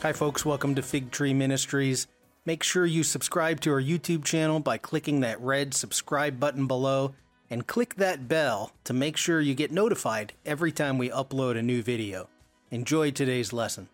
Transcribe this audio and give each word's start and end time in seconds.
Hi, 0.00 0.12
folks. 0.12 0.44
Welcome 0.44 0.76
to 0.76 0.82
Fig 0.82 1.10
Tree 1.10 1.34
Ministries. 1.34 2.06
Make 2.46 2.62
sure 2.62 2.86
you 2.86 3.02
subscribe 3.02 3.60
to 3.62 3.72
our 3.72 3.82
YouTube 3.82 4.24
channel 4.24 4.60
by 4.60 4.78
clicking 4.78 5.18
that 5.20 5.40
red 5.40 5.74
subscribe 5.74 6.38
button 6.38 6.68
below 6.68 7.16
and 7.50 7.66
click 7.66 7.96
that 7.96 8.28
bell 8.28 8.70
to 8.84 8.92
make 8.92 9.16
sure 9.16 9.40
you 9.40 9.56
get 9.56 9.72
notified 9.72 10.34
every 10.46 10.70
time 10.70 10.98
we 10.98 11.10
upload 11.10 11.58
a 11.58 11.62
new 11.62 11.82
video. 11.82 12.28
Enjoy 12.70 13.10
today's 13.10 13.52
lesson. 13.52 13.88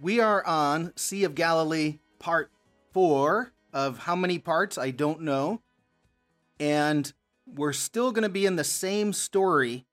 We 0.00 0.18
are 0.18 0.44
on 0.44 0.92
Sea 0.96 1.22
of 1.22 1.36
Galilee 1.36 2.00
part 2.18 2.50
four 2.90 3.52
of 3.72 3.98
how 3.98 4.16
many 4.16 4.40
parts, 4.40 4.78
I 4.78 4.90
don't 4.90 5.20
know. 5.20 5.60
And 6.58 7.12
we're 7.46 7.72
still 7.72 8.10
going 8.10 8.24
to 8.24 8.28
be 8.28 8.46
in 8.46 8.56
the 8.56 8.64
same 8.64 9.12
story 9.12 9.86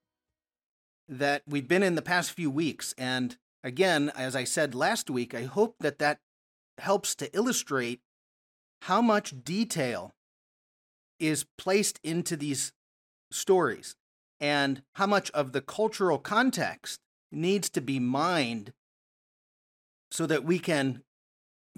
that 1.10 1.42
we've 1.48 1.68
been 1.68 1.84
in 1.84 1.96
the 1.96 2.02
past 2.02 2.32
few 2.32 2.52
weeks. 2.52 2.94
And 2.98 3.36
again, 3.64 4.12
as 4.16 4.36
I 4.36 4.44
said 4.44 4.76
last 4.76 5.10
week, 5.10 5.34
I 5.34 5.44
hope 5.44 5.76
that 5.80 6.00
that 6.00 6.20
helps 6.78 7.16
to 7.16 7.36
illustrate 7.36 8.00
how 8.84 9.02
much 9.02 9.44
detail 9.44 10.14
is 11.20 11.46
placed 11.58 12.00
into 12.04 12.38
these 12.38 12.72
stories 13.32 13.96
and 14.40 14.84
how 14.96 15.08
much 15.08 15.30
of 15.32 15.52
the 15.52 15.62
cultural 15.62 16.18
context 16.18 17.00
needs 17.32 17.70
to 17.72 17.82
be 17.82 18.00
mined 18.00 18.72
so 20.12 20.26
that 20.26 20.44
we 20.44 20.60
can 20.60 21.02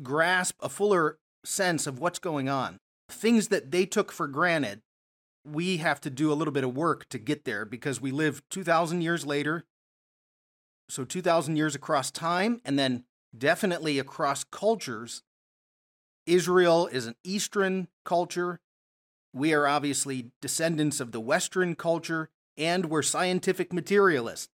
grasp 0.03 0.55
a 0.61 0.69
fuller 0.69 1.17
sense 1.43 1.87
of 1.87 1.99
what's 1.99 2.19
going 2.19 2.47
on. 2.47 2.77
Things 3.09 3.47
that 3.47 3.71
they 3.71 3.85
took 3.85 4.11
for 4.11 4.27
granted 4.27 4.81
we 5.43 5.77
have 5.77 5.99
to 6.01 6.09
do 6.09 6.31
a 6.31 6.35
little 6.35 6.51
bit 6.51 6.63
of 6.63 6.75
work 6.75 7.07
to 7.09 7.17
get 7.17 7.45
there 7.45 7.65
because 7.65 7.99
we 7.99 8.11
live 8.11 8.41
2,000 8.49 9.01
years 9.01 9.25
later. 9.25 9.65
So 10.89 11.05
2,000 11.05 11.55
years 11.55 11.73
across 11.73 12.11
time, 12.11 12.61
and 12.65 12.77
then 12.77 13.05
definitely 13.35 13.97
across 13.97 14.43
cultures. 14.43 15.23
Israel 16.25 16.87
is 16.87 17.07
an 17.07 17.15
Eastern 17.23 17.87
culture. 18.03 18.59
We 19.33 19.53
are 19.53 19.67
obviously 19.67 20.31
descendants 20.41 20.99
of 20.99 21.11
the 21.11 21.21
Western 21.21 21.75
culture, 21.75 22.29
and 22.57 22.87
we're 22.87 23.01
scientific 23.01 23.71
materialists. 23.71 24.49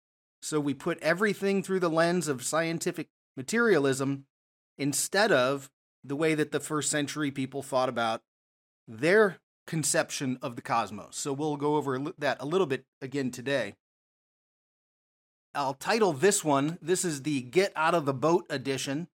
So 0.43 0.61
we 0.61 0.75
put 0.75 1.01
everything 1.01 1.63
through 1.63 1.81
the 1.81 1.89
lens 1.89 2.29
of 2.29 2.45
scientific 2.45 3.09
materialism 3.37 4.27
instead 4.77 5.33
of 5.33 5.71
the 6.03 6.17
way 6.17 6.35
that 6.35 6.53
the 6.53 6.61
first 6.61 6.91
century 6.91 7.31
people 7.31 7.63
thought 7.63 7.89
about 7.89 8.23
their 8.87 9.39
conception 9.67 10.39
of 10.43 10.57
the 10.57 10.62
cosmos. 10.62 11.17
So 11.17 11.33
we'll 11.33 11.57
go 11.57 11.77
over 11.77 11.98
that 12.19 12.37
a 12.41 12.47
little 12.47 12.67
bit 12.67 12.84
again 13.01 13.31
today. 13.31 13.75
I'll 15.55 15.75
title 15.75 16.12
this 16.12 16.45
one, 16.45 16.79
this 16.83 17.05
is 17.05 17.23
the 17.23 17.41
Get 17.41 17.73
Out 17.77 17.95
of 17.95 18.07
the 18.07 18.15
Boat 18.15 18.45
edition. 18.51 19.09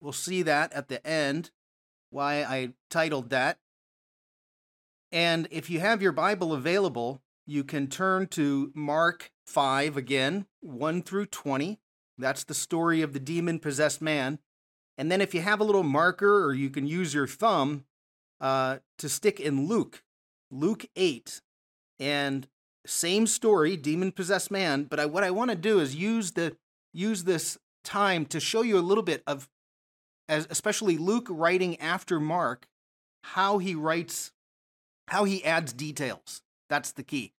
We'll 0.00 0.12
see 0.12 0.42
that 0.42 0.72
at 0.72 0.88
the 0.88 1.04
end, 1.06 1.50
why 2.10 2.42
I 2.42 2.72
titled 2.90 3.30
that. 3.30 3.58
And 5.12 5.46
if 5.50 5.70
you 5.70 5.78
have 5.80 6.02
your 6.02 6.12
Bible 6.12 6.52
available, 6.52 7.22
you 7.46 7.62
can 7.62 7.86
turn 7.86 8.26
to 8.28 8.72
Mark 8.74 9.30
5 9.46 9.96
again, 9.96 10.46
1 10.60 11.02
through 11.02 11.26
20. 11.26 11.78
That's 12.18 12.42
the 12.42 12.54
story 12.54 13.02
of 13.02 13.12
the 13.12 13.20
demon 13.20 13.60
possessed 13.60 14.02
man. 14.02 14.40
And 14.98 15.12
then 15.12 15.20
if 15.20 15.34
you 15.34 15.42
have 15.42 15.60
a 15.60 15.64
little 15.64 15.84
marker 15.84 16.44
or 16.44 16.52
you 16.52 16.70
can 16.70 16.86
use 16.86 17.14
your 17.14 17.28
thumb, 17.28 17.84
uh, 18.40 18.78
to 18.98 19.08
stick 19.08 19.40
in 19.40 19.66
Luke, 19.66 20.02
Luke 20.50 20.86
8. 20.96 21.40
And 21.98 22.46
same 22.86 23.26
story, 23.26 23.76
demon 23.76 24.12
possessed 24.12 24.50
man, 24.50 24.84
but 24.84 25.00
I, 25.00 25.06
what 25.06 25.24
I 25.24 25.30
want 25.30 25.50
to 25.50 25.56
do 25.56 25.80
is 25.80 25.94
use 25.94 26.32
the 26.32 26.56
use 26.92 27.24
this 27.24 27.58
time 27.84 28.24
to 28.26 28.40
show 28.40 28.62
you 28.62 28.78
a 28.78 28.80
little 28.80 29.02
bit 29.02 29.22
of 29.26 29.48
as 30.28 30.46
especially 30.50 30.96
Luke 30.96 31.26
writing 31.30 31.80
after 31.80 32.18
Mark, 32.18 32.66
how 33.22 33.58
he 33.58 33.74
writes 33.74 34.32
how 35.08 35.24
he 35.24 35.44
adds 35.44 35.72
details. 35.72 36.42
That's 36.68 36.92
the 36.92 37.02
key. 37.02 37.32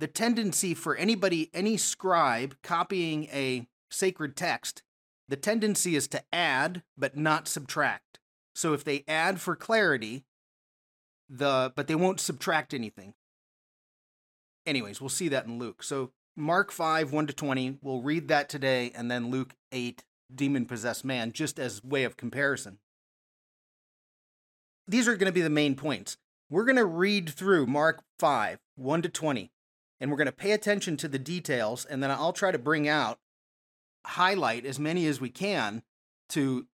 The 0.00 0.06
tendency 0.06 0.74
for 0.74 0.96
anybody, 0.96 1.50
any 1.52 1.76
scribe 1.76 2.56
copying 2.62 3.24
a 3.32 3.66
sacred 3.90 4.36
text, 4.36 4.82
the 5.28 5.36
tendency 5.36 5.94
is 5.94 6.08
to 6.08 6.22
add 6.32 6.82
but 6.96 7.16
not 7.16 7.46
subtract. 7.46 8.19
So 8.60 8.74
if 8.74 8.84
they 8.84 9.04
add 9.08 9.40
for 9.40 9.56
clarity, 9.56 10.24
the 11.30 11.72
but 11.74 11.86
they 11.86 11.94
won't 11.94 12.20
subtract 12.20 12.74
anything. 12.74 13.14
Anyways, 14.66 15.00
we'll 15.00 15.08
see 15.08 15.28
that 15.28 15.46
in 15.46 15.58
Luke. 15.58 15.82
So 15.82 16.10
Mark 16.36 16.70
5, 16.70 17.10
1 17.10 17.26
to 17.26 17.32
20, 17.32 17.78
we'll 17.80 18.02
read 18.02 18.28
that 18.28 18.50
today, 18.50 18.92
and 18.94 19.10
then 19.10 19.30
Luke 19.30 19.54
8, 19.72 20.04
demon 20.34 20.66
possessed 20.66 21.06
man, 21.06 21.32
just 21.32 21.58
as 21.58 21.82
way 21.82 22.04
of 22.04 22.18
comparison. 22.18 22.78
These 24.86 25.08
are 25.08 25.16
going 25.16 25.26
to 25.26 25.32
be 25.32 25.40
the 25.40 25.48
main 25.48 25.74
points. 25.74 26.18
We're 26.50 26.66
going 26.66 26.76
to 26.76 26.84
read 26.84 27.30
through 27.30 27.66
Mark 27.66 28.02
5, 28.18 28.58
1 28.76 29.02
to 29.02 29.08
20, 29.08 29.50
and 30.00 30.10
we're 30.10 30.18
going 30.18 30.26
to 30.26 30.32
pay 30.32 30.52
attention 30.52 30.98
to 30.98 31.08
the 31.08 31.18
details, 31.18 31.86
and 31.86 32.02
then 32.02 32.10
I'll 32.10 32.34
try 32.34 32.52
to 32.52 32.58
bring 32.58 32.86
out, 32.86 33.18
highlight 34.04 34.66
as 34.66 34.78
many 34.78 35.06
as 35.06 35.18
we 35.18 35.30
can 35.30 35.82
to 36.30 36.66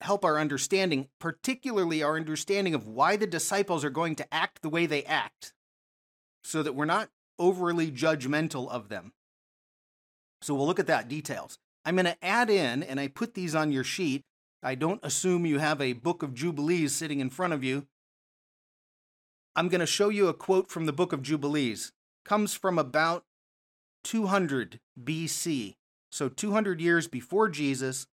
help 0.00 0.24
our 0.24 0.38
understanding, 0.38 1.08
particularly 1.18 2.02
our 2.02 2.16
understanding 2.16 2.74
of 2.74 2.86
why 2.86 3.16
the 3.16 3.26
disciples 3.26 3.84
are 3.84 3.90
going 3.90 4.14
to 4.16 4.34
act 4.34 4.62
the 4.62 4.68
way 4.68 4.86
they 4.86 5.04
act, 5.04 5.52
so 6.44 6.62
that 6.62 6.74
we're 6.74 6.84
not 6.84 7.08
overly 7.38 7.90
judgmental 7.90 8.68
of 8.70 8.88
them. 8.88 9.12
So 10.42 10.54
we'll 10.54 10.66
look 10.66 10.78
at 10.80 10.86
that 10.86 11.08
details. 11.08 11.58
I'm 11.84 11.96
going 11.96 12.06
to 12.06 12.24
add 12.24 12.50
in, 12.50 12.82
and 12.82 12.98
I 12.98 13.08
put 13.08 13.34
these 13.34 13.54
on 13.54 13.72
your 13.72 13.84
sheet. 13.84 14.22
I 14.62 14.74
don't 14.74 15.04
assume 15.04 15.46
you 15.46 15.58
have 15.58 15.80
a 15.80 15.92
book 15.92 16.22
of 16.22 16.34
Jubilees 16.34 16.94
sitting 16.94 17.20
in 17.20 17.30
front 17.30 17.52
of 17.52 17.62
you. 17.62 17.86
I'm 19.54 19.68
going 19.68 19.80
to 19.80 19.86
show 19.86 20.08
you 20.08 20.28
a 20.28 20.34
quote 20.34 20.70
from 20.70 20.86
the 20.86 20.92
book 20.92 21.12
of 21.12 21.22
Jubilees. 21.22 21.92
Comes 22.24 22.54
from 22.54 22.78
about 22.78 23.24
200 24.04 24.80
BC. 25.02 25.74
So 26.10 26.28
200 26.28 26.80
years 26.80 27.08
before 27.08 27.48
Jesus, 27.48 28.06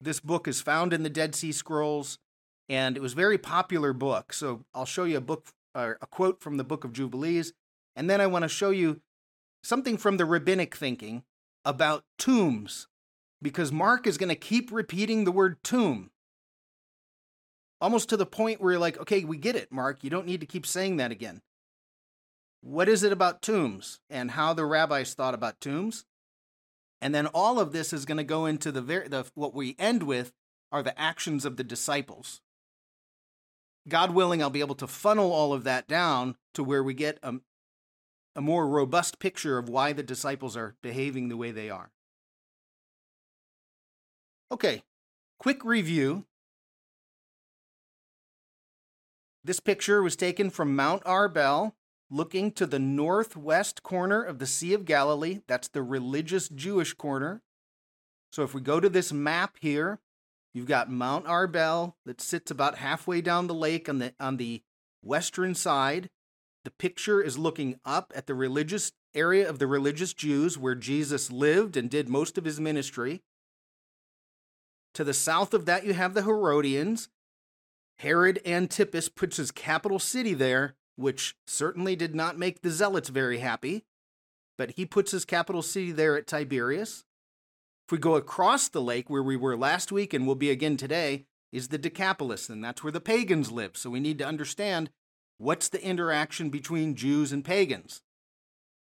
this 0.00 0.20
book 0.20 0.46
is 0.46 0.60
found 0.60 0.92
in 0.92 1.02
the 1.02 1.10
Dead 1.10 1.34
Sea 1.34 1.52
Scrolls, 1.52 2.18
and 2.68 2.96
it 2.96 3.00
was 3.00 3.12
a 3.12 3.16
very 3.16 3.38
popular 3.38 3.92
book. 3.92 4.32
So 4.32 4.64
I'll 4.74 4.84
show 4.84 5.04
you 5.04 5.16
a 5.16 5.22
book, 5.22 5.48
uh, 5.74 5.94
a 6.00 6.06
quote 6.06 6.40
from 6.40 6.56
the 6.56 6.64
Book 6.64 6.84
of 6.84 6.92
Jubilees, 6.92 7.52
and 7.96 8.08
then 8.08 8.20
I 8.20 8.26
want 8.26 8.42
to 8.42 8.48
show 8.48 8.70
you 8.70 9.00
something 9.62 9.96
from 9.96 10.16
the 10.16 10.24
rabbinic 10.24 10.76
thinking 10.76 11.24
about 11.64 12.04
tombs, 12.18 12.86
because 13.42 13.72
Mark 13.72 14.06
is 14.06 14.18
going 14.18 14.28
to 14.28 14.34
keep 14.34 14.70
repeating 14.72 15.24
the 15.24 15.32
word 15.32 15.56
tomb, 15.62 16.10
almost 17.80 18.08
to 18.08 18.16
the 18.16 18.26
point 18.26 18.60
where 18.60 18.72
you're 18.72 18.80
like, 18.80 18.98
okay, 18.98 19.24
we 19.24 19.36
get 19.36 19.56
it, 19.56 19.72
Mark. 19.72 20.02
You 20.02 20.10
don't 20.10 20.26
need 20.26 20.40
to 20.40 20.46
keep 20.46 20.66
saying 20.66 20.96
that 20.96 21.10
again. 21.10 21.42
What 22.60 22.88
is 22.88 23.04
it 23.04 23.12
about 23.12 23.42
tombs 23.42 24.00
and 24.10 24.32
how 24.32 24.52
the 24.52 24.64
rabbis 24.64 25.14
thought 25.14 25.34
about 25.34 25.60
tombs? 25.60 26.04
And 27.00 27.14
then 27.14 27.26
all 27.28 27.60
of 27.60 27.72
this 27.72 27.92
is 27.92 28.04
going 28.04 28.18
to 28.18 28.24
go 28.24 28.46
into 28.46 28.72
the, 28.72 28.82
very, 28.82 29.08
the 29.08 29.26
what 29.34 29.54
we 29.54 29.76
end 29.78 30.02
with 30.02 30.32
are 30.72 30.82
the 30.82 30.98
actions 31.00 31.44
of 31.44 31.56
the 31.56 31.64
disciples. 31.64 32.40
God 33.88 34.12
willing, 34.12 34.42
I'll 34.42 34.50
be 34.50 34.60
able 34.60 34.74
to 34.76 34.86
funnel 34.86 35.32
all 35.32 35.52
of 35.52 35.64
that 35.64 35.88
down 35.88 36.36
to 36.54 36.64
where 36.64 36.82
we 36.82 36.94
get 36.94 37.18
a, 37.22 37.36
a 38.36 38.40
more 38.40 38.66
robust 38.66 39.18
picture 39.18 39.58
of 39.58 39.68
why 39.68 39.92
the 39.92 40.02
disciples 40.02 40.56
are 40.56 40.74
behaving 40.82 41.28
the 41.28 41.36
way 41.36 41.50
they 41.52 41.70
are. 41.70 41.90
Okay, 44.50 44.82
quick 45.38 45.64
review. 45.64 46.24
This 49.44 49.60
picture 49.60 50.02
was 50.02 50.16
taken 50.16 50.50
from 50.50 50.76
Mount 50.76 51.02
Arbel 51.04 51.72
looking 52.10 52.52
to 52.52 52.66
the 52.66 52.78
northwest 52.78 53.82
corner 53.82 54.22
of 54.22 54.38
the 54.38 54.46
Sea 54.46 54.74
of 54.74 54.84
Galilee. 54.84 55.40
That's 55.46 55.68
the 55.68 55.82
religious 55.82 56.48
Jewish 56.48 56.94
corner. 56.94 57.42
So 58.32 58.42
if 58.42 58.54
we 58.54 58.60
go 58.60 58.80
to 58.80 58.88
this 58.88 59.12
map 59.12 59.56
here, 59.60 60.00
you've 60.54 60.66
got 60.66 60.90
Mount 60.90 61.26
Arbel 61.26 61.94
that 62.06 62.20
sits 62.20 62.50
about 62.50 62.78
halfway 62.78 63.20
down 63.20 63.46
the 63.46 63.54
lake 63.54 63.88
on 63.88 63.98
the 63.98 64.14
on 64.20 64.36
the 64.36 64.62
western 65.02 65.54
side. 65.54 66.08
The 66.64 66.70
picture 66.70 67.22
is 67.22 67.38
looking 67.38 67.78
up 67.84 68.12
at 68.14 68.26
the 68.26 68.34
religious 68.34 68.92
area 69.14 69.48
of 69.48 69.58
the 69.58 69.66
religious 69.66 70.12
Jews 70.12 70.58
where 70.58 70.74
Jesus 70.74 71.30
lived 71.30 71.76
and 71.76 71.88
did 71.88 72.08
most 72.08 72.36
of 72.36 72.44
his 72.44 72.60
ministry. 72.60 73.22
To 74.94 75.04
the 75.04 75.14
south 75.14 75.54
of 75.54 75.64
that, 75.66 75.86
you 75.86 75.94
have 75.94 76.14
the 76.14 76.24
Herodians. 76.24 77.08
Herod 78.00 78.40
Antipas 78.44 79.08
puts 79.08 79.38
his 79.38 79.50
capital 79.50 79.98
city 79.98 80.34
there, 80.34 80.74
which 80.98 81.36
certainly 81.46 81.94
did 81.94 82.12
not 82.12 82.36
make 82.36 82.60
the 82.60 82.70
Zealots 82.70 83.08
very 83.08 83.38
happy, 83.38 83.84
but 84.56 84.72
he 84.72 84.84
puts 84.84 85.12
his 85.12 85.24
capital 85.24 85.62
city 85.62 85.92
there 85.92 86.16
at 86.16 86.26
Tiberias. 86.26 87.04
If 87.86 87.92
we 87.92 87.98
go 87.98 88.16
across 88.16 88.68
the 88.68 88.82
lake 88.82 89.08
where 89.08 89.22
we 89.22 89.36
were 89.36 89.56
last 89.56 89.92
week 89.92 90.12
and 90.12 90.26
will 90.26 90.34
be 90.34 90.50
again 90.50 90.76
today, 90.76 91.26
is 91.52 91.68
the 91.68 91.78
Decapolis, 91.78 92.48
and 92.50 92.64
that's 92.64 92.82
where 92.82 92.92
the 92.92 93.00
pagans 93.00 93.52
live. 93.52 93.76
So 93.76 93.90
we 93.90 94.00
need 94.00 94.18
to 94.18 94.26
understand 94.26 94.90
what's 95.38 95.68
the 95.68 95.82
interaction 95.82 96.50
between 96.50 96.96
Jews 96.96 97.30
and 97.30 97.44
pagans. 97.44 98.02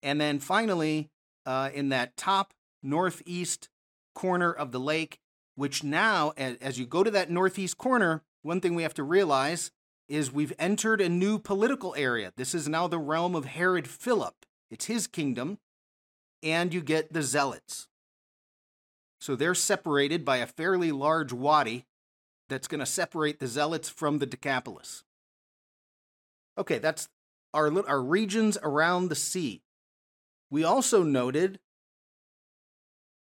And 0.02 0.20
then 0.20 0.40
finally, 0.40 1.10
uh, 1.46 1.70
in 1.74 1.90
that 1.90 2.18
top 2.18 2.54
northeast 2.82 3.70
corner 4.16 4.52
of 4.52 4.72
the 4.72 4.80
lake, 4.80 5.20
which 5.56 5.84
now, 5.84 6.34
as 6.38 6.80
you 6.80 6.88
go 6.88 7.04
to 7.04 7.12
that 7.12 7.30
northeast 7.30 7.78
corner, 7.78 8.24
one 8.42 8.62
thing 8.62 8.74
we 8.74 8.84
have 8.84 8.96
to 8.96 9.04
realize 9.04 9.70
is 10.10 10.32
we've 10.32 10.54
entered 10.60 11.00
a 11.00 11.08
new 11.08 11.40
political 11.40 11.96
area. 11.96 12.34
This 12.36 12.54
is 12.54 12.68
now 12.68 12.88
the 12.88 13.00
realm 13.00 13.36
of 13.36 13.46
Herod 13.46 13.88
Philip. 13.88 14.46
It's 14.70 14.86
his 14.86 15.08
kingdom. 15.08 15.60
And 16.42 16.74
you 16.74 16.82
get 16.82 17.14
the 17.14 17.22
Zealots. 17.22 17.88
So 19.22 19.36
they're 19.36 19.56
separated 19.56 20.24
by 20.26 20.38
a 20.38 20.48
fairly 20.48 20.92
large 20.92 21.34
wadi 21.34 21.86
that's 22.48 22.68
going 22.68 22.80
to 22.80 22.86
separate 22.86 23.40
the 23.40 23.48
Zealots 23.48 23.90
from 23.90 24.20
the 24.20 24.26
Decapolis. 24.26 25.04
Okay, 26.58 26.80
that's 26.80 27.10
our, 27.54 27.88
our 27.88 28.02
regions 28.02 28.58
around 28.64 29.10
the 29.10 29.16
sea. 29.16 29.62
We 30.50 30.64
also 30.64 31.04
noted 31.04 31.60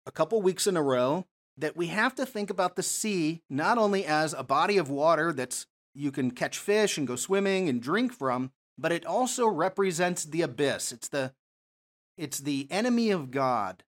a 0.05 0.11
couple 0.11 0.41
weeks 0.41 0.67
in 0.67 0.77
a 0.77 0.83
row 0.83 1.25
that 1.57 1.75
we 1.75 1.87
have 1.87 2.15
to 2.15 2.25
think 2.25 2.49
about 2.49 2.75
the 2.75 2.83
sea 2.83 3.41
not 3.49 3.77
only 3.77 4.05
as 4.05 4.33
a 4.33 4.43
body 4.43 4.77
of 4.77 4.89
water 4.89 5.33
that's 5.33 5.67
you 5.93 6.11
can 6.11 6.31
catch 6.31 6.57
fish 6.57 6.97
and 6.97 7.07
go 7.07 7.15
swimming 7.15 7.69
and 7.69 7.81
drink 7.81 8.13
from, 8.13 8.51
but 8.77 8.91
it 8.91 9.05
also 9.05 9.47
represents 9.47 10.23
the 10.23 10.41
abyss. 10.41 10.91
It's 10.91 11.07
the 11.07 11.33
it's 12.17 12.39
the 12.39 12.67
enemy 12.69 13.09
of 13.09 13.31
God, 13.31 13.83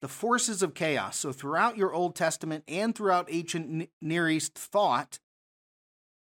the 0.00 0.08
forces 0.08 0.62
of 0.62 0.74
chaos. 0.74 1.16
So 1.16 1.32
throughout 1.32 1.76
your 1.76 1.92
Old 1.92 2.14
Testament 2.14 2.64
and 2.68 2.94
throughout 2.94 3.28
ancient 3.30 3.88
Near 4.00 4.28
East 4.28 4.54
thought, 4.54 5.18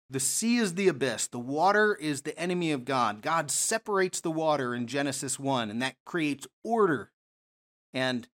the 0.09 0.19
sea 0.19 0.57
is 0.57 0.75
the 0.75 0.87
abyss. 0.87 1.27
The 1.27 1.39
water 1.39 1.93
is 1.95 2.21
the 2.21 2.37
enemy 2.39 2.71
of 2.71 2.85
God. 2.85 3.21
God 3.21 3.51
separates 3.51 4.21
the 4.21 4.31
water 4.31 4.73
in 4.73 4.87
Genesis 4.87 5.37
1, 5.37 5.69
and 5.69 5.81
that 5.81 5.95
creates 6.05 6.47
order. 6.63 7.11
And 7.93 8.27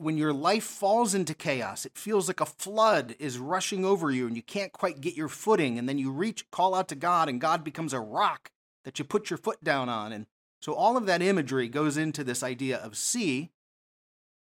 when 0.00 0.16
your 0.16 0.32
life 0.32 0.64
falls 0.64 1.14
into 1.14 1.34
chaos, 1.34 1.84
it 1.84 1.96
feels 1.96 2.26
like 2.26 2.40
a 2.40 2.46
flood 2.46 3.14
is 3.18 3.38
rushing 3.38 3.84
over 3.84 4.10
you 4.10 4.26
and 4.26 4.34
you 4.34 4.42
can't 4.42 4.72
quite 4.72 5.00
get 5.00 5.14
your 5.14 5.28
footing. 5.28 5.78
And 5.78 5.88
then 5.88 5.98
you 5.98 6.10
reach, 6.10 6.50
call 6.50 6.74
out 6.74 6.88
to 6.88 6.94
God, 6.94 7.28
and 7.28 7.40
God 7.40 7.62
becomes 7.62 7.92
a 7.92 8.00
rock 8.00 8.50
that 8.84 8.98
you 8.98 9.04
put 9.04 9.28
your 9.28 9.36
foot 9.36 9.62
down 9.62 9.90
on. 9.90 10.12
And 10.12 10.26
so 10.60 10.72
all 10.72 10.96
of 10.96 11.04
that 11.06 11.20
imagery 11.20 11.68
goes 11.68 11.98
into 11.98 12.24
this 12.24 12.42
idea 12.42 12.78
of 12.78 12.96
sea. 12.96 13.50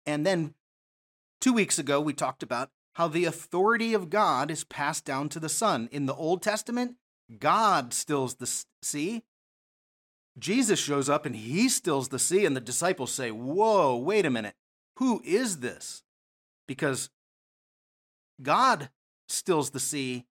And 0.05 0.27
then 0.27 0.55
two 1.41 1.55
weeks 1.55 1.79
ago, 1.79 2.01
we 2.03 2.13
talked 2.13 2.43
about 2.43 2.71
how 2.95 3.09
the 3.09 3.25
authority 3.25 3.95
of 3.95 4.11
God 4.11 4.51
is 4.51 4.65
passed 4.65 5.07
down 5.07 5.31
to 5.31 5.41
the 5.41 5.49
Son. 5.49 5.89
In 5.91 6.05
the 6.05 6.15
Old 6.15 6.43
Testament, 6.43 6.97
God 7.39 7.95
stills 7.95 8.35
the 8.35 8.65
sea. 8.83 9.23
Jesus 10.39 10.79
shows 10.79 11.09
up 11.09 11.25
and 11.25 11.35
he 11.35 11.71
stills 11.71 12.09
the 12.09 12.19
sea, 12.19 12.45
and 12.45 12.55
the 12.55 12.61
disciples 12.61 13.11
say, 13.11 13.31
Whoa, 13.31 13.97
wait 13.97 14.27
a 14.27 14.31
minute 14.31 14.55
who 14.97 15.23
is 15.25 15.61
this? 15.61 16.03
Because 16.67 17.11
God 18.43 18.91
stills 19.29 19.71
the 19.71 19.81
sea, 19.81 20.25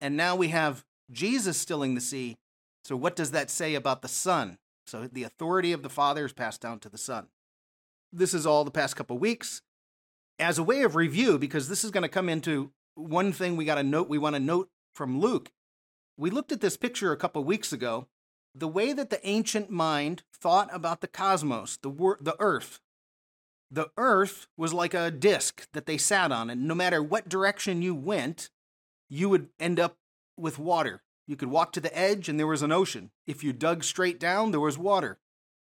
and 0.00 0.16
now 0.16 0.36
we 0.36 0.48
have 0.48 0.84
Jesus 1.10 1.58
stilling 1.58 1.94
the 1.94 2.00
sea. 2.00 2.36
So, 2.84 2.96
what 2.96 3.16
does 3.16 3.30
that 3.32 3.50
say 3.50 3.74
about 3.74 4.02
the 4.02 4.08
Son? 4.08 4.58
So, 4.86 5.08
the 5.10 5.24
authority 5.24 5.72
of 5.72 5.82
the 5.82 5.88
Father 5.88 6.24
is 6.24 6.32
passed 6.32 6.60
down 6.60 6.80
to 6.80 6.88
the 6.88 6.98
Son. 6.98 7.28
This 8.12 8.34
is 8.34 8.46
all 8.46 8.64
the 8.64 8.70
past 8.70 8.96
couple 8.96 9.18
weeks. 9.18 9.62
As 10.38 10.58
a 10.58 10.62
way 10.62 10.82
of 10.82 10.96
review, 10.96 11.38
because 11.38 11.68
this 11.68 11.84
is 11.84 11.90
going 11.90 12.02
to 12.02 12.08
come 12.08 12.28
into 12.28 12.72
one 12.94 13.32
thing 13.32 13.56
we 13.56 13.64
got 13.64 13.74
to 13.76 13.82
note, 13.82 14.08
we 14.08 14.18
want 14.18 14.34
to 14.34 14.40
note 14.40 14.70
from 14.94 15.20
Luke. 15.20 15.52
We 16.16 16.30
looked 16.30 16.52
at 16.52 16.60
this 16.60 16.76
picture 16.76 17.12
a 17.12 17.16
couple 17.16 17.44
weeks 17.44 17.72
ago. 17.72 18.06
The 18.54 18.68
way 18.68 18.92
that 18.92 19.10
the 19.10 19.24
ancient 19.26 19.70
mind 19.70 20.22
thought 20.34 20.68
about 20.72 21.02
the 21.02 21.06
cosmos, 21.06 21.76
the, 21.76 21.90
wor- 21.90 22.18
the 22.20 22.36
earth, 22.40 22.80
the 23.70 23.90
earth 23.96 24.48
was 24.56 24.72
like 24.72 24.94
a 24.94 25.10
disk 25.10 25.68
that 25.72 25.86
they 25.86 25.96
sat 25.96 26.32
on, 26.32 26.50
and 26.50 26.66
no 26.66 26.74
matter 26.74 27.02
what 27.02 27.28
direction 27.28 27.82
you 27.82 27.94
went, 27.94 28.50
you 29.08 29.28
would 29.28 29.48
end 29.58 29.78
up 29.78 29.96
with 30.36 30.58
water. 30.58 31.02
You 31.26 31.36
could 31.36 31.50
walk 31.50 31.72
to 31.72 31.80
the 31.80 31.96
edge 31.96 32.28
and 32.28 32.38
there 32.38 32.46
was 32.46 32.62
an 32.62 32.72
ocean. 32.72 33.10
If 33.26 33.44
you 33.44 33.52
dug 33.52 33.84
straight 33.84 34.18
down, 34.18 34.50
there 34.50 34.58
was 34.58 34.76
water. 34.76 35.18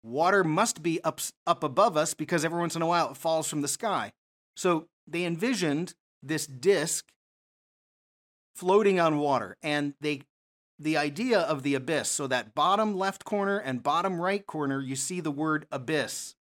Water 0.03 0.43
must 0.43 0.83
be 0.83 1.03
up, 1.03 1.19
up 1.47 1.63
above 1.63 1.97
us 1.97 2.13
because 2.13 2.45
every 2.45 2.59
once 2.59 2.75
in 2.75 2.81
a 2.81 2.87
while 2.87 3.09
it 3.11 3.17
falls 3.17 3.47
from 3.47 3.61
the 3.61 3.67
sky. 3.67 4.13
So 4.55 4.87
they 5.07 5.25
envisioned 5.25 5.95
this 6.21 6.45
disk 6.45 7.07
floating 8.55 8.99
on 8.99 9.19
water, 9.19 9.57
and 9.61 9.93
they 10.01 10.21
the 10.79 10.97
idea 10.97 11.39
of 11.39 11.63
the 11.63 11.73
abyss. 11.73 12.09
So 12.09 12.27
that 12.27 12.53
bottom 12.53 12.95
left 12.95 13.25
corner 13.25 13.57
and 13.57 13.81
bottom 13.81 14.21
right 14.21 14.45
corner, 14.45 14.79
you 14.79 14.95
see 14.95 15.19
the 15.19 15.31
word 15.31 15.65
abyss. 15.71 16.35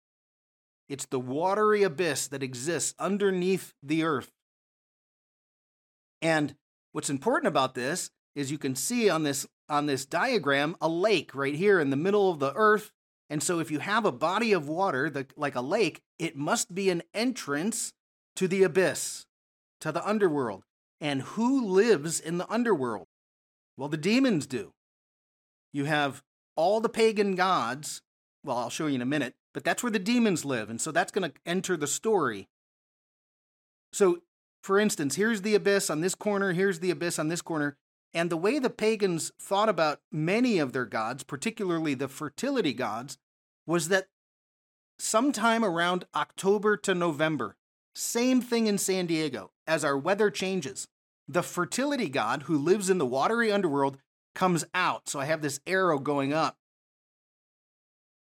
It's 0.88 1.06
the 1.06 1.20
watery 1.20 1.82
abyss 1.82 2.28
that 2.28 2.42
exists 2.42 2.94
underneath 2.98 3.74
the 3.82 4.04
earth. 4.04 4.32
And 6.22 6.54
what's 6.92 7.10
important 7.10 7.48
about 7.48 7.74
this 7.74 8.10
is 8.34 8.50
you 8.50 8.58
can 8.58 8.74
see 8.76 9.08
on 9.08 9.22
this 9.22 9.46
on 9.68 9.86
this 9.86 10.06
diagram 10.06 10.76
a 10.80 10.88
lake 10.88 11.34
right 11.34 11.54
here 11.54 11.80
in 11.80 11.90
the 11.90 11.96
middle 11.96 12.30
of 12.30 12.38
the 12.38 12.52
earth. 12.54 12.92
And 13.28 13.42
so 13.42 13.58
if 13.58 13.70
you 13.70 13.80
have 13.80 14.04
a 14.04 14.12
body 14.12 14.52
of 14.52 14.68
water 14.68 15.10
the, 15.10 15.26
like 15.36 15.56
a 15.56 15.60
lake, 15.60 16.02
it 16.18 16.36
must 16.36 16.72
be 16.72 16.90
an 16.90 17.02
entrance 17.12 17.92
to 18.36 18.46
the 18.46 18.62
abyss, 18.62 19.26
to 19.80 19.90
the 19.90 20.06
underworld. 20.06 20.62
And 21.00 21.22
who 21.22 21.66
lives 21.66 22.20
in 22.20 22.38
the 22.38 22.50
underworld? 22.50 23.08
Well, 23.76 23.88
the 23.88 23.96
demons 23.96 24.46
do. 24.46 24.72
You 25.72 25.84
have 25.84 26.22
all 26.54 26.80
the 26.80 26.88
pagan 26.88 27.34
gods. 27.34 28.02
Well, 28.44 28.56
I'll 28.56 28.70
show 28.70 28.86
you 28.86 28.94
in 28.94 29.02
a 29.02 29.06
minute 29.06 29.34
but 29.56 29.64
that's 29.64 29.82
where 29.82 29.90
the 29.90 29.98
demons 29.98 30.44
live. 30.44 30.68
And 30.68 30.78
so 30.78 30.92
that's 30.92 31.10
going 31.10 31.30
to 31.30 31.36
enter 31.46 31.78
the 31.78 31.86
story. 31.86 32.46
So, 33.90 34.18
for 34.62 34.78
instance, 34.78 35.14
here's 35.14 35.40
the 35.40 35.54
abyss 35.54 35.88
on 35.88 36.02
this 36.02 36.14
corner, 36.14 36.52
here's 36.52 36.80
the 36.80 36.90
abyss 36.90 37.18
on 37.18 37.28
this 37.28 37.40
corner. 37.40 37.78
And 38.12 38.28
the 38.28 38.36
way 38.36 38.58
the 38.58 38.68
pagans 38.68 39.32
thought 39.40 39.70
about 39.70 40.02
many 40.12 40.58
of 40.58 40.74
their 40.74 40.84
gods, 40.84 41.22
particularly 41.22 41.94
the 41.94 42.06
fertility 42.06 42.74
gods, 42.74 43.16
was 43.66 43.88
that 43.88 44.08
sometime 44.98 45.64
around 45.64 46.04
October 46.14 46.76
to 46.76 46.94
November, 46.94 47.56
same 47.94 48.42
thing 48.42 48.66
in 48.66 48.76
San 48.76 49.06
Diego, 49.06 49.52
as 49.66 49.86
our 49.86 49.96
weather 49.96 50.30
changes, 50.30 50.86
the 51.26 51.42
fertility 51.42 52.10
god 52.10 52.42
who 52.42 52.58
lives 52.58 52.90
in 52.90 52.98
the 52.98 53.06
watery 53.06 53.50
underworld 53.50 53.96
comes 54.34 54.66
out. 54.74 55.08
So 55.08 55.18
I 55.18 55.24
have 55.24 55.40
this 55.40 55.60
arrow 55.66 55.98
going 55.98 56.34
up 56.34 56.58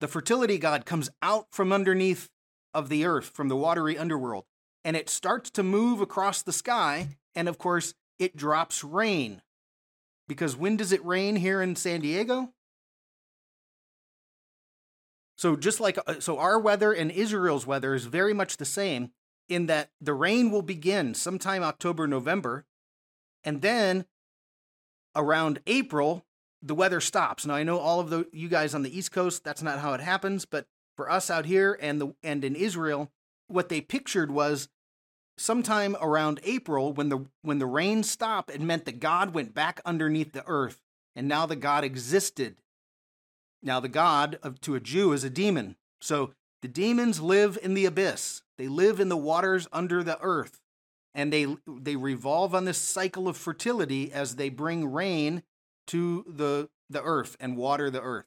the 0.04 0.08
fertility 0.10 0.58
god 0.58 0.86
comes 0.86 1.10
out 1.22 1.48
from 1.50 1.72
underneath 1.72 2.30
of 2.74 2.90
the 2.90 3.06
earth, 3.06 3.28
from 3.28 3.48
the 3.48 3.56
watery 3.56 3.98
underworld, 3.98 4.44
and 4.84 4.98
it 4.98 5.10
starts 5.10 5.50
to 5.52 5.64
move 5.64 6.02
across 6.02 6.42
the 6.42 6.52
sky. 6.52 7.16
And 7.34 7.48
of 7.48 7.58
course, 7.58 7.94
it 8.20 8.36
drops 8.36 8.84
rain. 8.84 9.42
Because 10.28 10.58
when 10.58 10.76
does 10.76 10.92
it 10.92 11.06
rain 11.06 11.38
here 11.38 11.62
in 11.62 11.78
San 11.78 12.02
Diego? 12.02 12.50
So 15.38 15.56
just 15.56 15.80
like 15.80 15.98
uh, 16.06 16.20
so 16.20 16.38
our 16.38 16.60
weather 16.60 16.92
and 16.92 17.10
Israel's 17.10 17.66
weather 17.66 17.94
is 17.94 18.04
very 18.04 18.34
much 18.34 18.58
the 18.58 18.66
same 18.66 19.12
in 19.48 19.68
that 19.68 19.90
the 20.02 20.14
rain 20.14 20.52
will 20.52 20.64
begin 20.64 21.14
sometime 21.14 21.64
October 21.64 22.08
November 22.08 22.66
and 23.46 23.62
then 23.62 24.04
around 25.16 25.62
April 25.66 26.26
the 26.64 26.76
weather 26.76 27.02
stops. 27.02 27.46
Now 27.46 27.56
I 27.56 27.64
know 27.64 27.78
all 27.78 28.00
of 28.00 28.10
the 28.10 28.26
you 28.32 28.48
guys 28.48 28.74
on 28.74 28.84
the 28.84 28.98
East 28.98 29.12
Coast, 29.12 29.44
that's 29.44 29.62
not 29.62 29.80
how 29.80 29.94
it 29.94 30.02
happens, 30.02 30.46
but 30.46 30.66
for 30.96 31.12
us 31.12 31.30
out 31.30 31.46
here 31.46 31.78
and 31.82 32.00
the 32.00 32.16
and 32.24 32.44
in 32.44 32.56
Israel, 32.56 33.12
what 33.48 33.70
they 33.70 33.82
pictured 33.82 34.32
was 34.32 34.70
sometime 35.38 35.96
around 36.02 36.40
April 36.44 36.94
when 36.94 37.10
the 37.10 37.26
when 37.42 37.60
the 37.60 37.66
rain 37.66 38.04
stopped, 38.04 38.50
it 38.50 38.62
meant 38.62 38.86
that 38.86 39.00
God 39.00 39.34
went 39.34 39.54
back 39.54 39.82
underneath 39.86 40.32
the 40.32 40.44
earth, 40.48 40.82
and 41.16 41.28
now 41.28 41.46
the 41.46 41.56
God 41.56 41.84
existed. 41.84 42.56
Now 43.62 43.80
the 43.80 43.90
God 43.90 44.40
of, 44.44 44.60
to 44.62 44.76
a 44.76 44.80
Jew 44.80 45.14
is 45.14 45.24
a 45.24 45.30
demon. 45.30 45.78
So 46.02 46.34
the 46.62 46.68
demons 46.68 47.22
live 47.22 47.58
in 47.62 47.74
the 47.74 47.86
abyss. 47.86 48.42
They 48.58 48.68
live 48.68 49.00
in 49.00 49.10
the 49.10 49.18
waters 49.18 49.68
under 49.72 50.04
the 50.04 50.20
earth. 50.22 50.60
And 51.16 51.32
they 51.32 51.58
they 51.68 51.96
revolve 51.96 52.56
on 52.56 52.66
this 52.66 52.78
cycle 52.78 53.28
of 53.28 53.38
fertility 53.38 54.12
as 54.12 54.36
they 54.36 54.50
bring 54.50 54.92
rain 54.92 55.44
to 55.88 56.26
the, 56.28 56.70
the 56.90 57.02
earth 57.02 57.36
and 57.40 57.58
water 57.58 57.90
the 57.90 58.02
earth. 58.02 58.26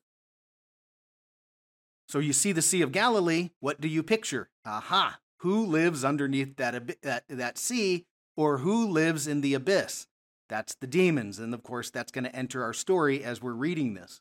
So 2.09 2.19
you 2.19 2.33
see 2.33 2.53
the 2.53 2.63
Sea 2.63 2.83
of 2.83 2.93
Galilee, 2.93 3.51
what 3.61 3.81
do 3.81 3.89
you 3.89 4.03
picture? 4.03 4.49
Aha, 4.65 5.19
who 5.39 5.65
lives 5.67 6.05
underneath 6.05 6.57
that, 6.57 7.03
that, 7.03 7.25
that 7.29 7.59
sea 7.59 8.07
or 8.37 8.59
who 8.59 8.89
lives 8.89 9.27
in 9.27 9.41
the 9.41 9.55
abyss? 9.55 10.07
That's 10.49 10.75
the 10.77 10.87
demons. 10.87 11.39
And 11.39 11.53
of 11.53 11.63
course, 11.63 11.91
that's 11.91 12.13
going 12.13 12.25
to 12.25 12.37
enter 12.37 12.63
our 12.63 12.73
story 12.73 13.25
as 13.25 13.43
we're 13.43 13.53
reading 13.53 13.95
this. 13.95 14.21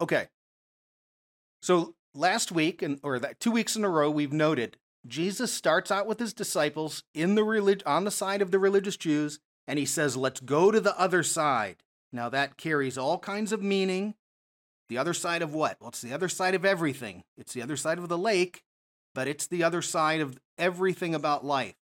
Okay. 0.00 0.28
So 1.62 1.94
last 2.14 2.52
week, 2.52 2.82
and 2.82 2.98
or 3.02 3.18
that 3.18 3.40
two 3.40 3.50
weeks 3.50 3.76
in 3.76 3.84
a 3.84 3.88
row, 3.88 4.10
we've 4.10 4.32
noted 4.32 4.76
Jesus 5.06 5.52
starts 5.52 5.90
out 5.90 6.06
with 6.06 6.18
his 6.18 6.34
disciples 6.34 7.04
in 7.14 7.34
the 7.34 7.44
relig- 7.44 7.82
on 7.86 8.04
the 8.04 8.10
side 8.10 8.42
of 8.42 8.50
the 8.50 8.58
religious 8.58 8.96
Jews 8.96 9.40
and 9.66 9.78
he 9.78 9.86
says, 9.86 10.16
Let's 10.16 10.40
go 10.40 10.70
to 10.70 10.80
the 10.80 10.98
other 10.98 11.22
side. 11.22 11.76
Now, 12.12 12.28
that 12.28 12.56
carries 12.56 12.98
all 12.98 13.18
kinds 13.18 13.52
of 13.52 13.62
meaning. 13.62 14.14
The 14.88 14.98
other 14.98 15.14
side 15.14 15.42
of 15.42 15.54
what? 15.54 15.76
Well, 15.80 15.90
it's 15.90 16.02
the 16.02 16.12
other 16.12 16.28
side 16.28 16.54
of 16.54 16.64
everything. 16.64 17.22
It's 17.36 17.52
the 17.52 17.62
other 17.62 17.76
side 17.76 17.98
of 17.98 18.08
the 18.08 18.18
lake, 18.18 18.64
but 19.14 19.28
it's 19.28 19.46
the 19.46 19.62
other 19.62 19.82
side 19.82 20.20
of 20.20 20.38
everything 20.58 21.14
about 21.14 21.44
life. 21.44 21.76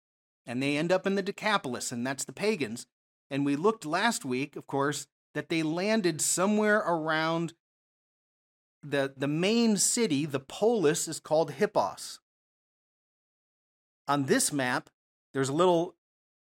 And 0.44 0.62
they 0.62 0.76
end 0.76 0.90
up 0.90 1.06
in 1.06 1.14
the 1.14 1.22
Decapolis, 1.22 1.92
and 1.92 2.06
that's 2.06 2.24
the 2.24 2.32
pagans. 2.32 2.86
And 3.30 3.44
we 3.44 3.56
looked 3.56 3.86
last 3.86 4.24
week, 4.24 4.56
of 4.56 4.66
course, 4.66 5.06
that 5.34 5.48
they 5.48 5.62
landed 5.62 6.20
somewhere 6.20 6.78
around 6.78 7.52
the, 8.82 9.12
the 9.16 9.28
main 9.28 9.76
city, 9.76 10.24
the 10.24 10.40
polis, 10.40 11.08
is 11.08 11.20
called 11.20 11.52
Hippos. 11.52 12.20
On 14.08 14.26
this 14.26 14.52
map, 14.52 14.90
there's 15.34 15.48
a 15.48 15.54
little 15.54 15.95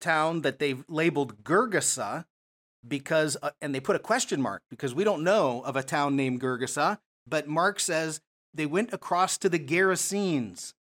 town 0.04 0.42
that 0.42 0.58
they've 0.58 0.84
labeled 0.88 1.42
Gergesa 1.42 2.26
because, 2.86 3.36
uh, 3.42 3.50
and 3.60 3.74
they 3.74 3.80
put 3.80 3.96
a 3.96 4.00
question 4.00 4.40
mark 4.40 4.62
because 4.70 4.94
we 4.94 5.04
don't 5.04 5.24
know 5.24 5.62
of 5.62 5.74
a 5.74 5.82
town 5.82 6.14
named 6.14 6.40
Gergesa, 6.40 6.98
but 7.26 7.48
Mark 7.48 7.80
says 7.80 8.20
they 8.52 8.66
went 8.66 8.92
across 8.92 9.38
to 9.38 9.48
the 9.48 9.58
Gerasenes. 9.58 10.74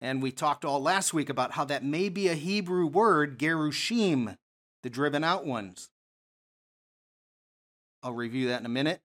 And 0.00 0.22
we 0.22 0.32
talked 0.32 0.64
all 0.64 0.80
last 0.80 1.12
week 1.12 1.28
about 1.28 1.52
how 1.52 1.66
that 1.66 1.84
may 1.84 2.08
be 2.08 2.28
a 2.28 2.34
Hebrew 2.34 2.86
word, 2.86 3.38
Gerushim, 3.38 4.36
the 4.82 4.88
driven 4.88 5.22
out 5.22 5.44
ones. 5.44 5.90
I'll 8.02 8.14
review 8.14 8.48
that 8.48 8.60
in 8.60 8.66
a 8.66 8.70
minute. 8.70 9.02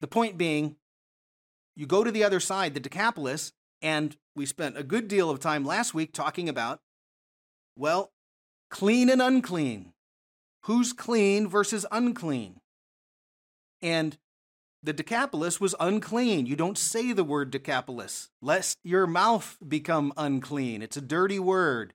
The 0.00 0.06
point 0.06 0.38
being, 0.38 0.76
you 1.74 1.86
go 1.86 2.04
to 2.04 2.12
the 2.12 2.22
other 2.22 2.38
side, 2.38 2.74
the 2.74 2.80
Decapolis, 2.80 3.52
and 3.82 4.16
we 4.36 4.46
spent 4.46 4.78
a 4.78 4.84
good 4.84 5.08
deal 5.08 5.30
of 5.30 5.40
time 5.40 5.64
last 5.64 5.94
week 5.94 6.12
talking 6.12 6.48
about, 6.48 6.78
well, 7.76 8.12
clean 8.70 9.08
and 9.08 9.22
unclean. 9.22 9.92
Who's 10.62 10.92
clean 10.92 11.48
versus 11.48 11.86
unclean? 11.92 12.60
And 13.80 14.18
the 14.82 14.92
Decapolis 14.92 15.60
was 15.60 15.74
unclean. 15.80 16.46
You 16.46 16.56
don't 16.56 16.78
say 16.78 17.12
the 17.12 17.24
word 17.24 17.50
Decapolis, 17.50 18.30
lest 18.40 18.78
your 18.84 19.06
mouth 19.06 19.56
become 19.66 20.12
unclean. 20.16 20.82
It's 20.82 20.96
a 20.96 21.00
dirty 21.00 21.38
word. 21.38 21.92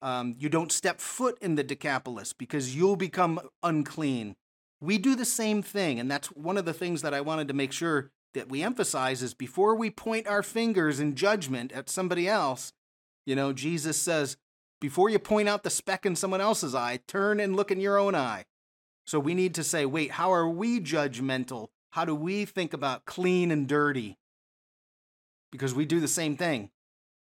Um, 0.00 0.36
you 0.38 0.48
don't 0.48 0.70
step 0.70 1.00
foot 1.00 1.36
in 1.40 1.56
the 1.56 1.64
Decapolis 1.64 2.32
because 2.32 2.76
you'll 2.76 2.96
become 2.96 3.40
unclean. 3.62 4.36
We 4.80 4.98
do 4.98 5.16
the 5.16 5.24
same 5.24 5.62
thing, 5.62 5.98
and 5.98 6.08
that's 6.08 6.28
one 6.28 6.56
of 6.56 6.64
the 6.64 6.72
things 6.72 7.02
that 7.02 7.14
I 7.14 7.20
wanted 7.20 7.48
to 7.48 7.54
make 7.54 7.72
sure 7.72 8.10
that 8.34 8.48
we 8.48 8.62
emphasize 8.62 9.22
is 9.22 9.34
before 9.34 9.74
we 9.74 9.90
point 9.90 10.28
our 10.28 10.42
fingers 10.42 11.00
in 11.00 11.16
judgment 11.16 11.72
at 11.72 11.88
somebody 11.88 12.28
else, 12.28 12.72
you 13.26 13.34
know, 13.34 13.52
Jesus 13.52 13.96
says, 13.96 14.36
before 14.80 15.10
you 15.10 15.18
point 15.18 15.48
out 15.48 15.62
the 15.62 15.70
speck 15.70 16.06
in 16.06 16.16
someone 16.16 16.40
else's 16.40 16.74
eye, 16.74 17.00
turn 17.08 17.40
and 17.40 17.56
look 17.56 17.70
in 17.70 17.80
your 17.80 17.98
own 17.98 18.14
eye. 18.14 18.44
So 19.06 19.18
we 19.18 19.34
need 19.34 19.54
to 19.54 19.64
say, 19.64 19.86
wait, 19.86 20.12
how 20.12 20.32
are 20.32 20.48
we 20.48 20.80
judgmental? 20.80 21.68
How 21.90 22.04
do 22.04 22.14
we 22.14 22.44
think 22.44 22.72
about 22.72 23.06
clean 23.06 23.50
and 23.50 23.66
dirty? 23.66 24.18
Because 25.50 25.74
we 25.74 25.86
do 25.86 25.98
the 25.98 26.08
same 26.08 26.36
thing. 26.36 26.70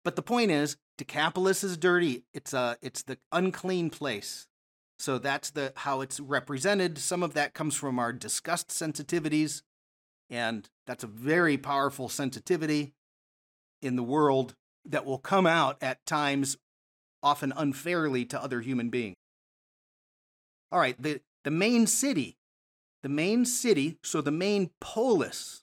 But 0.05 0.17
the 0.17 0.23
point 0.23 0.51
is, 0.51 0.77
Decapolis 0.99 1.65
is 1.65 1.77
dirty. 1.77 2.25
It's 2.35 2.53
a 2.53 2.77
it's 2.83 3.03
the 3.03 3.19
unclean 3.31 3.91
place. 3.91 4.47
So 4.99 5.19
that's 5.19 5.51
the 5.51 5.73
how 5.77 6.01
it's 6.01 6.21
represented. 6.21 6.99
Some 6.99 7.23
of 7.23 7.35
that 7.35 7.55
comes 7.55 7.75
from 7.75 7.99
our 7.99 8.13
disgust 8.13 8.69
sensitivities, 8.69 9.63
and 10.29 10.69
that's 10.87 11.05
a 11.05 11.09
very 11.09 11.57
powerful 11.57 12.09
sensitivity 12.09 12.93
in 13.81 13.97
the 13.97 14.03
world 14.03 14.55
that 14.85 15.05
will 15.05 15.19
come 15.19 15.47
out 15.47 15.77
at 15.81 16.05
times 16.07 16.57
often 17.23 17.53
unfairly 17.57 18.25
to 18.27 18.43
other 18.43 18.61
human 18.61 18.91
beings. 18.91 19.17
All 20.71 20.81
right, 20.81 21.01
the, 21.01 21.21
the 21.45 21.51
main 21.51 21.87
city, 21.87 22.37
the 23.03 23.09
main 23.09 23.45
city, 23.45 23.99
so 24.03 24.21
the 24.21 24.31
main 24.31 24.71
polis, 24.81 25.63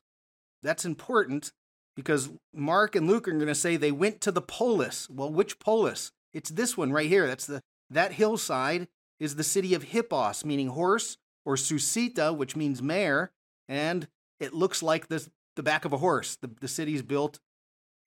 that's 0.61 0.85
important 0.85 1.51
because 1.95 2.29
Mark 2.53 2.95
and 2.95 3.07
Luke 3.07 3.27
are 3.27 3.31
going 3.31 3.47
to 3.47 3.55
say 3.55 3.75
they 3.75 3.91
went 3.91 4.21
to 4.21 4.31
the 4.31 4.41
polis. 4.41 5.09
Well, 5.09 5.31
which 5.31 5.59
polis? 5.59 6.11
It's 6.33 6.49
this 6.49 6.77
one 6.77 6.91
right 6.91 7.09
here. 7.09 7.27
That's 7.27 7.45
the 7.45 7.61
that 7.89 8.13
hillside 8.13 8.87
is 9.19 9.35
the 9.35 9.43
city 9.43 9.73
of 9.73 9.83
Hippos, 9.83 10.45
meaning 10.45 10.69
horse, 10.69 11.17
or 11.45 11.55
Susita, 11.55 12.35
which 12.35 12.55
means 12.55 12.81
mare, 12.81 13.31
and 13.67 14.07
it 14.39 14.53
looks 14.53 14.83
like 14.83 15.07
the 15.07 15.27
the 15.55 15.63
back 15.63 15.85
of 15.85 15.91
a 15.91 15.97
horse. 15.97 16.37
The, 16.37 16.49
the 16.61 16.67
city's 16.67 17.01
built 17.01 17.39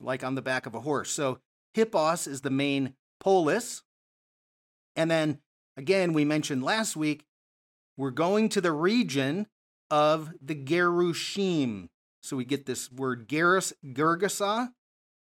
like 0.00 0.25
on 0.25 0.37
the 0.37 0.42
back 0.42 0.66
of 0.66 0.75
a 0.75 0.80
horse. 0.80 1.11
So 1.11 1.38
Hippos 1.75 2.26
is 2.26 2.40
the 2.40 2.50
main 2.50 2.94
polis. 3.23 3.83
And 4.97 5.11
then 5.11 5.38
again, 5.76 6.12
we 6.12 6.25
mentioned 6.25 6.62
last 6.62 6.97
week, 6.97 7.25
we're 7.97 8.11
going 8.11 8.49
to 8.50 8.61
the 8.61 8.73
region 8.73 9.47
of 9.91 10.33
the 10.41 10.55
Gerushim. 10.55 11.88
So 12.23 12.37
we 12.37 12.45
get 12.45 12.67
this 12.67 12.91
word 12.91 13.29
Gerus, 13.29 13.73
Gergesa, 13.85 14.73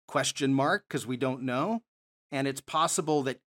question 0.08 0.54
mark, 0.54 0.84
because 0.88 1.06
we 1.06 1.16
don't 1.16 1.42
know. 1.42 1.82
And 2.32 2.48
it's 2.48 2.60
possible 2.60 3.22
that 3.24 3.40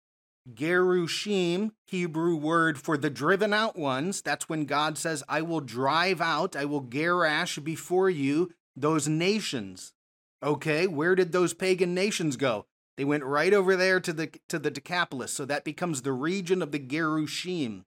Gerushim, 0.53 1.71
Hebrew 1.87 2.37
word 2.37 2.79
for 2.79 2.97
the 2.97 3.11
driven 3.11 3.55
out 3.55 3.79
ones, 3.79 4.21
that's 4.21 4.49
when 4.49 4.67
God 4.67 4.99
says, 4.99 5.23
I 5.29 5.41
will 5.43 5.61
drive 5.61 6.21
out, 6.21 6.57
I 6.57 6.65
will 6.67 6.83
gerash 6.83 7.63
before 7.63 8.11
you 8.11 8.53
those 8.77 9.09
nations. 9.09 9.95
Okay, 10.43 10.87
where 10.87 11.15
did 11.15 11.33
those 11.33 11.55
pagan 11.55 11.95
nations 11.95 12.37
go? 12.37 12.67
They 12.97 13.05
went 13.05 13.25
right 13.25 13.53
over 13.53 13.77
there 13.77 14.01
to 14.01 14.13
the 14.13 14.31
to 14.49 14.59
the 14.59 14.71
Decapolis, 14.71 15.33
so 15.33 15.45
that 15.45 15.65
becomes 15.65 16.03
the 16.03 16.13
region 16.13 16.63
of 16.63 16.73
the 16.73 16.79
Gerushim. 16.79 17.85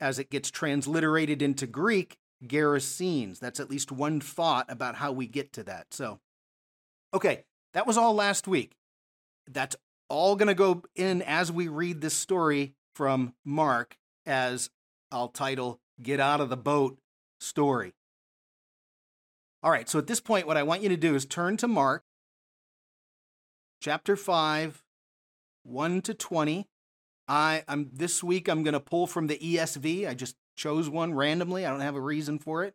As 0.00 0.18
it 0.18 0.30
gets 0.30 0.50
transliterated 0.50 1.42
into 1.42 1.66
Greek, 1.66 2.16
Gerasenes. 2.44 3.38
That's 3.38 3.60
at 3.60 3.70
least 3.70 3.92
one 3.92 4.20
thought 4.20 4.66
about 4.70 4.96
how 4.96 5.12
we 5.12 5.26
get 5.26 5.52
to 5.54 5.62
that. 5.64 5.88
So, 5.92 6.20
okay, 7.12 7.44
that 7.74 7.86
was 7.86 7.98
all 7.98 8.14
last 8.14 8.48
week. 8.48 8.76
That's 9.46 9.76
all 10.08 10.36
going 10.36 10.48
to 10.48 10.54
go 10.54 10.82
in 10.96 11.22
as 11.22 11.52
we 11.52 11.68
read 11.68 12.00
this 12.00 12.14
story 12.14 12.74
from 12.94 13.34
Mark, 13.44 13.98
as 14.26 14.70
I'll 15.12 15.28
title 15.28 15.80
"Get 16.02 16.20
Out 16.20 16.40
of 16.40 16.48
the 16.48 16.56
Boat" 16.56 16.98
story. 17.38 17.92
All 19.62 19.70
right, 19.70 19.88
so 19.88 19.98
at 19.98 20.06
this 20.06 20.20
point, 20.20 20.46
what 20.46 20.56
I 20.56 20.62
want 20.62 20.82
you 20.82 20.88
to 20.88 20.96
do 20.96 21.14
is 21.14 21.26
turn 21.26 21.58
to 21.58 21.68
Mark 21.68 22.04
chapter 23.80 24.14
5, 24.14 24.82
1 25.64 26.02
to 26.02 26.14
20. 26.14 26.68
I, 27.28 27.64
I'm 27.68 27.90
this 27.92 28.22
week 28.22 28.48
I'm 28.48 28.62
going 28.62 28.74
to 28.74 28.80
pull 28.80 29.06
from 29.06 29.26
the 29.26 29.38
ESV. 29.38 30.08
I 30.08 30.14
just 30.14 30.36
chose 30.56 30.88
one 30.88 31.14
randomly. 31.14 31.64
I 31.64 31.70
don't 31.70 31.80
have 31.80 31.96
a 31.96 32.00
reason 32.00 32.38
for 32.38 32.64
it. 32.64 32.74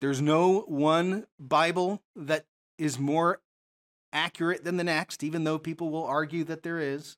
There's 0.00 0.20
no 0.20 0.60
one 0.60 1.26
Bible 1.38 2.02
that 2.14 2.44
is 2.78 2.98
more 2.98 3.40
accurate 4.12 4.64
than 4.64 4.76
the 4.76 4.84
next, 4.84 5.24
even 5.24 5.44
though 5.44 5.58
people 5.58 5.90
will 5.90 6.04
argue 6.04 6.44
that 6.44 6.62
there 6.62 6.78
is. 6.78 7.16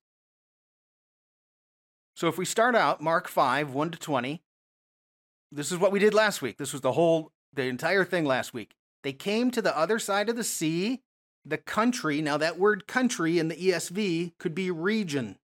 So 2.15 2.29
if 2.29 2.39
we 2.39 2.45
start 2.45 2.75
out 2.75 3.03
Mark 3.03 3.29
5, 3.29 3.75
1 3.75 3.91
to 3.91 3.99
20, 3.99 4.43
this 5.53 5.71
is 5.71 5.79
what 5.79 5.93
we 5.93 5.99
did 5.99 6.15
last 6.15 6.41
week. 6.41 6.57
This 6.59 6.73
was 6.73 6.81
the 6.81 6.93
whole, 6.93 7.33
the 7.53 7.65
entire 7.65 8.05
thing 8.05 8.25
last 8.25 8.55
week. 8.55 8.75
They 9.03 9.13
came 9.13 9.51
to 9.51 9.61
the 9.61 9.77
other 9.77 9.99
side 9.99 10.29
of 10.29 10.37
the 10.37 10.45
sea 10.45 11.03
the 11.47 11.59
country, 11.59 12.21
now 12.21 12.37
that 12.37 12.59
word 12.59 12.87
country 12.87 13.39
in 13.39 13.49
the 13.49 13.57
ESV 13.57 14.33
could 14.39 14.55
be 14.55 14.71
region. 14.71 15.37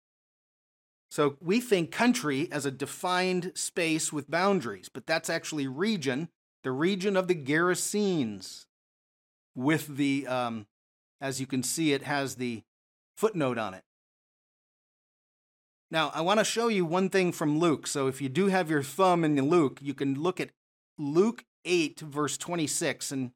So 1.10 1.36
we 1.40 1.60
think 1.60 1.90
country 1.90 2.48
as 2.50 2.64
a 2.64 2.70
defined 2.70 3.52
space 3.54 4.12
with 4.12 4.30
boundaries, 4.30 4.88
but 4.92 5.06
that's 5.06 5.28
actually 5.28 5.66
region, 5.66 6.28
the 6.62 6.70
region 6.70 7.16
of 7.16 7.28
the 7.28 7.34
Gerasenes. 7.34 8.64
With 9.56 9.96
the, 9.96 10.28
um, 10.28 10.66
as 11.20 11.40
you 11.40 11.46
can 11.46 11.64
see, 11.64 11.92
it 11.92 12.04
has 12.04 12.36
the 12.36 12.62
footnote 13.16 13.58
on 13.58 13.74
it. 13.74 13.82
Now, 15.90 16.12
I 16.14 16.20
want 16.20 16.38
to 16.38 16.44
show 16.44 16.68
you 16.68 16.86
one 16.86 17.10
thing 17.10 17.32
from 17.32 17.58
Luke. 17.58 17.88
So 17.88 18.06
if 18.06 18.22
you 18.22 18.28
do 18.28 18.46
have 18.46 18.70
your 18.70 18.82
thumb 18.82 19.24
in 19.24 19.36
Luke, 19.48 19.80
you 19.82 19.92
can 19.92 20.14
look 20.14 20.40
at 20.40 20.50
Luke 20.96 21.44
8, 21.64 21.98
verse 22.00 22.38
26, 22.38 23.10
and 23.10 23.32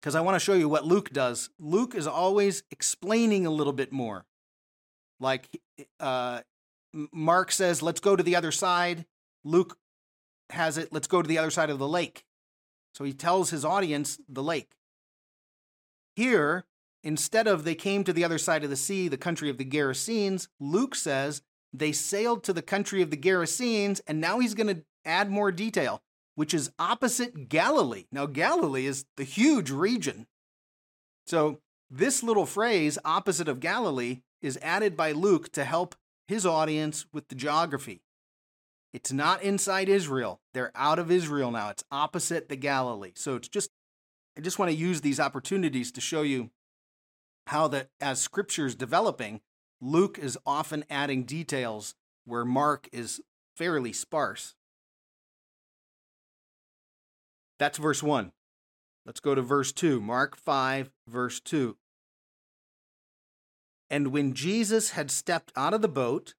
because 0.00 0.14
I 0.14 0.20
want 0.20 0.34
to 0.34 0.40
show 0.40 0.54
you 0.54 0.68
what 0.68 0.86
Luke 0.86 1.10
does. 1.10 1.50
Luke 1.58 1.94
is 1.94 2.06
always 2.06 2.62
explaining 2.70 3.46
a 3.46 3.50
little 3.50 3.72
bit 3.72 3.92
more. 3.92 4.24
Like 5.18 5.48
uh, 5.98 6.40
Mark 7.12 7.52
says, 7.52 7.82
let's 7.82 8.00
go 8.00 8.16
to 8.16 8.22
the 8.22 8.36
other 8.36 8.52
side. 8.52 9.04
Luke 9.44 9.76
has 10.50 10.78
it, 10.78 10.92
let's 10.92 11.06
go 11.06 11.20
to 11.20 11.28
the 11.28 11.38
other 11.38 11.50
side 11.50 11.70
of 11.70 11.78
the 11.78 11.88
lake. 11.88 12.24
So 12.94 13.04
he 13.04 13.12
tells 13.12 13.50
his 13.50 13.64
audience 13.64 14.18
the 14.28 14.42
lake. 14.42 14.72
Here, 16.16 16.64
instead 17.04 17.46
of 17.46 17.64
they 17.64 17.74
came 17.74 18.02
to 18.04 18.12
the 18.12 18.24
other 18.24 18.38
side 18.38 18.64
of 18.64 18.70
the 18.70 18.76
sea, 18.76 19.08
the 19.08 19.16
country 19.16 19.50
of 19.50 19.58
the 19.58 19.64
Gerasenes, 19.64 20.48
Luke 20.58 20.94
says 20.94 21.42
they 21.72 21.92
sailed 21.92 22.42
to 22.44 22.52
the 22.52 22.62
country 22.62 23.00
of 23.02 23.10
the 23.10 23.16
Gerasenes, 23.16 24.00
and 24.06 24.20
now 24.20 24.38
he's 24.40 24.54
going 24.54 24.74
to 24.74 24.82
add 25.04 25.30
more 25.30 25.52
detail 25.52 26.02
which 26.40 26.54
is 26.54 26.72
opposite 26.78 27.50
Galilee. 27.50 28.06
Now, 28.10 28.24
Galilee 28.24 28.86
is 28.86 29.04
the 29.18 29.24
huge 29.24 29.70
region. 29.70 30.26
So, 31.26 31.60
this 31.90 32.22
little 32.22 32.46
phrase, 32.46 32.96
opposite 33.04 33.46
of 33.46 33.60
Galilee, 33.60 34.22
is 34.40 34.58
added 34.62 34.96
by 34.96 35.12
Luke 35.12 35.52
to 35.52 35.64
help 35.64 35.94
his 36.28 36.46
audience 36.46 37.04
with 37.12 37.28
the 37.28 37.34
geography. 37.34 38.00
It's 38.94 39.12
not 39.12 39.42
inside 39.42 39.90
Israel. 39.90 40.40
They're 40.54 40.72
out 40.74 40.98
of 40.98 41.10
Israel 41.10 41.50
now. 41.50 41.68
It's 41.68 41.84
opposite 41.92 42.48
the 42.48 42.56
Galilee. 42.56 43.12
So 43.16 43.34
it's 43.36 43.48
just, 43.48 43.68
I 44.34 44.40
just 44.40 44.58
want 44.58 44.70
to 44.70 44.78
use 44.78 45.02
these 45.02 45.20
opportunities 45.20 45.92
to 45.92 46.00
show 46.00 46.22
you 46.22 46.48
how 47.48 47.68
that 47.68 47.90
as 48.00 48.18
scripture 48.18 48.64
is 48.64 48.74
developing, 48.74 49.42
Luke 49.78 50.18
is 50.18 50.38
often 50.46 50.86
adding 50.88 51.24
details 51.24 51.94
where 52.24 52.46
Mark 52.46 52.88
is 52.92 53.20
fairly 53.58 53.92
sparse. 53.92 54.54
That's 57.60 57.76
verse 57.76 58.02
1. 58.02 58.32
Let's 59.04 59.20
go 59.20 59.34
to 59.34 59.42
verse 59.42 59.70
2. 59.70 60.00
Mark 60.00 60.34
5, 60.34 60.90
verse 61.06 61.40
2. 61.40 61.76
And 63.90 64.08
when 64.08 64.32
Jesus 64.32 64.92
had 64.92 65.10
stepped 65.10 65.52
out 65.54 65.74
of 65.74 65.82
the 65.82 65.88
boat, 65.88 66.34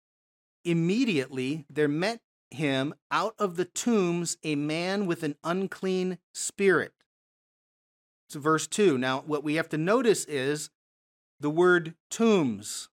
immediately 0.66 1.66
there 1.70 1.88
met 1.88 2.22
him 2.50 2.96
out 3.12 3.36
of 3.38 3.56
the 3.56 3.66
tombs 3.66 4.38
a 4.44 4.56
man 4.56 5.06
with 5.06 5.22
an 5.22 5.36
unclean 5.44 6.18
spirit. 6.34 6.94
It's 8.28 8.36
verse 8.36 8.66
2. 8.66 8.98
Now, 8.98 9.22
what 9.22 9.44
we 9.44 9.56
have 9.56 9.70
to 9.70 9.78
notice 9.78 10.26
is 10.26 10.72
the 11.40 11.52
word 11.52 11.94
tombs 12.10 12.90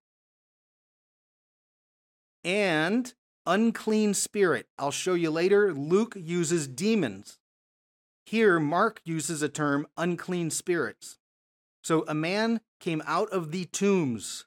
and 2.44 3.14
unclean 3.47 4.12
spirit. 4.12 4.66
I'll 4.78 4.90
show 4.90 5.14
you 5.14 5.30
later. 5.30 5.73
Luke 5.73 6.14
uses 6.14 6.68
demons. 6.68 7.38
Here, 8.28 8.61
Mark 8.61 9.00
uses 9.04 9.40
a 9.40 9.49
term 9.49 9.87
unclean 9.97 10.50
spirits. 10.50 11.16
So 11.82 12.04
a 12.06 12.12
man 12.12 12.61
came 12.78 13.02
out 13.06 13.30
of 13.30 13.52
the 13.52 13.64
tombs 13.64 14.44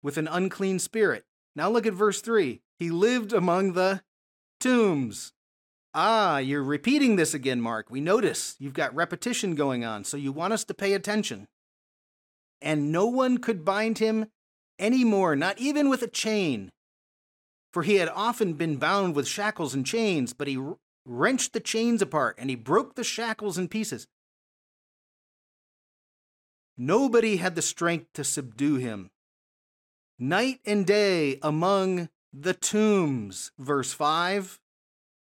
with 0.00 0.16
an 0.16 0.28
unclean 0.28 0.78
spirit. 0.78 1.24
Now 1.56 1.68
look 1.68 1.86
at 1.86 1.92
verse 1.92 2.20
3. 2.20 2.60
He 2.78 2.90
lived 2.90 3.32
among 3.32 3.72
the 3.72 4.02
tombs. 4.60 5.32
Ah, 5.92 6.38
you're 6.38 6.62
repeating 6.62 7.16
this 7.16 7.34
again, 7.34 7.60
Mark. 7.60 7.90
We 7.90 8.00
notice 8.00 8.54
you've 8.60 8.74
got 8.74 8.94
repetition 8.94 9.56
going 9.56 9.84
on, 9.84 10.04
so 10.04 10.16
you 10.16 10.30
want 10.30 10.52
us 10.52 10.62
to 10.66 10.72
pay 10.72 10.92
attention. 10.92 11.48
And 12.62 12.92
no 12.92 13.06
one 13.06 13.38
could 13.38 13.64
bind 13.64 13.98
him 13.98 14.26
any 14.78 15.02
more, 15.02 15.34
not 15.34 15.58
even 15.58 15.88
with 15.88 16.02
a 16.02 16.06
chain. 16.06 16.70
For 17.72 17.82
he 17.82 17.96
had 17.96 18.08
often 18.08 18.52
been 18.52 18.76
bound 18.76 19.16
with 19.16 19.26
shackles 19.26 19.74
and 19.74 19.84
chains, 19.84 20.32
but 20.32 20.46
he 20.46 20.56
wrenched 21.06 21.52
the 21.52 21.60
chains 21.60 22.02
apart 22.02 22.36
and 22.38 22.50
he 22.50 22.56
broke 22.56 22.94
the 22.94 23.04
shackles 23.04 23.58
in 23.58 23.68
pieces. 23.68 24.06
Nobody 26.76 27.36
had 27.36 27.54
the 27.54 27.62
strength 27.62 28.12
to 28.14 28.24
subdue 28.24 28.76
him. 28.76 29.10
Night 30.18 30.60
and 30.64 30.86
day 30.86 31.38
among 31.42 32.08
the 32.32 32.54
tombs, 32.54 33.52
verse 33.58 33.92
5, 33.92 34.60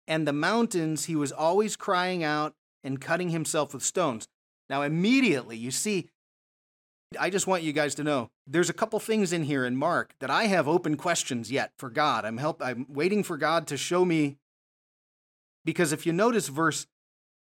and 0.07 0.27
the 0.27 0.33
mountains, 0.33 1.05
he 1.07 1.17
was 1.17 1.33
always 1.33 1.77
crying 1.77 2.25
out 2.25 2.55
and 2.83 3.01
cutting 3.01 3.31
himself 3.31 3.75
with 3.75 3.83
stones. 3.83 4.29
Now, 4.69 4.83
immediately, 4.83 5.57
you 5.57 5.71
see, 5.71 6.09
I 7.19 7.31
just 7.31 7.47
want 7.47 7.63
you 7.63 7.73
guys 7.73 7.95
to 7.97 8.05
know 8.05 8.31
there's 8.47 8.71
a 8.71 8.75
couple 8.75 8.99
things 8.99 9.33
in 9.33 9.45
here 9.45 9.65
in 9.65 9.77
Mark 9.77 10.15
that 10.21 10.31
I 10.31 10.45
have 10.45 10.67
open 10.67 10.97
questions 10.97 11.51
yet 11.51 11.73
for 11.77 11.91
God. 11.91 12.25
I'm 12.25 12.39
help 12.39 12.63
I'm 12.63 12.87
waiting 12.89 13.23
for 13.23 13.37
God 13.37 13.67
to 13.69 13.77
show 13.77 14.05
me 14.05 14.39
because 15.65 15.93
if 15.93 16.07
you 16.07 16.13
notice 16.13 16.49
verse 16.49 16.87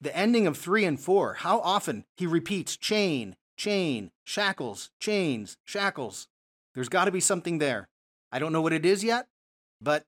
the 0.00 0.16
ending 0.16 0.46
of 0.46 0.58
3 0.58 0.84
and 0.84 1.00
4, 1.00 1.34
how 1.34 1.60
often 1.60 2.04
he 2.16 2.26
repeats 2.26 2.76
chain, 2.76 3.36
chain, 3.56 4.10
shackles, 4.24 4.90
chains, 5.00 5.56
shackles. 5.64 6.28
There's 6.74 6.88
got 6.88 7.06
to 7.06 7.10
be 7.10 7.20
something 7.20 7.58
there. 7.58 7.88
I 8.30 8.38
don't 8.38 8.52
know 8.52 8.60
what 8.60 8.72
it 8.72 8.84
is 8.84 9.02
yet, 9.02 9.26
but 9.80 10.04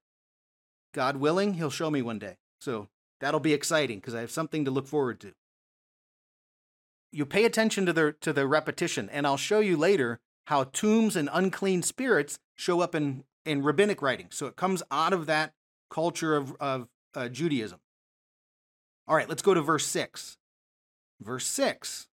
God 0.93 1.17
willing, 1.17 1.55
He'll 1.55 1.71
show 1.71 1.91
me 1.91 2.03
one 2.03 2.19
day. 2.19 2.37
So 2.61 2.89
that'll 3.21 3.41
be 3.41 3.55
exciting 3.55 3.99
because 3.99 4.15
I 4.15 4.21
have 4.21 4.31
something 4.31 4.65
to 4.65 4.71
look 4.71 4.87
forward 4.87 5.21
to. 5.21 5.33
You 7.11 7.25
pay 7.25 7.45
attention 7.45 7.87
to 7.87 7.93
the 7.93 8.15
to 8.21 8.33
the 8.35 8.47
repetition, 8.47 9.09
and 9.11 9.27
I'll 9.27 9.39
show 9.39 9.61
you 9.61 9.77
later 9.77 10.21
how 10.47 10.65
tombs 10.65 11.17
and 11.17 11.31
unclean 11.33 11.83
spirits 11.83 12.39
show 12.57 12.81
up 12.81 12.95
in 12.95 13.25
in 13.47 13.63
rabbinic 13.63 14.03
writing. 14.03 14.27
So 14.31 14.47
it 14.47 14.57
comes 14.57 14.83
out 14.91 15.15
of 15.15 15.25
that 15.27 15.53
culture 15.91 16.37
of 16.37 16.55
of 16.61 16.89
uh, 17.15 17.29
Judaism. 17.29 17.81
All 19.09 19.17
right, 19.17 19.29
let's 19.29 19.43
go 19.43 19.55
to 19.55 19.63
verse 19.63 19.87
six. 19.87 20.37
Verse 21.21 21.47
six. 21.47 22.07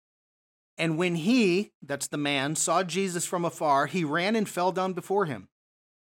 And 0.77 0.97
when 0.97 1.15
he, 1.15 1.71
that's 1.81 2.07
the 2.07 2.17
man, 2.17 2.55
saw 2.55 2.83
Jesus 2.83 3.25
from 3.25 3.45
afar, 3.45 3.85
he 3.87 4.03
ran 4.03 4.35
and 4.35 4.47
fell 4.47 4.71
down 4.71 4.93
before 4.93 5.25
him. 5.25 5.47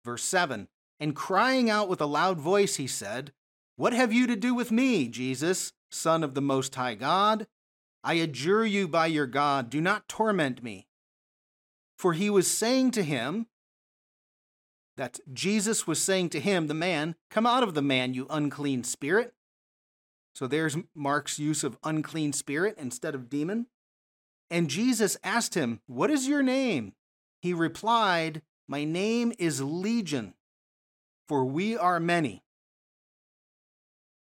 Verse 0.04 0.24
7 0.24 0.68
And 1.00 1.16
crying 1.16 1.70
out 1.70 1.88
with 1.88 2.02
a 2.02 2.08
loud 2.08 2.40
voice, 2.40 2.78
he 2.78 2.88
said, 2.88 3.32
What 3.76 3.94
have 3.94 4.12
you 4.12 4.26
to 4.28 4.36
do 4.36 4.56
with 4.56 4.72
me, 4.72 5.08
Jesus, 5.08 5.74
Son 5.92 6.24
of 6.24 6.34
the 6.34 6.42
Most 6.42 6.74
High 6.76 6.96
God? 6.96 7.48
I 8.04 8.16
adjure 8.16 8.66
you 8.66 8.88
by 8.88 9.08
your 9.08 9.28
God, 9.28 9.70
do 9.70 9.82
not 9.82 10.08
torment 10.08 10.64
me. 10.64 10.88
For 11.98 12.14
he 12.14 12.30
was 12.30 12.50
saying 12.50 12.92
to 12.92 13.04
him, 13.04 13.48
that 14.98 15.20
Jesus 15.34 15.86
was 15.86 16.02
saying 16.02 16.30
to 16.30 16.40
him, 16.40 16.68
the 16.68 16.74
man, 16.74 17.16
Come 17.30 17.46
out 17.46 17.64
of 17.64 17.74
the 17.74 17.82
man, 17.82 18.14
you 18.14 18.28
unclean 18.30 18.84
spirit. 18.84 19.34
So 20.36 20.48
there's 20.48 20.78
Mark's 20.94 21.40
use 21.40 21.64
of 21.64 21.78
unclean 21.82 22.34
spirit 22.34 22.76
instead 22.78 23.16
of 23.16 23.30
demon. 23.30 23.68
And 24.52 24.70
Jesus 24.70 25.18
asked 25.24 25.56
him, 25.56 25.80
What 25.88 26.12
is 26.12 26.28
your 26.28 26.44
name? 26.44 26.92
He 27.42 27.54
replied, 27.54 28.42
My 28.68 28.84
name 28.84 29.32
is 29.40 29.62
Legion, 29.62 30.34
for 31.30 31.46
we 31.46 31.78
are 31.78 32.02
many. 32.02 32.44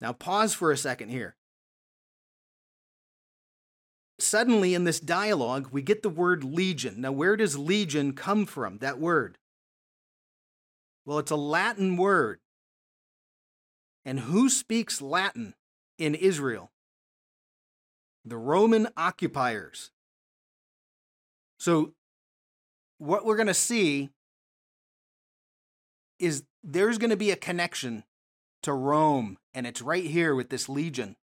Now, 0.02 0.12
pause 0.12 0.52
for 0.52 0.70
a 0.70 0.76
second 0.76 1.08
here. 1.08 1.34
Suddenly, 4.18 4.74
in 4.74 4.84
this 4.84 5.00
dialogue, 5.00 5.68
we 5.72 5.80
get 5.80 6.02
the 6.02 6.10
word 6.10 6.44
legion. 6.44 7.00
Now, 7.00 7.12
where 7.12 7.36
does 7.36 7.56
legion 7.56 8.12
come 8.12 8.44
from, 8.44 8.78
that 8.78 8.98
word? 8.98 9.38
Well, 11.06 11.18
it's 11.18 11.30
a 11.30 11.36
Latin 11.36 11.96
word. 11.96 12.40
And 14.04 14.20
who 14.20 14.50
speaks 14.50 15.00
Latin 15.00 15.54
in 15.98 16.14
Israel? 16.14 16.70
The 18.24 18.36
Roman 18.36 18.88
occupiers. 18.96 19.90
So, 21.58 21.94
what 22.98 23.24
we're 23.24 23.36
going 23.36 23.48
to 23.48 23.54
see 23.54 24.10
is 26.18 26.44
there's 26.62 26.98
going 26.98 27.10
to 27.10 27.16
be 27.16 27.32
a 27.32 27.36
connection 27.36 28.04
to 28.62 28.72
Rome, 28.72 29.38
and 29.54 29.66
it's 29.66 29.82
right 29.82 30.04
here 30.04 30.34
with 30.34 30.50
this 30.50 30.68
legion. 30.68 31.16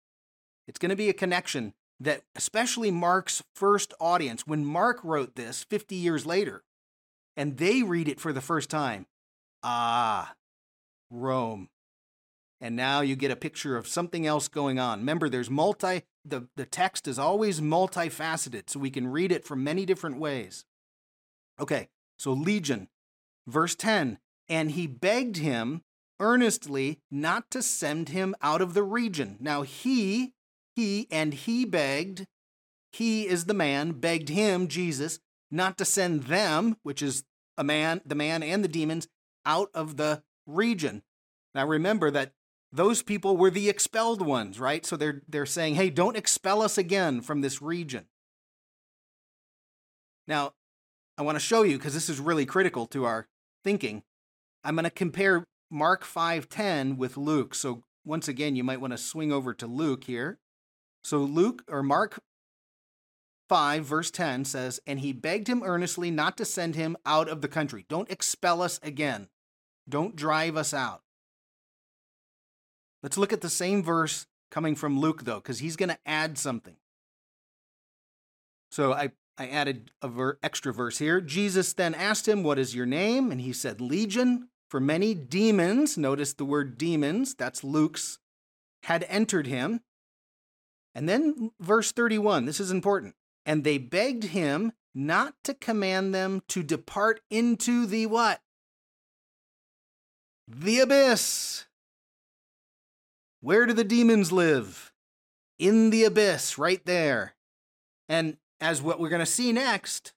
It's 0.67 0.79
going 0.79 0.89
to 0.89 0.95
be 0.95 1.09
a 1.09 1.13
connection 1.13 1.73
that, 1.99 2.21
especially 2.35 2.91
Mark's 2.91 3.41
first 3.55 3.93
audience, 3.99 4.45
when 4.45 4.65
Mark 4.65 4.99
wrote 5.03 5.35
this 5.35 5.63
50 5.63 5.95
years 5.95 6.25
later, 6.25 6.63
and 7.35 7.57
they 7.57 7.83
read 7.83 8.07
it 8.07 8.19
for 8.19 8.33
the 8.33 8.41
first 8.41 8.69
time, 8.69 9.07
ah, 9.63 10.33
Rome. 11.09 11.69
And 12.61 12.75
now 12.75 13.01
you 13.01 13.15
get 13.15 13.31
a 13.31 13.37
picture 13.37 13.77
of 13.77 13.87
something 13.87 14.27
else 14.27 14.47
going 14.47 14.79
on. 14.79 14.99
Remember, 14.99 15.29
there's 15.29 15.49
multi 15.49 16.03
the, 16.25 16.47
the 16.55 16.65
text 16.65 17.07
is 17.07 17.17
always 17.17 17.61
multifaceted, 17.61 18.69
so 18.69 18.79
we 18.79 18.89
can 18.89 19.07
read 19.07 19.31
it 19.31 19.45
from 19.45 19.63
many 19.63 19.85
different 19.85 20.19
ways. 20.19 20.65
Okay, 21.59 21.89
so 22.17 22.31
Legion, 22.31 22.87
verse 23.47 23.75
10 23.75 24.19
And 24.47 24.71
he 24.71 24.87
begged 24.87 25.37
him 25.37 25.81
earnestly 26.19 26.99
not 27.09 27.49
to 27.51 27.61
send 27.61 28.09
him 28.09 28.35
out 28.41 28.61
of 28.61 28.73
the 28.73 28.83
region. 28.83 29.37
Now, 29.39 29.61
he, 29.61 30.33
he, 30.75 31.07
and 31.09 31.33
he 31.33 31.65
begged, 31.65 32.25
he 32.91 33.27
is 33.27 33.45
the 33.45 33.53
man, 33.53 33.93
begged 33.93 34.29
him, 34.29 34.67
Jesus, 34.67 35.19
not 35.49 35.77
to 35.77 35.85
send 35.85 36.23
them, 36.23 36.77
which 36.83 37.01
is 37.01 37.23
a 37.57 37.63
man, 37.63 38.01
the 38.05 38.15
man 38.15 38.43
and 38.43 38.63
the 38.63 38.69
demons, 38.69 39.07
out 39.45 39.69
of 39.73 39.97
the 39.97 40.23
region. 40.45 41.03
Now 41.55 41.65
remember 41.65 42.11
that 42.11 42.33
those 42.71 43.01
people 43.01 43.35
were 43.35 43.49
the 43.49 43.69
expelled 43.69 44.21
ones, 44.21 44.59
right? 44.59 44.85
So 44.85 44.95
they're 44.95 45.21
they're 45.27 45.45
saying, 45.45 45.75
"Hey, 45.75 45.89
don't 45.89 46.17
expel 46.17 46.61
us 46.61 46.77
again 46.77 47.21
from 47.21 47.41
this 47.41 47.61
region." 47.61 48.07
Now, 50.27 50.53
I 51.17 51.23
want 51.23 51.35
to 51.35 51.39
show 51.39 51.63
you 51.63 51.77
because 51.77 51.93
this 51.93 52.09
is 52.09 52.19
really 52.19 52.45
critical 52.45 52.85
to 52.87 53.05
our 53.05 53.27
thinking. 53.63 54.03
I'm 54.63 54.75
going 54.75 54.83
to 54.83 54.91
compare 54.91 55.45
Mark 55.71 56.03
5:10 56.03 56.97
with 56.97 57.17
Luke. 57.17 57.55
So 57.55 57.83
once 58.05 58.27
again, 58.27 58.55
you 58.55 58.63
might 58.63 58.81
want 58.81 58.91
to 58.91 58.97
swing 58.97 59.31
over 59.31 59.53
to 59.53 59.67
Luke 59.67 60.03
here. 60.03 60.39
So 61.03 61.19
Luke 61.19 61.63
or 61.67 61.81
Mark 61.81 62.19
5 63.47 63.83
verse 63.83 64.11
10 64.11 64.45
says, 64.45 64.79
"And 64.85 64.99
he 64.99 65.11
begged 65.11 65.47
him 65.47 65.63
earnestly 65.63 66.11
not 66.11 66.37
to 66.37 66.45
send 66.45 66.75
him 66.75 66.95
out 67.05 67.27
of 67.27 67.41
the 67.41 67.47
country. 67.47 67.85
Don't 67.89 68.11
expel 68.11 68.61
us 68.61 68.79
again. 68.83 69.29
Don't 69.87 70.15
drive 70.15 70.55
us 70.55 70.73
out." 70.73 71.03
Let's 73.01 73.17
look 73.17 73.33
at 73.33 73.41
the 73.41 73.49
same 73.49 73.83
verse 73.83 74.27
coming 74.51 74.75
from 74.75 74.99
Luke, 74.99 75.23
though, 75.23 75.39
because 75.39 75.59
he's 75.59 75.75
going 75.75 75.89
to 75.89 75.99
add 76.05 76.37
something. 76.37 76.75
So 78.71 78.93
I, 78.93 79.11
I 79.37 79.47
added 79.47 79.91
a 80.01 80.07
ver- 80.07 80.37
extra 80.43 80.73
verse 80.73 80.97
here. 80.97 81.21
Jesus 81.21 81.73
then 81.73 81.95
asked 81.95 82.27
him, 82.27 82.43
What 82.43 82.59
is 82.59 82.75
your 82.75 82.85
name? 82.85 83.31
And 83.31 83.41
he 83.41 83.53
said, 83.53 83.81
Legion, 83.81 84.49
For 84.69 84.79
many 84.79 85.13
demons, 85.13 85.97
notice 85.97 86.33
the 86.33 86.45
word 86.45 86.77
demons, 86.77 87.35
that's 87.35 87.63
Luke's, 87.63 88.19
had 88.83 89.05
entered 89.09 89.47
him. 89.47 89.81
And 90.93 91.07
then 91.07 91.51
verse 91.59 91.91
31, 91.91 92.45
this 92.45 92.59
is 92.59 92.71
important. 92.71 93.15
And 93.45 93.63
they 93.63 93.77
begged 93.77 94.25
him 94.25 94.73
not 94.93 95.35
to 95.43 95.53
command 95.53 96.13
them 96.13 96.41
to 96.49 96.63
depart 96.63 97.21
into 97.29 97.85
the 97.85 98.05
what? 98.07 98.41
The 100.47 100.79
abyss. 100.79 101.65
Where 103.41 103.65
do 103.65 103.73
the 103.73 103.83
demons 103.83 104.31
live? 104.31 104.91
In 105.57 105.89
the 105.89 106.03
abyss, 106.03 106.57
right 106.57 106.83
there. 106.85 107.35
And 108.07 108.37
as 108.59 108.81
what 108.81 108.99
we're 108.99 109.09
going 109.09 109.19
to 109.19 109.25
see 109.25 109.51
next, 109.51 110.13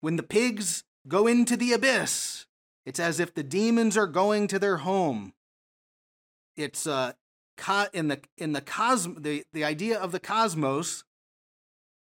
when 0.00 0.16
the 0.16 0.22
pigs 0.22 0.84
go 1.06 1.26
into 1.26 1.56
the 1.56 1.72
abyss, 1.72 2.46
it's 2.84 3.00
as 3.00 3.20
if 3.20 3.34
the 3.34 3.42
demons 3.42 3.96
are 3.96 4.06
going 4.06 4.46
to 4.48 4.58
their 4.58 4.78
home. 4.78 5.32
It's 6.56 6.86
uh, 6.86 7.12
in 7.92 8.08
the 8.08 8.20
in 8.36 8.52
the 8.52 8.60
cosm 8.60 9.22
the, 9.22 9.44
the 9.52 9.64
idea 9.64 9.98
of 9.98 10.12
the 10.12 10.20
cosmos, 10.20 11.04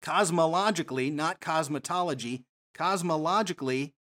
cosmologically, 0.02 1.12
not 1.12 1.40
cosmetology, 1.40 2.44
cosmologically, 2.76 3.92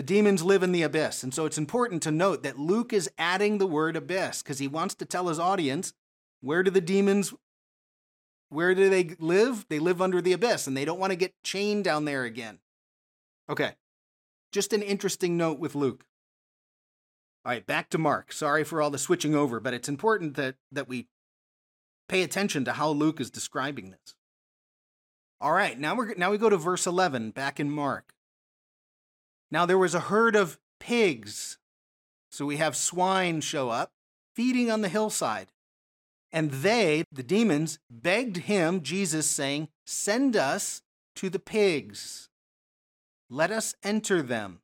the 0.00 0.06
demons 0.06 0.42
live 0.42 0.62
in 0.62 0.72
the 0.72 0.82
abyss. 0.82 1.22
And 1.22 1.34
so 1.34 1.44
it's 1.44 1.58
important 1.58 2.02
to 2.04 2.10
note 2.10 2.42
that 2.42 2.58
Luke 2.58 2.90
is 2.90 3.10
adding 3.18 3.58
the 3.58 3.66
word 3.66 3.96
abyss 3.96 4.42
because 4.42 4.58
he 4.58 4.66
wants 4.66 4.94
to 4.94 5.04
tell 5.04 5.28
his 5.28 5.38
audience 5.38 5.92
where 6.40 6.62
do 6.62 6.70
the 6.70 6.80
demons 6.80 7.34
where 8.48 8.74
do 8.74 8.88
they 8.88 9.14
live? 9.18 9.66
They 9.68 9.78
live 9.78 10.00
under 10.00 10.22
the 10.22 10.32
abyss 10.32 10.66
and 10.66 10.74
they 10.74 10.86
don't 10.86 10.98
want 10.98 11.10
to 11.10 11.18
get 11.18 11.34
chained 11.44 11.84
down 11.84 12.06
there 12.06 12.24
again. 12.24 12.60
Okay. 13.50 13.74
Just 14.52 14.72
an 14.72 14.80
interesting 14.80 15.36
note 15.36 15.58
with 15.58 15.74
Luke. 15.74 16.06
All 17.44 17.52
right, 17.52 17.66
back 17.66 17.90
to 17.90 17.98
Mark. 17.98 18.32
Sorry 18.32 18.64
for 18.64 18.80
all 18.80 18.88
the 18.88 18.96
switching 18.96 19.34
over, 19.34 19.60
but 19.60 19.74
it's 19.74 19.88
important 19.90 20.34
that 20.36 20.54
that 20.72 20.88
we 20.88 21.08
pay 22.08 22.22
attention 22.22 22.64
to 22.64 22.72
how 22.72 22.88
Luke 22.88 23.20
is 23.20 23.30
describing 23.30 23.90
this. 23.90 24.14
All 25.42 25.52
right, 25.52 25.78
now 25.78 25.94
we're 25.94 26.14
now 26.14 26.30
we 26.30 26.38
go 26.38 26.48
to 26.48 26.56
verse 26.56 26.86
11 26.86 27.32
back 27.32 27.60
in 27.60 27.70
Mark. 27.70 28.14
Now 29.50 29.66
there 29.66 29.78
was 29.78 29.94
a 29.94 30.00
herd 30.00 30.36
of 30.36 30.58
pigs. 30.78 31.58
So 32.30 32.46
we 32.46 32.58
have 32.58 32.76
swine 32.76 33.40
show 33.40 33.70
up 33.70 33.90
feeding 34.34 34.70
on 34.70 34.80
the 34.80 34.88
hillside. 34.88 35.48
And 36.32 36.50
they, 36.50 37.04
the 37.10 37.22
demons, 37.22 37.78
begged 37.90 38.38
him, 38.38 38.82
Jesus, 38.82 39.26
saying, 39.26 39.68
Send 39.84 40.36
us 40.36 40.82
to 41.16 41.28
the 41.28 41.40
pigs. 41.40 42.28
Let 43.28 43.50
us 43.50 43.74
enter 43.82 44.22
them. 44.22 44.60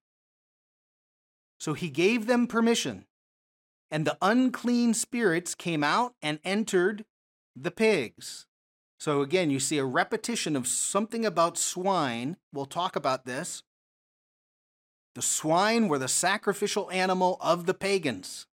So 1.59 1.72
he 1.72 1.88
gave 1.88 2.27
them 2.27 2.46
permission. 2.46 3.07
And 3.90 4.07
the 4.07 4.16
unclean 4.22 4.94
spirits 4.94 5.55
came 5.55 5.83
out 5.83 6.14
and 6.22 6.38
entered 6.44 7.05
the 7.55 7.70
pigs. 7.70 8.46
So 8.99 9.20
again, 9.20 9.51
you 9.51 9.61
see 9.61 9.79
a 9.79 9.85
repetition 9.85 10.57
of 10.57 10.66
something 10.66 11.25
about 11.27 11.59
swine. 11.59 12.37
We'll 12.53 12.66
talk 12.66 12.96
about 12.96 13.25
this. 13.25 13.62
The 15.16 15.22
swine 15.22 15.88
were 15.88 15.98
the 15.98 16.09
sacrificial 16.09 16.90
animal 16.90 17.38
of 17.40 17.64
the 17.64 17.72
pagans. 17.72 18.46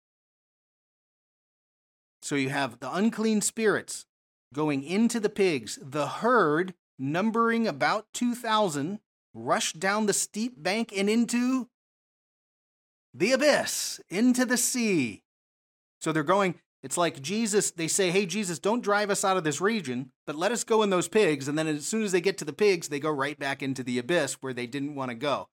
So 2.20 2.35
you 2.35 2.51
have 2.51 2.81
the 2.81 2.94
unclean 2.94 3.40
spirits 3.40 4.05
going 4.53 4.85
into 4.85 5.20
the 5.20 5.31
pigs. 5.31 5.79
The 5.81 6.07
herd, 6.07 6.75
numbering 6.99 7.66
about 7.66 8.09
2,000, 8.12 9.01
rushed 9.33 9.81
down 9.81 10.05
the 10.05 10.12
steep 10.12 10.62
bank 10.62 10.92
and 10.94 11.09
into 11.09 11.68
the 13.14 13.33
abyss, 13.33 13.99
into 14.11 14.44
the 14.44 14.59
sea. 14.59 15.23
So 16.03 16.12
they're 16.12 16.23
going, 16.23 16.57
it's 16.83 16.99
like 16.99 17.23
Jesus, 17.23 17.70
they 17.70 17.88
say, 17.88 18.11
Hey, 18.11 18.27
Jesus, 18.27 18.59
don't 18.59 18.85
drive 18.85 19.09
us 19.09 19.25
out 19.25 19.38
of 19.38 19.44
this 19.44 19.62
region, 19.62 20.11
but 20.27 20.37
let 20.37 20.53
us 20.53 20.64
go 20.64 20.83
in 20.83 20.90
those 20.90 21.09
pigs. 21.09 21.49
And 21.49 21.59
then 21.59 21.68
as 21.68 21.87
soon 21.87 22.03
as 22.03 22.12
they 22.12 22.20
get 22.20 22.37
to 22.37 22.44
the 22.44 22.53
pigs, 22.53 22.88
they 22.88 23.01
go 23.01 23.11
right 23.11 23.38
back 23.38 23.62
into 23.62 23.83
the 23.83 23.99
abyss 23.99 24.35
where 24.42 24.53
they 24.53 24.66
didn't 24.66 24.94
want 24.94 25.09
to 25.11 25.14
go. 25.14 25.49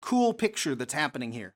Cool 0.00 0.32
picture 0.34 0.74
that's 0.74 0.94
happening 0.94 1.32
here. 1.32 1.54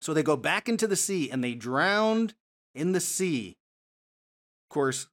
So 0.00 0.14
they 0.14 0.22
go 0.22 0.36
back 0.36 0.68
into 0.68 0.86
the 0.86 0.96
sea 0.96 1.30
and 1.30 1.42
they 1.42 1.54
drowned 1.54 2.34
in 2.74 2.92
the 2.92 3.00
sea. 3.00 3.56
Of 4.66 4.74
course, 4.74 5.08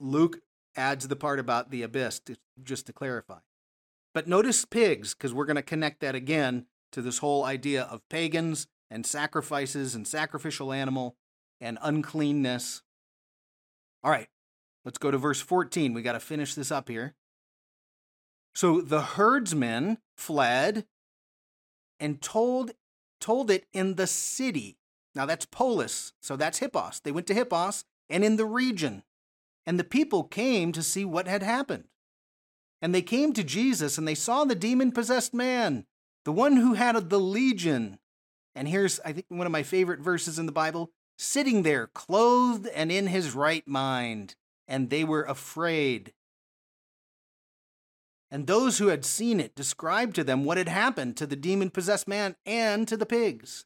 Luke 0.00 0.40
adds 0.76 1.08
the 1.08 1.16
part 1.16 1.38
about 1.38 1.70
the 1.70 1.82
abyss 1.82 2.20
to, 2.20 2.36
just 2.62 2.86
to 2.86 2.92
clarify. 2.92 3.38
But 4.12 4.28
notice 4.28 4.64
pigs, 4.64 5.14
because 5.14 5.34
we're 5.34 5.44
going 5.44 5.56
to 5.56 5.62
connect 5.62 6.00
that 6.00 6.14
again 6.14 6.66
to 6.92 7.02
this 7.02 7.18
whole 7.18 7.44
idea 7.44 7.82
of 7.82 8.08
pagans 8.08 8.66
and 8.90 9.04
sacrifices 9.04 9.94
and 9.94 10.06
sacrificial 10.06 10.72
animal 10.72 11.16
and 11.60 11.78
uncleanness. 11.82 12.82
All 14.02 14.10
right, 14.10 14.28
let's 14.84 14.98
go 14.98 15.10
to 15.10 15.18
verse 15.18 15.40
14. 15.40 15.94
We 15.94 16.02
got 16.02 16.12
to 16.12 16.20
finish 16.20 16.54
this 16.54 16.70
up 16.70 16.88
here. 16.88 17.14
So 18.54 18.80
the 18.80 19.00
herdsmen 19.02 19.98
fled 20.16 20.86
and 21.98 22.20
told 22.20 22.72
told 23.20 23.50
it 23.50 23.66
in 23.72 23.94
the 23.94 24.06
city. 24.06 24.76
Now 25.14 25.26
that's 25.26 25.46
polis, 25.46 26.12
so 26.20 26.36
that's 26.36 26.58
Hippos. 26.58 27.00
They 27.00 27.12
went 27.12 27.26
to 27.28 27.34
Hippos 27.34 27.84
and 28.10 28.24
in 28.24 28.36
the 28.36 28.44
region. 28.44 29.02
And 29.66 29.78
the 29.78 29.84
people 29.84 30.24
came 30.24 30.72
to 30.72 30.82
see 30.82 31.04
what 31.04 31.26
had 31.26 31.42
happened. 31.42 31.84
And 32.82 32.94
they 32.94 33.02
came 33.02 33.32
to 33.32 33.42
Jesus 33.42 33.96
and 33.96 34.06
they 34.06 34.14
saw 34.14 34.44
the 34.44 34.54
demon 34.54 34.92
possessed 34.92 35.32
man, 35.32 35.86
the 36.24 36.32
one 36.32 36.56
who 36.56 36.74
had 36.74 37.08
the 37.08 37.20
legion. 37.20 37.98
And 38.54 38.68
here's, 38.68 39.00
I 39.00 39.12
think, 39.12 39.26
one 39.28 39.46
of 39.46 39.52
my 39.52 39.62
favorite 39.62 40.00
verses 40.00 40.38
in 40.38 40.46
the 40.46 40.52
Bible 40.52 40.90
sitting 41.16 41.62
there, 41.62 41.86
clothed 41.86 42.66
and 42.66 42.92
in 42.92 43.06
his 43.06 43.34
right 43.34 43.66
mind. 43.66 44.34
And 44.68 44.90
they 44.90 45.04
were 45.04 45.24
afraid. 45.24 46.12
And 48.34 48.48
those 48.48 48.78
who 48.78 48.88
had 48.88 49.04
seen 49.04 49.38
it 49.38 49.54
described 49.54 50.16
to 50.16 50.24
them 50.24 50.44
what 50.44 50.58
had 50.58 50.68
happened 50.68 51.16
to 51.18 51.26
the 51.26 51.36
demon 51.36 51.70
possessed 51.70 52.08
man 52.08 52.34
and 52.44 52.88
to 52.88 52.96
the 52.96 53.06
pigs. 53.06 53.64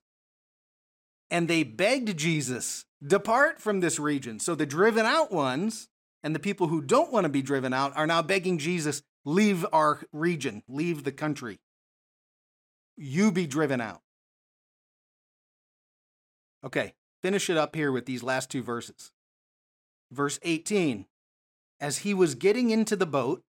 And 1.30 1.48
they 1.48 1.62
begged 1.62 2.18
Jesus, 2.18 2.84
Depart 3.02 3.62
from 3.62 3.80
this 3.80 3.98
region. 3.98 4.38
So 4.38 4.54
the 4.54 4.66
driven 4.66 5.06
out 5.06 5.32
ones 5.32 5.88
and 6.22 6.34
the 6.34 6.38
people 6.38 6.66
who 6.66 6.82
don't 6.82 7.10
want 7.10 7.24
to 7.24 7.30
be 7.30 7.40
driven 7.40 7.72
out 7.72 7.96
are 7.96 8.06
now 8.06 8.20
begging 8.20 8.58
Jesus, 8.58 9.00
Leave 9.24 9.64
our 9.72 10.02
region, 10.12 10.62
leave 10.68 11.02
the 11.02 11.12
country. 11.12 11.60
You 12.94 13.32
be 13.32 13.46
driven 13.46 13.80
out. 13.80 14.02
Okay, 16.62 16.92
finish 17.22 17.48
it 17.48 17.56
up 17.56 17.74
here 17.74 17.90
with 17.90 18.04
these 18.04 18.22
last 18.22 18.50
two 18.50 18.62
verses. 18.62 19.12
Verse 20.12 20.38
18 20.42 21.06
As 21.80 22.00
he 22.00 22.12
was 22.12 22.34
getting 22.34 22.68
into 22.68 22.94
the 22.94 23.06
boat, 23.06 23.42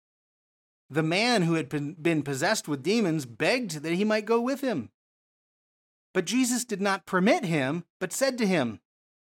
the 0.91 1.03
man 1.03 1.43
who 1.43 1.55
had 1.55 1.69
been 2.03 2.23
possessed 2.23 2.67
with 2.67 2.83
demons 2.83 3.27
begged 3.27 3.83
that 3.83 3.95
he 3.95 4.05
might 4.05 4.25
go 4.25 4.41
with 4.41 4.61
him. 4.61 4.91
But 6.15 6.25
Jesus 6.25 6.65
did 6.65 6.81
not 6.81 7.07
permit 7.07 7.45
him, 7.45 7.85
but 8.01 8.13
said 8.13 8.39
to 8.39 8.47
him, 8.47 8.81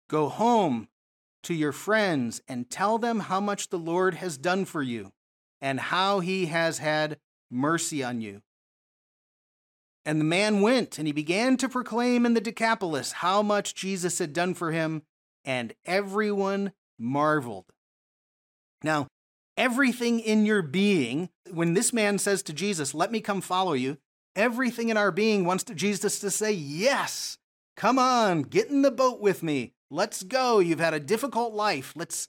Go 0.08 0.30
home 0.30 0.88
to 1.44 1.54
your 1.54 1.72
friends 1.72 2.42
and 2.48 2.70
tell 2.70 2.98
them 2.98 3.22
how 3.22 3.40
much 3.40 3.70
the 3.70 3.80
Lord 3.80 4.16
has 4.16 4.38
done 4.38 4.66
for 4.66 4.84
you 4.84 5.12
and 5.62 5.80
how 5.80 6.20
he 6.20 6.48
has 6.48 6.78
had 6.78 7.18
mercy 7.50 8.04
on 8.04 8.22
you. 8.22 8.42
And 10.06 10.20
the 10.20 10.26
man 10.26 10.62
went 10.62 11.00
and 11.00 11.08
he 11.08 11.14
began 11.14 11.58
to 11.58 11.70
proclaim 11.70 12.26
in 12.26 12.36
the 12.36 12.42
Decapolis 12.42 13.14
how 13.14 13.42
much 13.42 13.74
Jesus 13.74 14.20
had 14.20 14.34
done 14.34 14.54
for 14.54 14.72
him, 14.72 15.02
and 15.44 15.74
everyone 15.86 16.74
marveled. 17.00 17.66
Now, 18.84 19.08
everything 19.58 20.20
in 20.20 20.46
your 20.46 20.62
being, 20.62 21.30
when 21.52 21.74
this 21.74 21.94
man 21.94 22.18
says 22.18 22.44
to 22.44 22.54
Jesus, 22.54 22.94
Let 22.94 23.12
me 23.12 23.22
come 23.22 23.42
follow 23.42 23.74
you, 23.74 23.98
everything 24.36 24.90
in 24.90 24.98
our 24.98 25.12
being 25.12 25.46
wants 25.46 25.64
to 25.66 25.76
Jesus 25.76 26.20
to 26.20 26.32
say, 26.32 26.52
Yes, 26.52 27.38
come 27.76 28.00
on, 28.00 28.44
get 28.44 28.70
in 28.70 28.82
the 28.82 28.92
boat 28.92 29.20
with 29.20 29.44
me. 29.44 29.74
Let's 29.90 30.24
go. 30.24 30.60
You've 30.60 30.80
had 30.80 30.94
a 30.94 31.00
difficult 31.00 31.54
life. 31.54 31.94
Let's. 31.96 32.28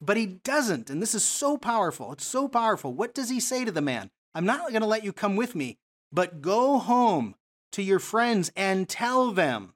But 0.00 0.16
he 0.16 0.26
doesn't. 0.26 0.90
And 0.90 1.00
this 1.00 1.14
is 1.14 1.24
so 1.24 1.56
powerful. 1.56 2.12
It's 2.12 2.26
so 2.26 2.48
powerful. 2.48 2.92
What 2.92 3.14
does 3.14 3.28
he 3.28 3.38
say 3.38 3.64
to 3.64 3.70
the 3.70 3.80
man? 3.80 4.10
I'm 4.34 4.46
not 4.46 4.70
going 4.70 4.80
to 4.80 4.86
let 4.86 5.04
you 5.04 5.12
come 5.12 5.36
with 5.36 5.54
me, 5.54 5.78
but 6.10 6.40
go 6.40 6.78
home 6.78 7.36
to 7.72 7.82
your 7.82 7.98
friends 7.98 8.50
and 8.56 8.88
tell 8.88 9.30
them. 9.30 9.74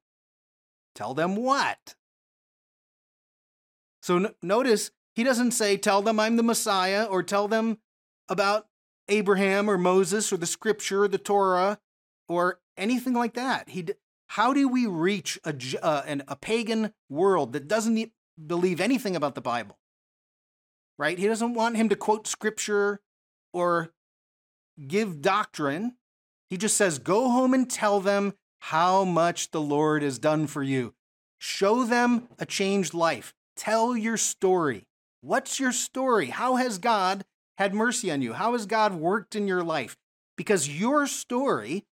Tell 0.94 1.14
them 1.14 1.36
what? 1.36 1.94
So 4.02 4.16
n- 4.16 4.34
notice 4.42 4.90
he 5.16 5.24
doesn't 5.24 5.52
say, 5.52 5.78
Tell 5.78 6.02
them 6.02 6.20
I'm 6.20 6.36
the 6.36 6.42
Messiah, 6.42 7.04
or 7.04 7.22
tell 7.22 7.48
them 7.48 7.78
about 8.28 8.66
Abraham 9.08 9.68
or 9.68 9.78
Moses 9.78 10.32
or 10.32 10.36
the 10.36 10.46
scripture 10.46 11.04
or 11.04 11.08
the 11.08 11.18
Torah 11.18 11.78
or 12.28 12.60
anything 12.76 13.14
like 13.14 13.34
that. 13.34 13.70
He, 13.70 13.86
how 14.28 14.52
do 14.52 14.68
we 14.68 14.86
reach 14.86 15.38
a, 15.44 15.54
uh, 15.82 16.02
an, 16.06 16.22
a 16.28 16.36
pagan 16.36 16.92
world 17.08 17.54
that 17.54 17.66
doesn't 17.66 18.12
believe 18.46 18.80
anything 18.80 19.16
about 19.16 19.34
the 19.34 19.40
Bible? 19.40 19.78
Right? 20.98 21.18
He 21.18 21.26
doesn't 21.26 21.54
want 21.54 21.76
him 21.76 21.88
to 21.88 21.96
quote 21.96 22.26
scripture 22.26 23.00
or 23.54 23.92
give 24.86 25.22
doctrine. 25.22 25.96
He 26.50 26.58
just 26.58 26.76
says, 26.76 26.98
Go 26.98 27.30
home 27.30 27.54
and 27.54 27.70
tell 27.70 28.00
them 28.00 28.34
how 28.58 29.04
much 29.04 29.50
the 29.50 29.60
Lord 29.62 30.02
has 30.02 30.18
done 30.18 30.46
for 30.46 30.62
you. 30.62 30.92
Show 31.38 31.84
them 31.84 32.28
a 32.38 32.44
changed 32.44 32.92
life. 32.92 33.32
Tell 33.56 33.96
your 33.96 34.18
story. 34.18 34.86
What's 35.26 35.58
your 35.58 35.72
story? 35.72 36.26
How 36.26 36.54
has 36.54 36.78
God 36.78 37.24
had 37.58 37.74
mercy 37.74 38.12
on 38.12 38.22
you? 38.22 38.34
How 38.34 38.52
has 38.52 38.64
God 38.64 38.94
worked 38.94 39.34
in 39.34 39.48
your 39.48 39.64
life? 39.64 39.96
Because 40.36 40.68
your 40.68 41.08
story, 41.08 41.84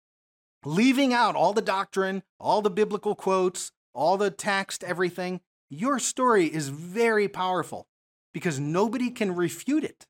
leaving 0.64 1.12
out 1.12 1.34
all 1.34 1.52
the 1.52 1.60
doctrine, 1.60 2.22
all 2.38 2.62
the 2.62 2.70
biblical 2.70 3.16
quotes, 3.16 3.72
all 3.92 4.16
the 4.16 4.30
text, 4.30 4.84
everything, 4.84 5.40
your 5.68 5.98
story 5.98 6.46
is 6.46 6.68
very 6.68 7.26
powerful 7.26 7.88
because 8.32 8.60
nobody 8.60 9.10
can 9.10 9.34
refute 9.34 9.82
it. 9.82 10.06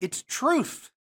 It's 0.00 0.22
truth 0.22 0.92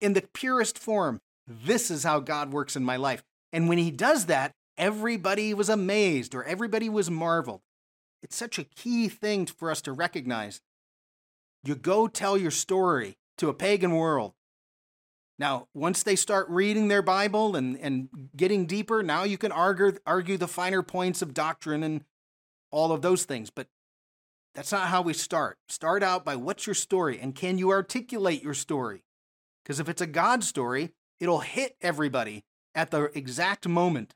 in 0.00 0.14
the 0.14 0.24
purest 0.34 0.76
form. 0.76 1.20
This 1.46 1.88
is 1.88 2.02
how 2.02 2.18
God 2.18 2.52
works 2.52 2.74
in 2.74 2.82
my 2.82 2.96
life. 2.96 3.22
And 3.52 3.68
when 3.68 3.78
he 3.78 3.92
does 3.92 4.26
that, 4.26 4.50
everybody 4.76 5.54
was 5.54 5.68
amazed 5.68 6.34
or 6.34 6.42
everybody 6.42 6.88
was 6.88 7.08
marveled. 7.08 7.60
It's 8.22 8.36
such 8.36 8.58
a 8.58 8.64
key 8.64 9.08
thing 9.08 9.46
for 9.46 9.70
us 9.70 9.82
to 9.82 9.92
recognize. 9.92 10.60
You 11.64 11.74
go 11.74 12.06
tell 12.06 12.36
your 12.36 12.50
story 12.50 13.18
to 13.38 13.48
a 13.48 13.54
pagan 13.54 13.92
world. 13.92 14.34
Now, 15.38 15.68
once 15.74 16.02
they 16.02 16.14
start 16.16 16.48
reading 16.48 16.88
their 16.88 17.02
Bible 17.02 17.56
and, 17.56 17.76
and 17.78 18.08
getting 18.36 18.66
deeper, 18.66 19.02
now 19.02 19.24
you 19.24 19.38
can 19.38 19.50
argue, 19.50 19.98
argue 20.06 20.36
the 20.36 20.46
finer 20.46 20.82
points 20.82 21.22
of 21.22 21.34
doctrine 21.34 21.82
and 21.82 22.04
all 22.70 22.92
of 22.92 23.02
those 23.02 23.24
things. 23.24 23.50
But 23.50 23.66
that's 24.54 24.72
not 24.72 24.88
how 24.88 25.02
we 25.02 25.14
start. 25.14 25.58
Start 25.68 26.02
out 26.02 26.24
by 26.24 26.36
what's 26.36 26.66
your 26.66 26.74
story 26.74 27.18
and 27.18 27.34
can 27.34 27.58
you 27.58 27.70
articulate 27.70 28.42
your 28.42 28.54
story? 28.54 29.02
Because 29.62 29.80
if 29.80 29.88
it's 29.88 30.02
a 30.02 30.06
God 30.06 30.44
story, 30.44 30.92
it'll 31.18 31.40
hit 31.40 31.76
everybody 31.80 32.44
at 32.74 32.90
the 32.90 33.04
exact 33.16 33.66
moment. 33.66 34.14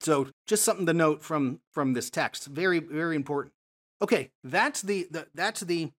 So 0.00 0.28
just 0.46 0.64
something 0.64 0.86
to 0.86 0.92
note 0.92 1.22
from 1.22 1.60
from 1.72 1.94
this 1.94 2.10
text. 2.10 2.46
Very 2.46 2.78
very 2.78 3.16
important. 3.16 3.54
Okay, 4.02 4.30
that's 4.44 4.82
the, 4.82 5.08
the 5.10 5.26
that's 5.34 5.60
the 5.60 5.90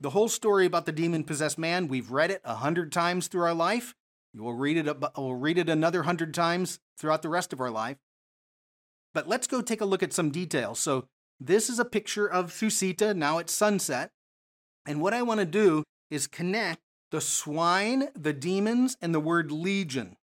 the 0.00 0.10
whole 0.10 0.28
story 0.28 0.66
about 0.66 0.86
the 0.86 0.92
demon 0.92 1.24
possessed 1.24 1.58
man. 1.58 1.88
We've 1.88 2.10
read 2.10 2.30
it 2.30 2.40
a 2.44 2.56
hundred 2.56 2.92
times 2.92 3.26
through 3.26 3.42
our 3.42 3.54
life. 3.54 3.94
We'll 4.34 4.52
read 4.52 4.76
it. 4.76 4.96
We'll 5.16 5.34
read 5.34 5.58
it 5.58 5.68
another 5.68 6.02
hundred 6.02 6.34
times 6.34 6.78
throughout 6.98 7.22
the 7.22 7.28
rest 7.28 7.52
of 7.52 7.60
our 7.60 7.70
life. 7.70 7.96
But 9.14 9.26
let's 9.26 9.46
go 9.46 9.62
take 9.62 9.80
a 9.80 9.86
look 9.86 10.02
at 10.02 10.12
some 10.12 10.30
details. 10.30 10.78
So 10.78 11.06
this 11.40 11.70
is 11.70 11.78
a 11.78 11.84
picture 11.84 12.26
of 12.26 12.52
Susita. 12.52 13.16
Now 13.16 13.38
it's 13.38 13.52
sunset, 13.52 14.10
and 14.86 15.00
what 15.00 15.14
I 15.14 15.22
want 15.22 15.40
to 15.40 15.46
do 15.46 15.84
is 16.10 16.26
connect 16.26 16.80
the 17.10 17.20
swine, 17.20 18.08
the 18.14 18.34
demons, 18.34 18.96
and 19.00 19.14
the 19.14 19.20
word 19.20 19.50
legion 19.50 20.16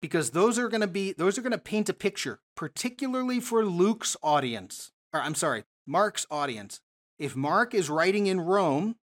because 0.00 0.30
those 0.30 0.58
are 0.58 0.68
going 0.68 0.80
to 0.80 0.86
be 0.86 1.12
those 1.12 1.38
are 1.38 1.42
going 1.42 1.52
to 1.52 1.58
paint 1.58 1.88
a 1.88 1.94
picture 1.94 2.40
particularly 2.54 3.40
for 3.40 3.64
Luke's 3.64 4.16
audience 4.22 4.92
or 5.12 5.20
I'm 5.20 5.34
sorry 5.34 5.64
Mark's 5.86 6.26
audience. 6.30 6.80
If 7.18 7.34
Mark 7.34 7.74
is 7.74 7.90
writing 7.90 8.26
in 8.26 8.40
Rome 8.40 8.96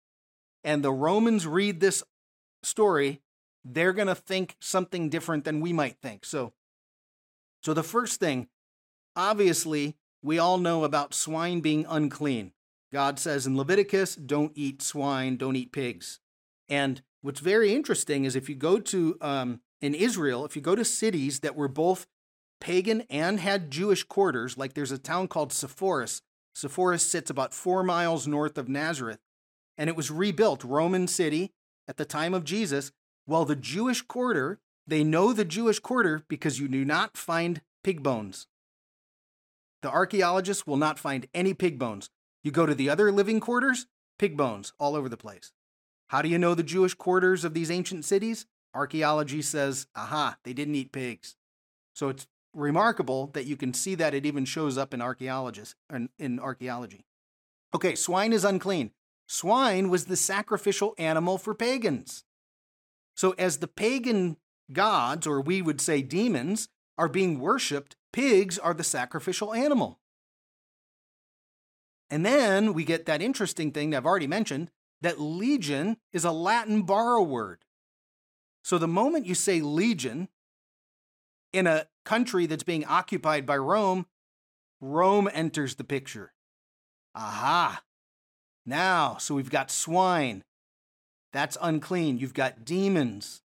and 0.63 0.83
the 0.83 0.91
Romans 0.91 1.47
read 1.47 1.79
this 1.79 2.03
story 2.63 3.21
they're 3.65 3.93
going 3.93 4.07
to 4.07 4.15
think 4.15 4.57
something 4.59 5.09
different 5.09 5.45
than 5.45 5.61
we 5.61 5.71
might 5.71 5.97
think. 6.01 6.25
So 6.25 6.53
so 7.61 7.73
the 7.73 7.83
first 7.83 8.19
thing 8.19 8.47
obviously 9.15 9.97
we 10.21 10.39
all 10.39 10.57
know 10.57 10.83
about 10.83 11.13
swine 11.13 11.59
being 11.59 11.85
unclean. 11.89 12.53
God 12.91 13.19
says 13.19 13.47
in 13.47 13.57
Leviticus 13.57 14.15
don't 14.15 14.51
eat 14.55 14.81
swine 14.81 15.37
don't 15.37 15.55
eat 15.55 15.71
pigs. 15.71 16.19
And 16.69 17.01
what's 17.21 17.39
very 17.39 17.73
interesting 17.73 18.25
is 18.25 18.35
if 18.35 18.49
you 18.49 18.55
go 18.55 18.79
to 18.79 19.17
um, 19.21 19.61
in 19.83 19.93
Israel, 19.93 20.45
if 20.45 20.55
you 20.55 20.61
go 20.61 20.75
to 20.75 20.85
cities 20.85 21.41
that 21.41 21.57
were 21.57 21.67
both 21.67 22.07
pagan 22.61 23.01
and 23.09 23.41
had 23.41 23.69
Jewish 23.69 24.03
quarters, 24.03 24.57
like 24.57 24.73
there's 24.73 24.93
a 24.93 24.97
town 24.97 25.27
called 25.27 25.51
Sepphoris. 25.51 26.21
Sepphoris 26.55 27.05
sits 27.05 27.29
about 27.29 27.53
four 27.53 27.83
miles 27.83 28.25
north 28.25 28.57
of 28.57 28.69
Nazareth, 28.69 29.19
and 29.77 29.89
it 29.89 29.97
was 29.97 30.09
rebuilt, 30.09 30.63
Roman 30.63 31.05
city 31.05 31.51
at 31.85 31.97
the 31.97 32.05
time 32.05 32.33
of 32.33 32.45
Jesus. 32.45 32.93
Well, 33.27 33.43
the 33.43 33.57
Jewish 33.57 34.01
quarter, 34.01 34.61
they 34.87 35.03
know 35.03 35.33
the 35.33 35.43
Jewish 35.43 35.79
quarter 35.79 36.23
because 36.29 36.61
you 36.61 36.69
do 36.69 36.85
not 36.85 37.17
find 37.17 37.61
pig 37.83 38.01
bones. 38.01 38.47
The 39.81 39.91
archaeologists 39.91 40.65
will 40.65 40.77
not 40.77 40.97
find 40.97 41.27
any 41.33 41.53
pig 41.53 41.77
bones. 41.77 42.09
You 42.41 42.51
go 42.51 42.65
to 42.65 42.73
the 42.73 42.89
other 42.89 43.11
living 43.11 43.41
quarters, 43.41 43.87
pig 44.17 44.37
bones 44.37 44.71
all 44.79 44.95
over 44.95 45.09
the 45.09 45.17
place. 45.17 45.51
How 46.07 46.21
do 46.21 46.29
you 46.29 46.37
know 46.37 46.55
the 46.55 46.63
Jewish 46.63 46.93
quarters 46.93 47.43
of 47.43 47.53
these 47.53 47.69
ancient 47.69 48.05
cities? 48.05 48.45
Archaeology 48.73 49.41
says, 49.41 49.87
aha, 49.95 50.37
they 50.43 50.53
didn't 50.53 50.75
eat 50.75 50.91
pigs. 50.91 51.35
So 51.93 52.09
it's 52.09 52.27
remarkable 52.53 53.27
that 53.33 53.45
you 53.45 53.55
can 53.55 53.73
see 53.73 53.95
that 53.95 54.13
it 54.13 54.25
even 54.25 54.45
shows 54.45 54.77
up 54.77 54.93
in 54.93 55.01
archaeologists 55.01 55.75
in 56.17 56.39
archaeology. 56.39 57.05
Okay, 57.73 57.95
swine 57.95 58.33
is 58.33 58.45
unclean. 58.45 58.91
Swine 59.27 59.89
was 59.89 60.05
the 60.05 60.15
sacrificial 60.15 60.93
animal 60.97 61.37
for 61.37 61.55
pagans. 61.55 62.23
So 63.15 63.31
as 63.37 63.57
the 63.57 63.67
pagan 63.67 64.37
gods, 64.71 65.25
or 65.27 65.41
we 65.41 65.61
would 65.61 65.81
say 65.81 66.01
demons, 66.01 66.69
are 66.97 67.09
being 67.09 67.39
worshipped, 67.39 67.95
pigs 68.11 68.59
are 68.59 68.73
the 68.73 68.83
sacrificial 68.83 69.53
animal. 69.53 69.99
And 72.09 72.25
then 72.25 72.73
we 72.73 72.83
get 72.83 73.05
that 73.07 73.21
interesting 73.21 73.71
thing 73.71 73.89
that 73.89 73.97
I've 73.97 74.05
already 74.05 74.27
mentioned 74.27 74.69
that 75.01 75.19
legion 75.19 75.97
is 76.11 76.23
a 76.23 76.31
Latin 76.31 76.83
borrow 76.83 77.23
word. 77.23 77.65
So 78.63 78.77
the 78.77 78.87
moment 78.87 79.25
you 79.25 79.35
say 79.35 79.61
legion 79.61 80.29
in 81.51 81.67
a 81.67 81.87
country 82.05 82.45
that's 82.45 82.63
being 82.63 82.85
occupied 82.85 83.45
by 83.45 83.57
Rome, 83.57 84.07
Rome 84.81 85.29
enters 85.31 85.75
the 85.75 85.83
picture. 85.83 86.33
Aha. 87.13 87.83
Now, 88.65 89.17
so 89.17 89.35
we've 89.35 89.49
got 89.49 89.69
swine. 89.69 90.43
That's 91.33 91.57
unclean. 91.61 92.17
You've 92.19 92.33
got 92.33 92.63
demons. 92.63 93.41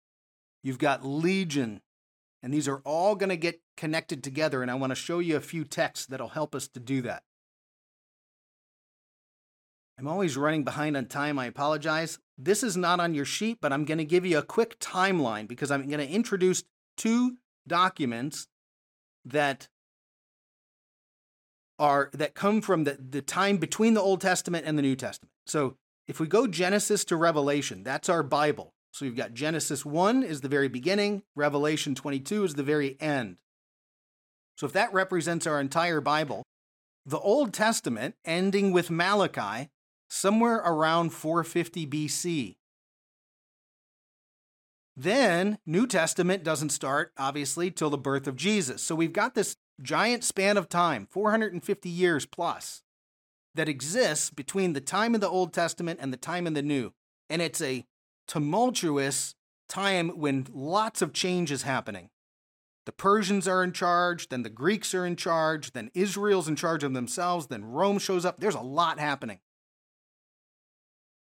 You've 0.62 0.78
got 0.78 1.04
legion. 1.04 1.82
And 2.42 2.52
these 2.52 2.66
are 2.66 2.80
all 2.84 3.14
going 3.14 3.28
to 3.28 3.36
get 3.36 3.60
connected 3.76 4.24
together. 4.24 4.62
And 4.62 4.70
I 4.70 4.74
want 4.74 4.90
to 4.90 4.96
show 4.96 5.18
you 5.18 5.36
a 5.36 5.40
few 5.40 5.64
texts 5.64 6.06
that'll 6.06 6.28
help 6.28 6.54
us 6.54 6.68
to 6.68 6.80
do 6.80 7.02
that. 7.02 7.22
I'm 9.98 10.08
always 10.08 10.36
running 10.36 10.64
behind 10.64 10.96
on 10.96 11.06
time. 11.06 11.38
I 11.38 11.46
apologize. 11.46 12.18
This 12.44 12.64
is 12.64 12.76
not 12.76 12.98
on 12.98 13.14
your 13.14 13.24
sheet, 13.24 13.58
but 13.60 13.72
I'm 13.72 13.84
going 13.84 13.98
to 13.98 14.04
give 14.04 14.26
you 14.26 14.38
a 14.38 14.42
quick 14.42 14.78
timeline 14.80 15.46
because 15.46 15.70
I'm 15.70 15.86
going 15.86 16.00
to 16.00 16.08
introduce 16.08 16.64
two 16.96 17.36
documents 17.68 18.48
that 19.24 19.68
are 21.78 22.10
that 22.12 22.34
come 22.34 22.60
from 22.60 22.84
the, 22.84 22.98
the 22.98 23.22
time 23.22 23.58
between 23.58 23.94
the 23.94 24.00
Old 24.00 24.20
Testament 24.20 24.66
and 24.66 24.76
the 24.76 24.82
New 24.82 24.96
Testament. 24.96 25.30
So 25.46 25.76
if 26.08 26.18
we 26.18 26.26
go 26.26 26.46
Genesis 26.46 27.04
to 27.06 27.16
Revelation, 27.16 27.84
that's 27.84 28.08
our 28.08 28.22
Bible. 28.22 28.72
So 28.92 29.04
you've 29.04 29.16
got 29.16 29.34
Genesis 29.34 29.86
1 29.86 30.22
is 30.22 30.40
the 30.40 30.48
very 30.48 30.68
beginning, 30.68 31.22
Revelation 31.34 31.94
22 31.94 32.44
is 32.44 32.54
the 32.54 32.62
very 32.62 33.00
end. 33.00 33.36
So 34.56 34.66
if 34.66 34.72
that 34.72 34.92
represents 34.92 35.46
our 35.46 35.60
entire 35.60 36.00
Bible, 36.00 36.42
the 37.06 37.18
Old 37.18 37.52
Testament, 37.52 38.16
ending 38.24 38.72
with 38.72 38.90
Malachi, 38.90 39.70
somewhere 40.12 40.56
around 40.56 41.10
450 41.10 41.86
BC. 41.86 42.56
Then, 44.94 45.58
New 45.64 45.86
Testament 45.86 46.44
doesn't 46.44 46.68
start, 46.68 47.12
obviously, 47.16 47.70
till 47.70 47.88
the 47.88 47.96
birth 47.96 48.26
of 48.26 48.36
Jesus. 48.36 48.82
So 48.82 48.94
we've 48.94 49.14
got 49.14 49.34
this 49.34 49.56
giant 49.80 50.22
span 50.22 50.58
of 50.58 50.68
time, 50.68 51.08
450 51.10 51.88
years 51.88 52.26
plus, 52.26 52.82
that 53.54 53.70
exists 53.70 54.28
between 54.28 54.74
the 54.74 54.82
time 54.82 55.14
of 55.14 55.22
the 55.22 55.30
Old 55.30 55.54
Testament 55.54 55.98
and 56.02 56.12
the 56.12 56.18
time 56.18 56.46
of 56.46 56.52
the 56.52 56.62
New. 56.62 56.92
And 57.30 57.40
it's 57.40 57.62
a 57.62 57.86
tumultuous 58.28 59.34
time 59.66 60.10
when 60.10 60.46
lots 60.52 61.00
of 61.00 61.14
change 61.14 61.50
is 61.50 61.62
happening. 61.62 62.10
The 62.84 62.92
Persians 62.92 63.48
are 63.48 63.64
in 63.64 63.72
charge, 63.72 64.28
then 64.28 64.42
the 64.42 64.50
Greeks 64.50 64.94
are 64.94 65.06
in 65.06 65.16
charge, 65.16 65.72
then 65.72 65.90
Israel's 65.94 66.48
in 66.48 66.56
charge 66.56 66.84
of 66.84 66.92
themselves, 66.92 67.46
then 67.46 67.64
Rome 67.64 67.98
shows 67.98 68.26
up. 68.26 68.40
There's 68.40 68.54
a 68.54 68.60
lot 68.60 68.98
happening. 68.98 69.38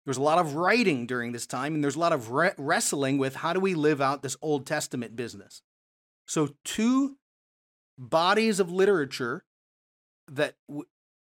There's 0.06 0.18
a 0.18 0.22
lot 0.22 0.38
of 0.38 0.56
writing 0.56 1.08
during 1.08 1.32
this 1.32 1.48
time, 1.48 1.74
and 1.74 1.84
there's 1.84 1.96
a 1.96 2.00
lot 2.00 2.13
of 2.13 2.32
re- 2.32 2.54
wrestling 2.58 3.18
with 3.18 3.38
how 3.38 3.54
do 3.54 3.60
we 3.60 3.74
live 3.74 4.02
out 4.02 4.22
this 4.22 4.38
Old 4.41 4.65
Testament 4.65 5.15
business. 5.15 5.63
So, 6.28 6.50
two 6.63 7.18
bodies 7.98 8.60
of 8.60 8.72
literature 8.72 9.46
that 10.28 10.56
w- 10.68 10.86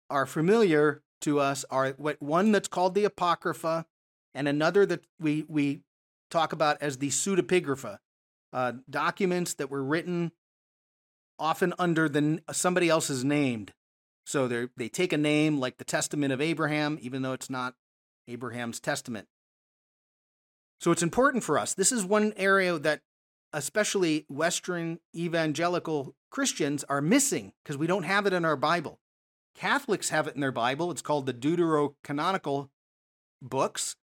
are 0.09 0.27
familiar 0.27 1.03
to 1.23 1.41
us 1.41 1.65
are 1.71 1.91
what 1.99 2.23
one 2.23 2.53
that's 2.53 2.69
called 2.69 2.95
the 2.95 3.05
Apocrypha, 3.05 3.87
and 4.35 4.47
another 4.47 4.87
that 4.87 5.05
we 5.19 5.45
we 5.49 5.83
talk 6.31 6.53
about 6.53 6.81
as 6.81 6.99
the 6.99 7.09
pseudepigrapha, 7.09 7.99
uh, 8.53 8.73
documents 8.89 9.55
that 9.55 9.71
were 9.71 9.83
written 9.83 10.31
often 11.39 11.75
under 11.79 12.09
the 12.09 12.41
somebody 12.53 12.89
else's 12.89 13.25
name. 13.25 13.67
So 14.25 14.47
they 14.47 14.69
they 14.77 14.89
take 14.89 15.13
a 15.13 15.19
name 15.19 15.59
like 15.59 15.79
the 15.79 15.85
Testament 15.85 16.33
of 16.33 16.41
Abraham, 16.41 16.99
even 17.01 17.23
though 17.23 17.33
it's 17.33 17.51
not 17.51 17.75
Abraham's 18.29 18.81
testament. 18.81 19.27
So 20.81 20.93
it's 20.93 21.03
important 21.03 21.43
for 21.43 21.59
us. 21.59 21.75
This 21.75 21.91
is 21.91 22.05
one 22.05 22.33
area 22.37 22.79
that 22.79 23.01
especially 23.53 24.27
Western 24.29 24.99
evangelical 25.17 26.15
Christians, 26.31 26.85
are 26.85 27.01
missing 27.01 27.53
because 27.63 27.79
we 27.79 27.87
don't 27.87 28.03
have 28.03 28.27
it 28.27 28.33
in 28.33 28.45
our 28.45 28.57
Bible. 28.57 28.99
Catholics 29.55 30.11
have 30.11 30.27
it 30.27 30.35
in 30.35 30.41
their 30.41 30.53
Bible. 30.53 30.91
It's 30.91 31.03
called 31.03 31.27
the 31.27 31.35
Deuterocanonical 31.35 32.69
books. 33.43 33.97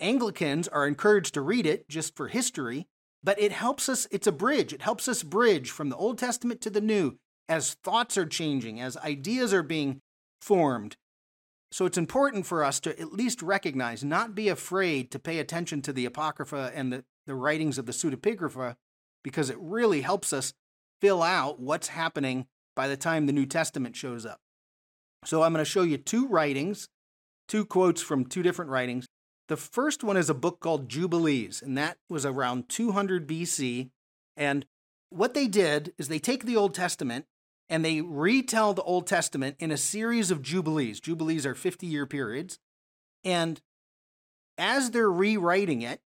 Anglicans 0.00 0.66
are 0.68 0.86
encouraged 0.86 1.34
to 1.34 1.42
read 1.42 1.66
it 1.66 1.88
just 1.88 2.16
for 2.16 2.28
history, 2.28 2.86
but 3.22 3.40
it 3.40 3.52
helps 3.52 3.88
us, 3.88 4.06
it's 4.10 4.26
a 4.26 4.32
bridge. 4.32 4.72
It 4.72 4.82
helps 4.82 5.06
us 5.06 5.22
bridge 5.22 5.70
from 5.70 5.90
the 5.90 5.96
Old 5.96 6.18
Testament 6.18 6.60
to 6.62 6.70
the 6.70 6.80
New 6.80 7.18
as 7.48 7.74
thoughts 7.84 8.16
are 8.16 8.26
changing, 8.26 8.80
as 8.80 8.96
ideas 8.98 9.52
are 9.52 9.62
being 9.62 10.00
formed. 10.40 10.96
So 11.72 11.86
it's 11.86 11.98
important 11.98 12.46
for 12.46 12.64
us 12.64 12.80
to 12.80 12.98
at 12.98 13.12
least 13.12 13.42
recognize, 13.42 14.02
not 14.02 14.34
be 14.34 14.48
afraid 14.48 15.10
to 15.12 15.18
pay 15.18 15.38
attention 15.38 15.82
to 15.82 15.92
the 15.92 16.04
Apocrypha 16.04 16.72
and 16.74 16.92
the, 16.92 17.04
the 17.26 17.34
writings 17.34 17.78
of 17.78 17.86
the 17.86 17.92
Pseudepigrapha, 17.92 18.76
because 19.22 19.50
it 19.50 19.58
really 19.60 20.00
helps 20.00 20.32
us 20.32 20.52
fill 21.00 21.22
out 21.22 21.60
what's 21.60 21.88
happening 21.88 22.46
by 22.74 22.88
the 22.88 22.96
time 22.96 23.26
the 23.26 23.32
New 23.32 23.46
Testament 23.46 23.94
shows 23.94 24.26
up. 24.26 24.40
So 25.24 25.42
I'm 25.42 25.52
going 25.52 25.64
to 25.64 25.70
show 25.70 25.82
you 25.82 25.96
two 25.96 26.26
writings, 26.26 26.88
two 27.46 27.64
quotes 27.64 28.02
from 28.02 28.24
two 28.24 28.42
different 28.42 28.70
writings. 28.70 29.06
The 29.48 29.56
first 29.56 30.02
one 30.02 30.16
is 30.16 30.30
a 30.30 30.34
book 30.34 30.60
called 30.60 30.88
Jubilees, 30.88 31.62
and 31.62 31.76
that 31.76 31.98
was 32.08 32.24
around 32.24 32.68
200 32.68 33.28
BC. 33.28 33.90
And 34.36 34.64
what 35.10 35.34
they 35.34 35.46
did 35.46 35.92
is 35.98 36.08
they 36.08 36.18
take 36.18 36.44
the 36.44 36.56
Old 36.56 36.74
Testament 36.74 37.26
and 37.70 37.84
they 37.84 38.00
retell 38.00 38.74
the 38.74 38.82
Old 38.82 39.06
Testament 39.06 39.56
in 39.60 39.70
a 39.70 39.76
series 39.76 40.30
of 40.30 40.42
Jubilees. 40.42 41.00
Jubilees 41.00 41.46
are 41.46 41.54
50 41.54 41.86
year 41.86 42.04
periods. 42.04 42.58
And 43.24 43.60
as 44.58 44.90
they're 44.90 45.10
rewriting 45.10 45.80
it, 45.80 46.00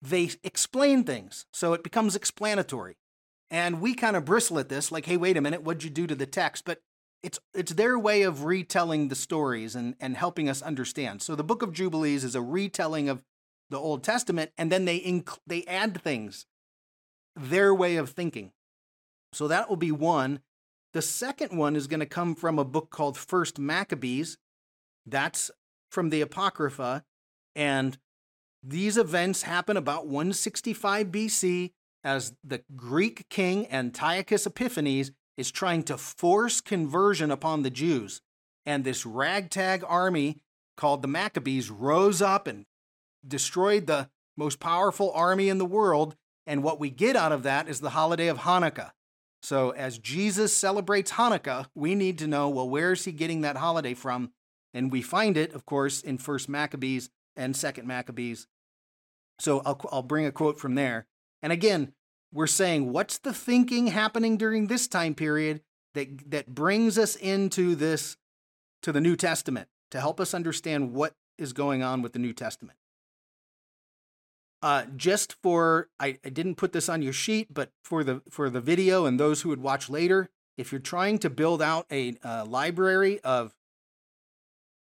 they 0.00 0.30
explain 0.44 1.04
things. 1.04 1.46
So 1.52 1.74
it 1.74 1.82
becomes 1.82 2.16
explanatory. 2.16 2.96
And 3.50 3.80
we 3.80 3.94
kind 3.94 4.16
of 4.16 4.24
bristle 4.24 4.60
at 4.60 4.68
this, 4.68 4.92
like, 4.92 5.06
hey, 5.06 5.16
wait 5.16 5.36
a 5.36 5.40
minute, 5.40 5.62
what'd 5.62 5.82
you 5.82 5.90
do 5.90 6.06
to 6.06 6.14
the 6.14 6.26
text? 6.26 6.64
But 6.64 6.80
it's 7.22 7.38
it's 7.52 7.74
their 7.74 7.98
way 7.98 8.22
of 8.22 8.44
retelling 8.44 9.08
the 9.08 9.14
stories 9.14 9.74
and, 9.74 9.96
and 10.00 10.16
helping 10.16 10.48
us 10.48 10.62
understand. 10.62 11.20
So 11.20 11.34
the 11.34 11.44
book 11.44 11.60
of 11.60 11.72
Jubilees 11.72 12.24
is 12.24 12.34
a 12.34 12.40
retelling 12.40 13.08
of 13.08 13.24
the 13.68 13.78
Old 13.78 14.02
Testament, 14.02 14.52
and 14.56 14.70
then 14.70 14.84
they 14.84 15.00
inc- 15.00 15.38
they 15.46 15.64
add 15.64 16.00
things, 16.00 16.46
their 17.36 17.74
way 17.74 17.96
of 17.96 18.10
thinking. 18.10 18.52
So 19.32 19.48
that 19.48 19.68
will 19.68 19.76
be 19.76 19.92
one. 19.92 20.40
The 20.92 21.02
second 21.02 21.56
one 21.56 21.76
is 21.76 21.86
going 21.86 22.00
to 22.00 22.06
come 22.06 22.34
from 22.34 22.58
a 22.58 22.64
book 22.64 22.90
called 22.90 23.16
First 23.16 23.58
Maccabees. 23.58 24.38
That's 25.06 25.50
from 25.90 26.10
the 26.10 26.20
Apocrypha, 26.20 27.04
and 27.54 27.98
these 28.62 28.96
events 28.96 29.42
happen 29.42 29.76
about 29.76 30.06
165 30.06 31.08
BC 31.08 31.72
as 32.04 32.34
the 32.44 32.62
Greek 32.76 33.28
king 33.28 33.70
Antiochus 33.70 34.46
Epiphanes 34.46 35.12
is 35.36 35.50
trying 35.50 35.82
to 35.84 35.96
force 35.96 36.60
conversion 36.60 37.30
upon 37.30 37.62
the 37.62 37.70
Jews. 37.70 38.20
And 38.66 38.84
this 38.84 39.06
ragtag 39.06 39.82
army 39.86 40.42
called 40.76 41.02
the 41.02 41.08
Maccabees 41.08 41.70
rose 41.70 42.20
up 42.20 42.46
and 42.46 42.66
destroyed 43.26 43.86
the 43.86 44.10
most 44.36 44.60
powerful 44.60 45.10
army 45.12 45.48
in 45.48 45.58
the 45.58 45.64
world. 45.64 46.16
And 46.46 46.62
what 46.62 46.78
we 46.78 46.90
get 46.90 47.16
out 47.16 47.32
of 47.32 47.42
that 47.44 47.68
is 47.68 47.80
the 47.80 47.90
holiday 47.90 48.28
of 48.28 48.38
Hanukkah. 48.38 48.92
So, 49.42 49.70
as 49.70 49.98
Jesus 49.98 50.54
celebrates 50.54 51.12
Hanukkah, 51.12 51.66
we 51.74 51.94
need 51.94 52.18
to 52.18 52.26
know 52.26 52.48
well, 52.48 52.68
where 52.68 52.92
is 52.92 53.04
he 53.04 53.12
getting 53.12 53.40
that 53.40 53.56
holiday 53.56 53.94
from? 53.94 54.32
And 54.74 54.92
we 54.92 55.02
find 55.02 55.36
it, 55.36 55.54
of 55.54 55.66
course, 55.66 56.00
in 56.02 56.18
First 56.18 56.48
Maccabees 56.48 57.10
and 57.36 57.56
Second 57.56 57.86
Maccabees. 57.86 58.46
So, 59.38 59.62
I'll, 59.64 59.80
I'll 59.90 60.02
bring 60.02 60.26
a 60.26 60.32
quote 60.32 60.58
from 60.58 60.74
there. 60.74 61.06
And 61.42 61.52
again, 61.52 61.94
we're 62.32 62.46
saying 62.46 62.92
what's 62.92 63.18
the 63.18 63.32
thinking 63.32 63.88
happening 63.88 64.36
during 64.36 64.66
this 64.66 64.86
time 64.86 65.14
period 65.14 65.62
that 65.94 66.30
that 66.30 66.54
brings 66.54 66.98
us 66.98 67.16
into 67.16 67.74
this 67.74 68.16
to 68.82 68.92
the 68.92 69.00
New 69.00 69.16
Testament 69.16 69.68
to 69.90 70.00
help 70.00 70.20
us 70.20 70.34
understand 70.34 70.92
what 70.92 71.14
is 71.38 71.52
going 71.52 71.82
on 71.82 72.02
with 72.02 72.12
the 72.12 72.18
New 72.18 72.32
Testament. 72.32 72.78
Uh, 74.62 74.84
just 74.94 75.36
for 75.42 75.88
I, 75.98 76.18
I 76.24 76.28
didn't 76.28 76.56
put 76.56 76.72
this 76.72 76.88
on 76.88 77.00
your 77.00 77.14
sheet, 77.14 77.52
but 77.52 77.72
for 77.82 78.04
the 78.04 78.22
for 78.28 78.50
the 78.50 78.60
video 78.60 79.06
and 79.06 79.18
those 79.18 79.42
who 79.42 79.48
would 79.48 79.62
watch 79.62 79.88
later, 79.88 80.28
if 80.58 80.70
you're 80.70 80.80
trying 80.80 81.18
to 81.20 81.30
build 81.30 81.62
out 81.62 81.86
a, 81.90 82.16
library 82.46 83.20
of 83.20 83.54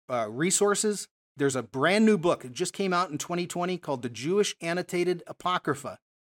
uh, 0.09 0.27
resources, 0.29 1.07
there's 1.37 1.55
a 1.55 1.63
brand 1.63 2.05
new 2.05 2.17
book. 2.17 2.43
It 2.43 2.51
just 2.51 2.73
came 2.73 2.91
out 2.91 3.09
in 3.09 3.17
2020 3.17 3.77
called 3.77 4.01
the 4.01 4.09
Jewish 4.09 4.55
Annotated 4.61 5.23
Apocrypha 5.27 5.99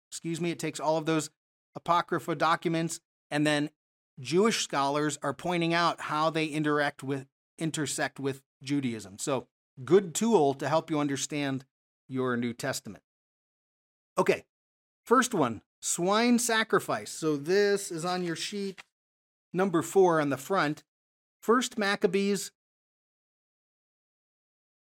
excuse 0.10 0.42
me, 0.42 0.52
it 0.52 0.60
takes 0.60 0.80
all 0.80 0.98
of 0.98 1.06
those 1.06 1.30
apocrypha 1.76 2.36
documents 2.36 3.00
and 3.30 3.46
then 3.46 3.70
Jewish 4.20 4.64
scholars 4.64 5.18
are 5.22 5.34
pointing 5.34 5.74
out 5.74 6.02
how 6.02 6.30
they 6.30 6.46
interact 6.46 7.04
with 7.04 7.28
intersect 7.58 8.20
with 8.20 8.42
Judaism. 8.64 9.18
So, 9.18 9.48
good 9.86 10.14
tool 10.14 10.54
to 10.56 10.68
help 10.68 10.90
you 10.90 11.00
understand 11.00 11.66
your 12.08 12.36
New 12.36 12.54
Testament. 12.54 13.04
Okay. 14.18 14.44
First 15.06 15.34
one, 15.34 15.62
swine 15.80 16.40
sacrifice. 16.40 17.10
So 17.12 17.36
this 17.38 17.92
is 17.92 18.06
on 18.06 18.24
your 18.24 18.36
sheet 18.36 18.80
number 19.54 19.82
4 19.82 20.22
on 20.22 20.30
the 20.30 20.38
front. 20.38 20.84
First 21.42 21.78
Maccabees 21.78 22.52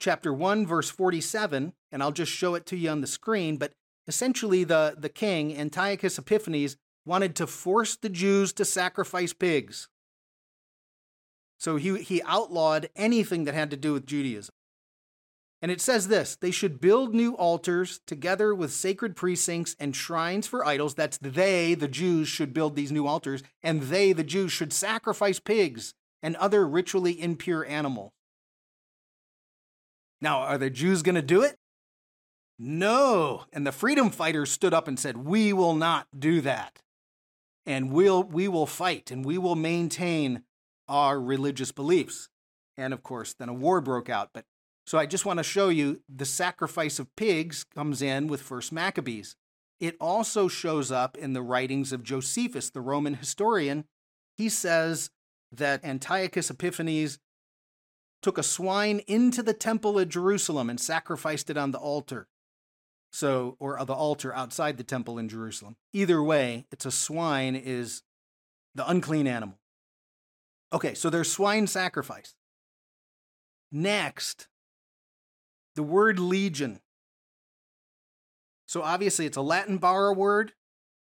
chapter 0.00 0.32
1 0.32 0.66
verse 0.66 0.90
47 0.90 1.74
and 1.92 2.02
I'll 2.02 2.10
just 2.10 2.32
show 2.32 2.54
it 2.54 2.64
to 2.66 2.76
you 2.76 2.88
on 2.88 3.02
the 3.02 3.06
screen, 3.06 3.58
but 3.58 3.72
Essentially, 4.10 4.64
the, 4.64 4.96
the 4.98 5.08
king, 5.08 5.56
Antiochus 5.56 6.18
Epiphanes, 6.18 6.76
wanted 7.06 7.36
to 7.36 7.46
force 7.46 7.94
the 7.94 8.08
Jews 8.08 8.52
to 8.54 8.64
sacrifice 8.64 9.32
pigs. 9.32 9.88
So 11.60 11.76
he, 11.76 11.98
he 11.98 12.20
outlawed 12.24 12.88
anything 12.96 13.44
that 13.44 13.54
had 13.54 13.70
to 13.70 13.76
do 13.76 13.92
with 13.92 14.06
Judaism. 14.06 14.52
And 15.62 15.70
it 15.70 15.80
says 15.80 16.08
this 16.08 16.36
they 16.36 16.50
should 16.50 16.80
build 16.80 17.14
new 17.14 17.34
altars 17.34 18.00
together 18.06 18.54
with 18.54 18.72
sacred 18.72 19.14
precincts 19.14 19.76
and 19.78 19.94
shrines 19.94 20.46
for 20.46 20.64
idols. 20.64 20.94
That's 20.94 21.18
they, 21.18 21.74
the 21.74 21.88
Jews, 21.88 22.28
should 22.28 22.54
build 22.54 22.76
these 22.76 22.92
new 22.92 23.06
altars, 23.06 23.42
and 23.62 23.82
they, 23.82 24.12
the 24.12 24.24
Jews, 24.24 24.52
should 24.52 24.72
sacrifice 24.72 25.38
pigs 25.38 25.94
and 26.22 26.36
other 26.36 26.66
ritually 26.66 27.20
impure 27.20 27.64
animals. 27.66 28.12
Now, 30.20 30.40
are 30.40 30.58
the 30.58 30.70
Jews 30.70 31.02
going 31.02 31.14
to 31.14 31.22
do 31.22 31.42
it? 31.42 31.56
No. 32.58 33.44
And 33.52 33.66
the 33.66 33.72
freedom 33.72 34.10
fighters 34.10 34.50
stood 34.50 34.74
up 34.74 34.86
and 34.86 34.98
said, 34.98 35.16
We 35.16 35.52
will 35.52 35.74
not 35.74 36.06
do 36.16 36.40
that. 36.42 36.80
And 37.64 37.90
we'll, 37.90 38.22
we 38.22 38.48
will 38.48 38.66
fight 38.66 39.10
and 39.10 39.24
we 39.24 39.38
will 39.38 39.56
maintain 39.56 40.42
our 40.88 41.20
religious 41.20 41.72
beliefs. 41.72 42.28
And 42.76 42.92
of 42.92 43.02
course, 43.02 43.34
then 43.34 43.48
a 43.48 43.54
war 43.54 43.80
broke 43.80 44.10
out. 44.10 44.30
But 44.34 44.44
so 44.90 44.98
I 44.98 45.06
just 45.06 45.24
want 45.24 45.38
to 45.38 45.44
show 45.44 45.68
you 45.68 46.00
the 46.12 46.24
sacrifice 46.24 46.98
of 46.98 47.14
pigs 47.14 47.62
comes 47.62 48.02
in 48.02 48.26
with 48.26 48.42
First 48.42 48.72
Maccabees. 48.72 49.36
It 49.78 49.96
also 50.00 50.48
shows 50.48 50.90
up 50.90 51.16
in 51.16 51.32
the 51.32 51.42
writings 51.42 51.92
of 51.92 52.02
Josephus, 52.02 52.70
the 52.70 52.80
Roman 52.80 53.14
historian. 53.14 53.84
He 54.36 54.48
says 54.48 55.10
that 55.52 55.84
Antiochus 55.84 56.50
Epiphanes 56.50 57.20
took 58.20 58.36
a 58.36 58.42
swine 58.42 59.02
into 59.06 59.44
the 59.44 59.54
temple 59.54 60.00
at 60.00 60.08
Jerusalem 60.08 60.68
and 60.68 60.80
sacrificed 60.80 61.50
it 61.50 61.56
on 61.56 61.70
the 61.70 61.78
altar. 61.78 62.26
So, 63.12 63.54
or 63.60 63.78
the 63.84 63.94
altar 63.94 64.34
outside 64.34 64.76
the 64.76 64.82
temple 64.82 65.18
in 65.18 65.28
Jerusalem. 65.28 65.76
Either 65.92 66.20
way, 66.20 66.66
it's 66.72 66.84
a 66.84 66.90
swine 66.90 67.54
is 67.54 68.02
the 68.74 68.90
unclean 68.90 69.28
animal. 69.28 69.60
Okay, 70.72 70.94
so 70.94 71.10
there's 71.10 71.30
swine 71.30 71.68
sacrifice. 71.68 72.34
Next, 73.70 74.48
the 75.76 75.82
word 75.82 76.18
legion. 76.18 76.80
So 78.66 78.82
obviously, 78.82 79.26
it's 79.26 79.36
a 79.36 79.42
Latin 79.42 79.78
borrow 79.78 80.12
word. 80.12 80.52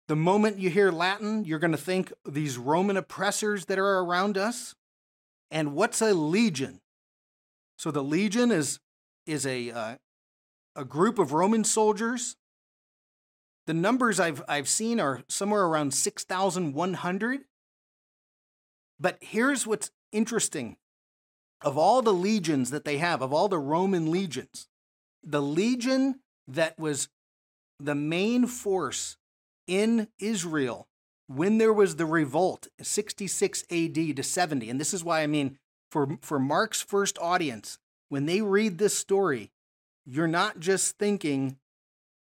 The 0.09 0.17
moment 0.17 0.59
you 0.59 0.69
hear 0.69 0.91
Latin, 0.91 1.45
you're 1.45 1.59
going 1.59 1.73
to 1.73 1.79
think 1.79 2.13
these 2.29 2.59
Roman 2.59 2.97
oppressors 2.97 3.67
that 3.67 3.79
are 3.79 3.99
around 4.01 4.37
us. 4.37 4.75
And 5.51 5.75
what's 5.75 6.03
a 6.03 6.13
legion? 6.13 6.81
So 7.79 7.91
the 7.91 8.03
legion 8.03 8.51
is 8.51 8.81
is 9.27 9.47
a 9.47 9.71
uh, 9.71 9.97
a 10.75 10.85
group 10.85 11.19
of 11.19 11.33
Roman 11.33 11.65
soldiers. 11.65 12.37
The 13.67 13.75
numbers 13.75 14.19
I've, 14.19 14.43
I've 14.49 14.69
seen 14.69 14.99
are 14.99 15.23
somewhere 15.29 15.65
around 15.65 15.95
6,100. 15.95 17.41
But 18.99 19.19
here's 19.21 19.67
what's 19.67 19.91
interesting 20.11 20.77
of 21.65 21.79
all 21.79 22.03
the 22.03 22.13
legions 22.13 22.71
that 22.71 22.85
they 22.85 22.99
have, 22.99 23.23
of 23.23 23.33
all 23.33 23.49
the 23.49 23.59
Roman 23.59 24.11
legions, 24.11 24.69
the 25.23 25.43
legion 25.43 26.21
that 26.49 26.79
was 26.79 27.09
the 27.79 27.95
main 27.95 28.47
force 28.47 29.17
in 29.67 30.09
Israel 30.19 30.89
when 31.27 31.59
there 31.59 31.73
was 31.73 31.97
the 31.97 32.07
revolt, 32.07 32.69
66 32.81 33.65
AD 33.71 33.95
to 33.95 34.23
70, 34.23 34.69
and 34.69 34.81
this 34.81 34.93
is 34.93 35.03
why 35.03 35.23
I 35.23 35.27
mean, 35.27 35.59
for, 35.91 36.19
for 36.21 36.39
Mark's 36.39 36.83
first 36.83 37.19
audience, 37.21 37.79
when 38.09 38.27
they 38.27 38.43
read 38.43 38.79
this 38.79 38.97
story, 38.97 39.51
you're 40.05 40.29
not 40.29 40.59
just 40.59 40.99
thinking 40.99 41.57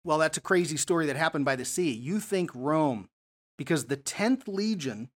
well, 0.04 0.18
that's 0.18 0.38
a 0.38 0.42
crazy 0.42 0.78
story 0.78 1.06
that 1.06 1.16
happened 1.16 1.46
by 1.46 1.56
the 1.56 1.66
sea. 1.66 1.92
You 1.92 2.20
think 2.20 2.50
Rome, 2.56 3.10
because 3.58 3.86
the 3.86 3.98
10th 3.98 4.48
legion 4.48 5.10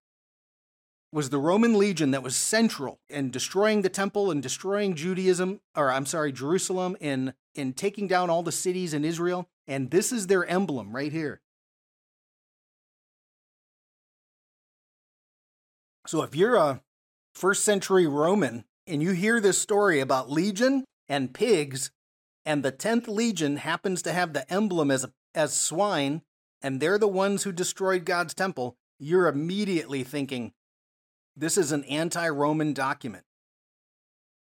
was 1.15 1.29
the 1.29 1.39
Roman 1.39 1.79
legion 1.79 2.11
that 2.11 2.21
was 2.21 2.35
central 2.35 2.99
in 3.09 3.31
destroying 3.31 3.83
the 3.83 3.89
temple 3.89 4.31
and 4.31 4.43
destroying 4.43 4.95
Judaism, 4.95 5.61
or 5.73 5.89
I'm 5.89 6.05
sorry, 6.05 6.33
Jerusalem, 6.33 6.97
in, 6.99 7.33
in 7.55 7.71
taking 7.71 8.05
down 8.05 8.29
all 8.29 8.43
the 8.43 8.51
cities 8.51 8.93
in 8.93 9.05
Israel. 9.05 9.47
And 9.65 9.91
this 9.91 10.11
is 10.11 10.27
their 10.27 10.45
emblem 10.45 10.93
right 10.93 11.13
here. 11.13 11.39
So 16.05 16.21
if 16.21 16.35
you're 16.35 16.57
a 16.57 16.81
first 17.33 17.63
century 17.63 18.05
Roman 18.05 18.65
and 18.85 19.01
you 19.01 19.11
hear 19.11 19.39
this 19.39 19.57
story 19.57 20.01
about 20.01 20.29
legion 20.29 20.83
and 21.07 21.33
pigs, 21.33 21.91
and 22.45 22.61
the 22.61 22.73
10th 22.73 23.07
legion 23.07 23.55
happens 23.55 24.01
to 24.01 24.11
have 24.11 24.33
the 24.33 24.51
emblem 24.51 24.91
as, 24.91 25.05
as 25.33 25.53
swine, 25.53 26.23
and 26.61 26.81
they're 26.81 26.99
the 26.99 27.07
ones 27.07 27.43
who 27.43 27.53
destroyed 27.53 28.03
God's 28.03 28.33
temple, 28.33 28.75
you're 28.99 29.27
immediately 29.29 30.03
thinking, 30.03 30.51
this 31.35 31.57
is 31.57 31.71
an 31.71 31.83
anti 31.85 32.27
Roman 32.29 32.73
document. 32.73 33.23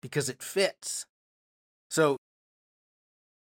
Because 0.01 0.29
it 0.29 0.41
fits. 0.41 1.05
So 1.89 2.17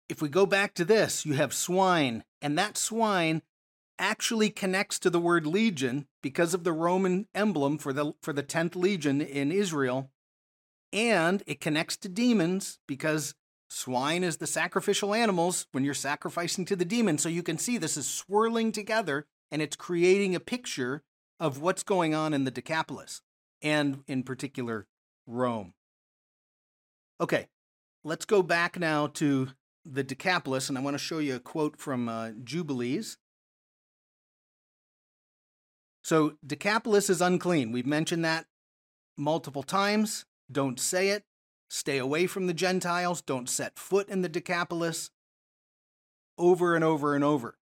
if 0.09 0.21
we 0.21 0.29
go 0.29 0.45
back 0.45 0.73
to 0.75 0.85
this, 0.85 1.25
you 1.25 1.33
have 1.33 1.53
swine, 1.53 2.23
and 2.41 2.57
that 2.57 2.77
swine 2.77 3.41
actually 3.97 4.49
connects 4.49 4.99
to 4.99 5.09
the 5.09 5.19
word 5.19 5.45
legion 5.45 6.07
because 6.21 6.53
of 6.53 6.63
the 6.63 6.73
Roman 6.73 7.27
emblem 7.33 7.77
for 7.77 7.93
the 7.93 8.13
for 8.21 8.33
the 8.33 8.43
10th 8.43 8.75
legion 8.75 9.21
in 9.21 9.51
Israel 9.51 10.09
and 10.91 11.43
it 11.47 11.61
connects 11.61 11.95
to 11.97 12.09
demons 12.09 12.79
because 12.87 13.35
swine 13.69 14.23
is 14.23 14.37
the 14.37 14.47
sacrificial 14.47 15.13
animals 15.13 15.67
when 15.71 15.83
you're 15.83 15.93
sacrificing 15.93 16.65
to 16.65 16.75
the 16.75 16.83
demon. 16.83 17.17
So 17.17 17.29
you 17.29 17.43
can 17.43 17.57
see 17.57 17.77
this 17.77 17.95
is 17.95 18.07
swirling 18.07 18.71
together 18.71 19.25
and 19.51 19.61
it's 19.61 19.75
creating 19.75 20.35
a 20.35 20.39
picture 20.39 21.03
of 21.39 21.61
what's 21.61 21.83
going 21.83 22.13
on 22.13 22.33
in 22.33 22.43
the 22.43 22.51
Decapolis 22.51 23.21
and 23.61 24.03
in 24.07 24.23
particular 24.23 24.87
Rome. 25.27 25.73
Okay, 27.19 27.47
let's 28.03 28.25
go 28.25 28.41
back 28.41 28.79
now 28.79 29.07
to 29.07 29.49
the 29.85 30.03
Decapolis, 30.03 30.69
and 30.69 30.77
I 30.77 30.81
want 30.81 30.95
to 30.95 31.03
show 31.03 31.19
you 31.19 31.35
a 31.35 31.39
quote 31.39 31.77
from 31.77 32.09
uh, 32.09 32.31
Jubilees. 32.43 33.17
So, 36.03 36.33
Decapolis 36.45 37.09
is 37.09 37.21
unclean. 37.21 37.71
We've 37.71 37.85
mentioned 37.85 38.25
that 38.25 38.47
multiple 39.17 39.63
times. 39.63 40.25
Don't 40.51 40.79
say 40.79 41.09
it. 41.09 41.23
Stay 41.69 41.99
away 41.99 42.27
from 42.27 42.47
the 42.47 42.53
Gentiles. 42.53 43.21
Don't 43.21 43.47
set 43.47 43.77
foot 43.77 44.09
in 44.09 44.21
the 44.21 44.29
Decapolis. 44.29 45.11
Over 46.37 46.75
and 46.75 46.83
over 46.83 47.15
and 47.15 47.23
over. 47.23 47.55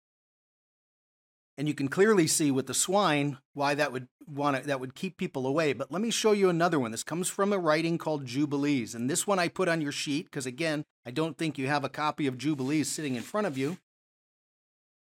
And 1.58 1.66
you 1.66 1.74
can 1.74 1.88
clearly 1.88 2.28
see 2.28 2.52
with 2.52 2.68
the 2.68 2.72
swine 2.72 3.38
why 3.52 3.74
that 3.74 3.90
would 3.90 4.06
want 4.28 4.56
to, 4.56 4.66
that 4.68 4.78
would 4.78 4.94
keep 4.94 5.16
people 5.16 5.44
away. 5.44 5.72
But 5.72 5.90
let 5.90 6.00
me 6.00 6.10
show 6.10 6.30
you 6.30 6.48
another 6.48 6.78
one. 6.78 6.92
This 6.92 7.02
comes 7.02 7.28
from 7.28 7.52
a 7.52 7.58
writing 7.58 7.98
called 7.98 8.26
Jubilees. 8.26 8.94
And 8.94 9.10
this 9.10 9.26
one 9.26 9.40
I 9.40 9.48
put 9.48 9.68
on 9.68 9.80
your 9.80 9.90
sheet 9.90 10.26
because 10.26 10.46
again, 10.46 10.84
I 11.04 11.10
don't 11.10 11.36
think 11.36 11.58
you 11.58 11.66
have 11.66 11.82
a 11.82 11.88
copy 11.88 12.28
of 12.28 12.38
Jubilees 12.38 12.88
sitting 12.88 13.16
in 13.16 13.22
front 13.22 13.48
of 13.48 13.58
you. 13.58 13.78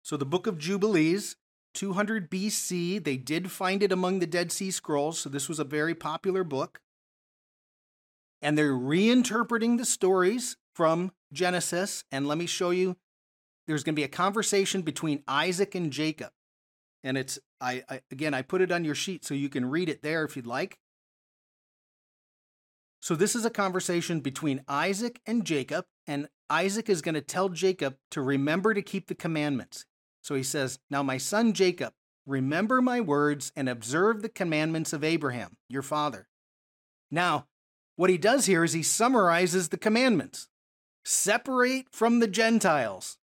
So 0.01 0.16
the 0.16 0.26
book 0.26 0.47
of 0.47 0.58
Jubilees, 0.58 1.36
200 1.74 2.32
BC, 2.32 3.03
they 3.03 3.18
did 3.18 3.51
find 3.51 3.84
it 3.84 3.91
among 3.91 4.20
the 4.20 4.28
Dead 4.28 4.49
Sea 4.49 4.72
Scrolls, 4.72 5.20
so 5.20 5.30
this 5.30 5.49
was 5.49 5.60
a 5.60 5.66
very 5.66 5.93
popular 5.93 6.45
book. 6.45 6.80
And 8.41 8.58
they're 8.58 8.72
reinterpreting 8.72 9.78
the 9.78 9.86
stories 9.86 10.56
from 10.74 11.12
Genesis. 11.34 12.06
And 12.14 12.28
let 12.30 12.38
me 12.38 12.45
show 12.45 12.70
you 12.70 12.95
there's 13.68 13.84
going 13.84 13.95
to 13.95 13.99
be 13.99 14.03
a 14.03 14.08
conversation 14.08 14.84
between 14.84 15.24
Isaac 15.28 15.76
and 15.76 15.91
Jacob 15.91 16.32
and 17.06 17.18
it's 17.18 17.39
I, 17.62 17.84
I 17.89 18.01
again 18.12 18.34
I 18.34 18.41
put 18.41 18.62
it 18.62 18.72
on 18.72 18.84
your 18.84 18.95
sheet 18.95 19.24
so 19.24 19.34
you 19.34 19.47
can 19.47 19.70
read 19.70 19.88
it 19.88 20.01
there 20.01 20.26
if 20.26 20.36
you'd 20.36 20.45
like. 20.45 20.78
So 22.99 23.16
this 23.16 23.36
is 23.36 23.45
a 23.45 23.51
conversation 23.51 24.20
between 24.20 24.64
Isaac 24.68 25.22
and 25.28 25.45
Jacob, 25.45 25.86
and 26.08 26.28
Isaac 26.49 26.89
is 26.89 27.03
going 27.03 27.14
to 27.14 27.22
tell 27.22 27.49
Jacob 27.49 27.97
to 28.10 28.22
remember 28.22 28.74
to 28.74 28.82
keep 28.82 29.08
the 29.08 29.14
commandments. 29.14 29.86
So 30.24 30.34
he 30.34 30.41
says, 30.41 30.80
Now, 30.89 31.03
my 31.03 31.18
son 31.18 31.53
Jacob, 31.53 31.93
remember 32.26 32.82
my 32.82 32.99
words 32.99 33.51
and 33.56 33.70
observe 33.70 34.24
the 34.24 34.30
commandments 34.30 34.91
of 34.91 35.03
Abraham, 35.03 35.58
your 35.70 35.84
father. 35.84 36.28
Now, 37.12 37.45
what 37.95 38.10
he 38.10 38.18
does 38.18 38.47
here 38.47 38.64
is 38.64 38.74
he 38.74 38.82
summarizes 38.82 39.70
the 39.70 39.78
commandments 39.78 40.47
separate 41.03 41.86
from 41.91 42.20
the 42.22 42.28
Gentiles. 42.28 43.20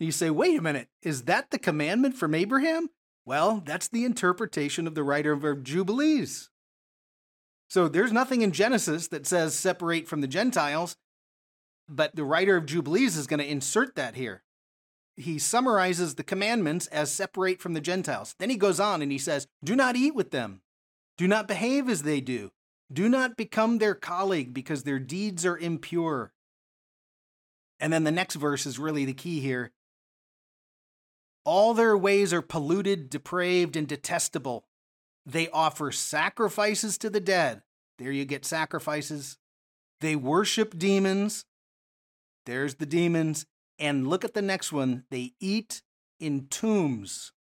You 0.00 0.10
say, 0.10 0.30
wait 0.30 0.58
a 0.58 0.62
minute, 0.62 0.88
is 1.02 1.24
that 1.24 1.50
the 1.50 1.58
commandment 1.58 2.16
from 2.16 2.34
Abraham? 2.34 2.88
Well, 3.24 3.62
that's 3.64 3.88
the 3.88 4.04
interpretation 4.04 4.86
of 4.86 4.94
the 4.94 5.04
writer 5.04 5.32
of 5.32 5.62
Jubilees. 5.62 6.50
So 7.68 7.88
there's 7.88 8.12
nothing 8.12 8.42
in 8.42 8.52
Genesis 8.52 9.08
that 9.08 9.26
says 9.26 9.54
separate 9.54 10.08
from 10.08 10.20
the 10.20 10.26
Gentiles, 10.26 10.96
but 11.88 12.14
the 12.14 12.24
writer 12.24 12.56
of 12.56 12.66
Jubilees 12.66 13.16
is 13.16 13.26
going 13.26 13.40
to 13.40 13.50
insert 13.50 13.94
that 13.96 14.14
here. 14.14 14.42
He 15.16 15.38
summarizes 15.38 16.14
the 16.14 16.24
commandments 16.24 16.86
as 16.88 17.10
separate 17.10 17.60
from 17.60 17.74
the 17.74 17.80
Gentiles. 17.80 18.34
Then 18.38 18.50
he 18.50 18.56
goes 18.56 18.80
on 18.80 19.02
and 19.02 19.12
he 19.12 19.18
says, 19.18 19.46
Do 19.62 19.76
not 19.76 19.96
eat 19.96 20.14
with 20.14 20.30
them. 20.30 20.62
Do 21.16 21.28
not 21.28 21.48
behave 21.48 21.88
as 21.88 22.02
they 22.02 22.20
do. 22.20 22.50
Do 22.92 23.08
not 23.08 23.36
become 23.36 23.78
their 23.78 23.94
colleague 23.94 24.52
because 24.52 24.82
their 24.82 24.98
deeds 24.98 25.46
are 25.46 25.56
impure. 25.56 26.32
And 27.78 27.92
then 27.92 28.04
the 28.04 28.10
next 28.10 28.36
verse 28.36 28.66
is 28.66 28.78
really 28.78 29.04
the 29.04 29.14
key 29.14 29.40
here. 29.40 29.72
All 31.44 31.74
their 31.74 31.96
ways 31.96 32.32
are 32.32 32.42
polluted, 32.42 33.10
depraved, 33.10 33.76
and 33.76 33.86
detestable. 33.86 34.64
They 35.26 35.48
offer 35.48 35.90
sacrifices 35.90 36.98
to 36.98 37.10
the 37.10 37.20
dead. 37.20 37.62
There 37.98 38.12
you 38.12 38.24
get 38.24 38.44
sacrifices. 38.44 39.38
They 40.00 40.16
worship 40.16 40.78
demons. 40.78 41.44
There's 42.46 42.76
the 42.76 42.86
demons. 42.86 43.46
And 43.78 44.06
look 44.06 44.24
at 44.24 44.34
the 44.34 44.42
next 44.42 44.72
one. 44.72 45.04
They 45.10 45.32
eat 45.40 45.82
in 46.20 46.46
tombs. 46.48 47.32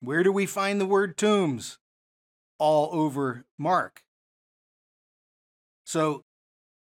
Where 0.00 0.22
do 0.22 0.32
we 0.32 0.46
find 0.46 0.80
the 0.80 0.86
word 0.86 1.16
tombs? 1.16 1.78
All 2.58 2.90
over 2.92 3.44
Mark. 3.58 4.02
So 5.84 6.24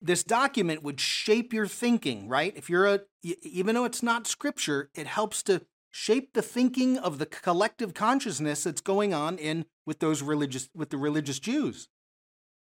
this 0.01 0.24
document 0.24 0.84
would 0.84 0.99
shape 0.99 1.51
your 1.51 1.68
thinking, 1.68 2.28
right? 2.28 2.53
If 2.55 2.70
you're 2.70 2.88
a, 2.88 2.99
even 3.24 3.76
though 3.76 3.86
it's 3.86 4.03
not 4.03 4.28
scripture, 4.28 4.89
it 4.93 5.07
helps 5.07 5.41
to 5.43 5.66
shape 5.96 6.34
the 6.34 6.41
thinking 6.41 6.98
of 6.98 7.20
the 7.20 7.26
collective 7.26 7.93
consciousness 7.93 8.66
that's 8.66 8.82
going 8.82 9.14
on 9.14 9.38
in 9.38 9.66
with 9.86 10.00
those 10.00 10.22
religious 10.22 10.68
with 10.76 10.89
the 10.89 10.98
religious 10.98 11.39
Jews. 11.39 11.88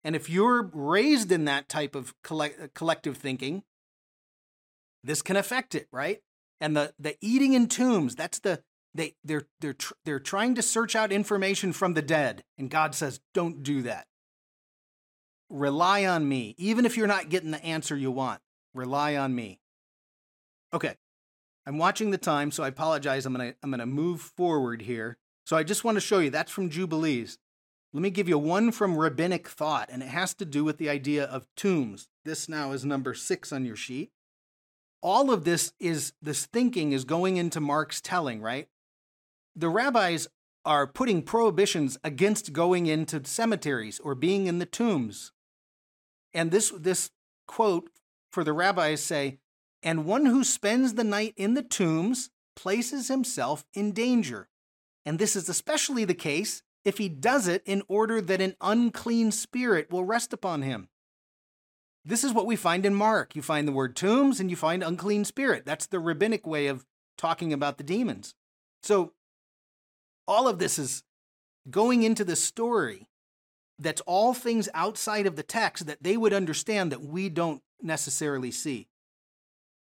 And 0.03 0.17
if 0.17 0.29
you're 0.29 0.69
raised 0.75 1.31
in 1.31 1.45
that 1.45 1.69
type 1.69 1.95
of 1.95 2.21
collect, 2.25 2.61
uh, 2.61 2.67
collective 2.75 3.17
thinking, 3.17 3.63
this 5.05 5.23
can 5.23 5.37
affect 5.37 5.77
it, 5.77 5.87
right? 5.93 6.19
And 6.61 6.77
the 6.77 6.95
the 6.99 7.17
eating 7.21 7.53
in 7.53 7.69
tombs, 7.69 8.17
that's 8.17 8.41
the 8.41 8.65
they 8.93 9.15
they're 9.23 9.47
they're 9.61 9.75
tr- 9.75 9.95
they're 10.05 10.19
trying 10.19 10.57
to 10.57 10.63
search 10.63 10.97
out 10.97 11.13
information 11.13 11.73
from 11.73 11.95
the 11.95 12.03
dead, 12.03 12.43
and 12.59 12.69
God 12.69 12.93
says, 12.93 13.21
"Don't 13.33 13.63
do 13.63 13.83
that. 13.83 14.09
Rely 15.49 16.07
on 16.07 16.29
me, 16.29 16.57
even 16.59 16.85
if 16.85 16.97
you're 16.97 17.07
not 17.07 17.29
getting 17.29 17.53
the 17.53 17.65
answer 17.65 17.97
you 17.97 18.11
want. 18.11 18.41
Rely 18.75 19.15
on 19.15 19.33
me." 19.33 19.61
Okay, 20.75 20.97
I'm 21.67 21.79
watching 21.79 22.11
the 22.11 22.19
time, 22.19 22.51
so 22.51 22.63
I 22.65 22.69
apologize. 22.69 23.25
I'm 23.25 23.33
gonna 23.33 23.55
I'm 23.63 23.71
gonna 23.71 23.87
move 23.87 24.21
forward 24.21 24.83
here. 24.83 25.17
So 25.45 25.57
I 25.57 25.63
just 25.63 25.85
want 25.85 25.97
to 25.97 26.01
show 26.01 26.19
you 26.19 26.31
that's 26.31 26.53
from 26.53 26.71
Jubilees. 26.71 27.39
Let 27.93 28.03
me 28.03 28.11
give 28.11 28.29
you 28.29 28.39
one 28.39 28.73
from 28.73 28.97
rabbinic 28.97 29.49
thought, 29.49 29.91
and 29.93 30.03
it 30.03 30.09
has 30.09 30.35
to 30.35 30.45
do 30.45 30.65
with 30.65 30.79
the 30.79 30.89
idea 30.89 31.25
of 31.25 31.47
tombs. 31.57 32.09
This 32.25 32.49
now 32.49 32.73
is 32.73 32.85
number 32.85 33.13
six 33.13 33.53
on 33.53 33.65
your 33.65 33.77
sheet. 33.77 34.11
All 35.03 35.31
of 35.31 35.45
this 35.45 35.73
is 35.79 36.13
this 36.23 36.47
thinking 36.47 36.93
is 36.93 37.05
going 37.05 37.37
into 37.37 37.61
Mark's 37.61 38.01
telling, 38.01 38.41
right? 38.41 38.69
The 39.55 39.69
rabbis 39.69 40.29
are 40.65 40.87
putting 40.87 41.23
prohibitions 41.23 41.99
against 42.03 42.53
going 42.53 42.87
into 42.87 43.25
cemeteries 43.25 43.99
or 44.01 44.15
being 44.15 44.47
in 44.47 44.59
the 44.59 44.67
tombs. 44.67 45.33
And 46.33 46.51
this 46.51 46.71
this 46.71 47.11
quote 47.47 47.91
for 48.31 48.45
the 48.45 48.53
rabbis 48.53 49.03
say, 49.03 49.39
and 49.83 50.05
one 50.05 50.27
who 50.27 50.45
spends 50.45 50.95
the 50.95 51.05
night 51.05 51.35
in 51.37 51.55
the 51.55 51.63
tombs 51.63 52.31
places 52.55 53.09
himself 53.09 53.65
in 53.75 53.93
danger. 53.93 54.49
And 55.05 55.19
this 55.19 55.35
is 55.35 55.49
especially 55.49 56.05
the 56.05 56.15
case 56.15 56.63
if 56.85 56.99
he 56.99 57.09
does 57.09 57.49
it 57.49 57.63
in 57.65 57.83
order 57.89 58.21
that 58.21 58.41
an 58.41 58.57
unclean 58.61 59.33
spirit 59.33 59.91
will 59.91 60.05
rest 60.05 60.33
upon 60.33 60.63
him. 60.63 60.89
This 62.05 62.25
is 62.25 62.33
what 62.33 62.47
we 62.47 62.57
find 62.57 62.85
in 62.85 62.95
Mark. 62.95 63.37
You 63.37 63.43
find 63.43 63.67
the 63.67 63.73
word 63.73 63.95
tombs 63.95 64.41
and 64.41 64.51
you 64.51 64.57
find 64.57 64.83
unclean 64.83 65.25
spirit. 65.25 65.65
That's 65.65 65.87
the 65.87 66.01
rabbinic 66.01 66.47
way 66.47 66.67
of 66.67 66.85
talking 67.17 67.53
about 67.53 67.79
the 67.79 67.85
demons. 67.85 68.35
So, 68.83 69.13
all 70.27 70.49
of 70.49 70.59
this 70.59 70.79
is 70.79 71.05
going 71.71 72.03
into 72.03 72.25
the 72.25 72.37
story 72.37 73.09
that's 73.79 74.01
all 74.03 74.35
things 74.35 74.69
outside 74.75 75.27
of 75.27 75.37
the 75.37 75.43
text 75.43 75.87
that 75.87 76.03
they 76.03 76.17
would 76.17 76.33
understand 76.33 76.93
that 76.93 77.03
we 77.03 77.29
don't 77.29 77.63
necessarily 77.81 78.51
see. 78.51 78.89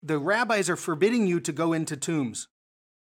The 0.05 0.19
rabbis 0.19 0.69
are 0.69 0.75
forbidding 0.75 1.25
you 1.25 1.39
to 1.39 1.51
go 1.51 1.73
into 1.73 1.97
tombs 1.97 2.47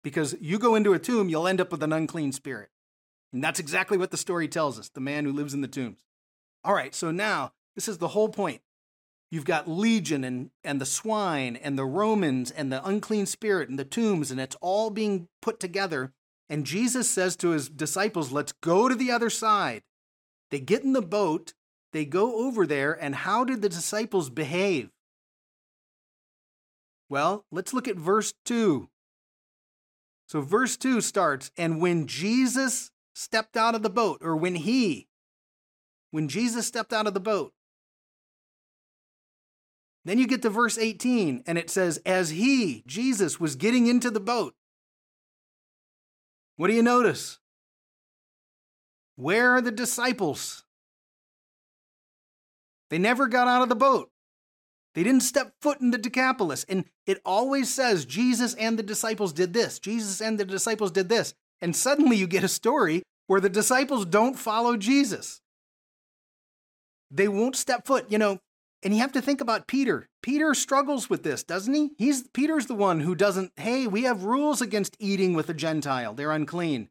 because 0.03 0.35
you 0.41 0.59
go 0.59 0.75
into 0.75 0.93
a 0.93 0.99
tomb, 0.99 1.29
you'll 1.29 1.47
end 1.47 1.61
up 1.61 1.71
with 1.71 1.83
an 1.83 1.93
unclean 1.93 2.31
spirit. 2.31 2.69
And 3.31 3.41
that's 3.41 3.59
exactly 3.59 3.97
what 3.97 4.11
the 4.11 4.17
story 4.17 4.47
tells 4.47 4.77
us 4.77 4.89
the 4.89 4.99
man 4.99 5.23
who 5.23 5.31
lives 5.31 5.53
in 5.53 5.61
the 5.61 5.67
tombs. 5.67 6.03
All 6.65 6.73
right, 6.73 6.93
so 6.93 7.09
now 7.11 7.53
this 7.75 7.87
is 7.87 7.97
the 7.97 8.09
whole 8.09 8.27
point. 8.27 8.61
You've 9.29 9.45
got 9.45 9.69
Legion 9.69 10.25
and, 10.25 10.51
and 10.65 10.81
the 10.81 10.85
swine 10.85 11.55
and 11.55 11.77
the 11.77 11.85
Romans 11.85 12.51
and 12.51 12.71
the 12.71 12.85
unclean 12.85 13.25
spirit 13.25 13.69
and 13.69 13.79
the 13.79 13.85
tombs, 13.85 14.29
and 14.29 14.41
it's 14.41 14.57
all 14.59 14.89
being 14.89 15.29
put 15.41 15.61
together. 15.61 16.11
And 16.49 16.65
Jesus 16.65 17.09
says 17.09 17.37
to 17.37 17.51
his 17.51 17.69
disciples, 17.69 18.33
Let's 18.33 18.51
go 18.51 18.89
to 18.89 18.95
the 18.95 19.11
other 19.11 19.29
side. 19.29 19.83
They 20.49 20.59
get 20.59 20.83
in 20.83 20.91
the 20.91 21.01
boat, 21.01 21.53
they 21.93 22.03
go 22.03 22.45
over 22.45 22.67
there, 22.67 22.91
and 22.91 23.15
how 23.15 23.45
did 23.45 23.61
the 23.61 23.69
disciples 23.69 24.29
behave? 24.29 24.89
Well, 27.11 27.43
let's 27.51 27.73
look 27.73 27.89
at 27.89 27.97
verse 27.97 28.33
2. 28.45 28.87
So, 30.27 30.39
verse 30.39 30.77
2 30.77 31.01
starts, 31.01 31.51
And 31.57 31.81
when 31.81 32.07
Jesus 32.07 32.89
stepped 33.13 33.57
out 33.57 33.75
of 33.75 33.83
the 33.83 33.89
boat, 33.89 34.19
or 34.21 34.37
when 34.37 34.55
he, 34.55 35.09
when 36.11 36.29
Jesus 36.29 36.65
stepped 36.65 36.93
out 36.93 37.07
of 37.07 37.13
the 37.13 37.19
boat, 37.19 37.51
then 40.05 40.19
you 40.19 40.25
get 40.25 40.41
to 40.43 40.49
verse 40.49 40.77
18, 40.77 41.43
and 41.45 41.57
it 41.57 41.69
says, 41.69 42.01
As 42.05 42.29
he, 42.29 42.81
Jesus, 42.87 43.41
was 43.41 43.57
getting 43.57 43.87
into 43.87 44.09
the 44.09 44.21
boat, 44.21 44.55
what 46.55 46.69
do 46.69 46.73
you 46.73 46.81
notice? 46.81 47.39
Where 49.17 49.51
are 49.51 49.61
the 49.61 49.69
disciples? 49.69 50.63
They 52.89 52.99
never 52.99 53.27
got 53.27 53.49
out 53.49 53.63
of 53.63 53.67
the 53.67 53.75
boat. 53.75 54.10
They 54.93 55.03
didn't 55.03 55.23
step 55.23 55.53
foot 55.61 55.79
in 55.79 55.91
the 55.91 55.97
Decapolis. 55.97 56.65
And 56.67 56.85
it 57.05 57.21
always 57.25 57.73
says 57.73 58.05
Jesus 58.05 58.53
and 58.55 58.77
the 58.77 58.83
disciples 58.83 59.33
did 59.33 59.53
this. 59.53 59.79
Jesus 59.79 60.21
and 60.21 60.39
the 60.39 60.45
disciples 60.45 60.91
did 60.91 61.09
this. 61.09 61.33
And 61.61 61.75
suddenly 61.75 62.17
you 62.17 62.27
get 62.27 62.43
a 62.43 62.49
story 62.49 63.03
where 63.27 63.39
the 63.39 63.49
disciples 63.49 64.05
don't 64.05 64.37
follow 64.37 64.75
Jesus. 64.75 65.41
They 67.09 67.27
won't 67.27 67.55
step 67.55 67.85
foot. 67.85 68.11
You 68.11 68.17
know, 68.17 68.39
and 68.83 68.93
you 68.93 68.99
have 69.01 69.13
to 69.13 69.21
think 69.21 69.41
about 69.41 69.67
Peter. 69.67 70.07
Peter 70.21 70.53
struggles 70.53 71.09
with 71.09 71.23
this, 71.23 71.43
doesn't 71.43 71.73
he? 71.73 71.91
He's 71.97 72.27
Peter's 72.29 72.65
the 72.65 72.75
one 72.75 72.99
who 73.01 73.15
doesn't, 73.15 73.51
hey, 73.57 73.87
we 73.87 74.03
have 74.03 74.23
rules 74.23 74.61
against 74.61 74.97
eating 74.99 75.33
with 75.33 75.49
a 75.49 75.53
Gentile. 75.53 76.13
They're 76.13 76.31
unclean. 76.31 76.89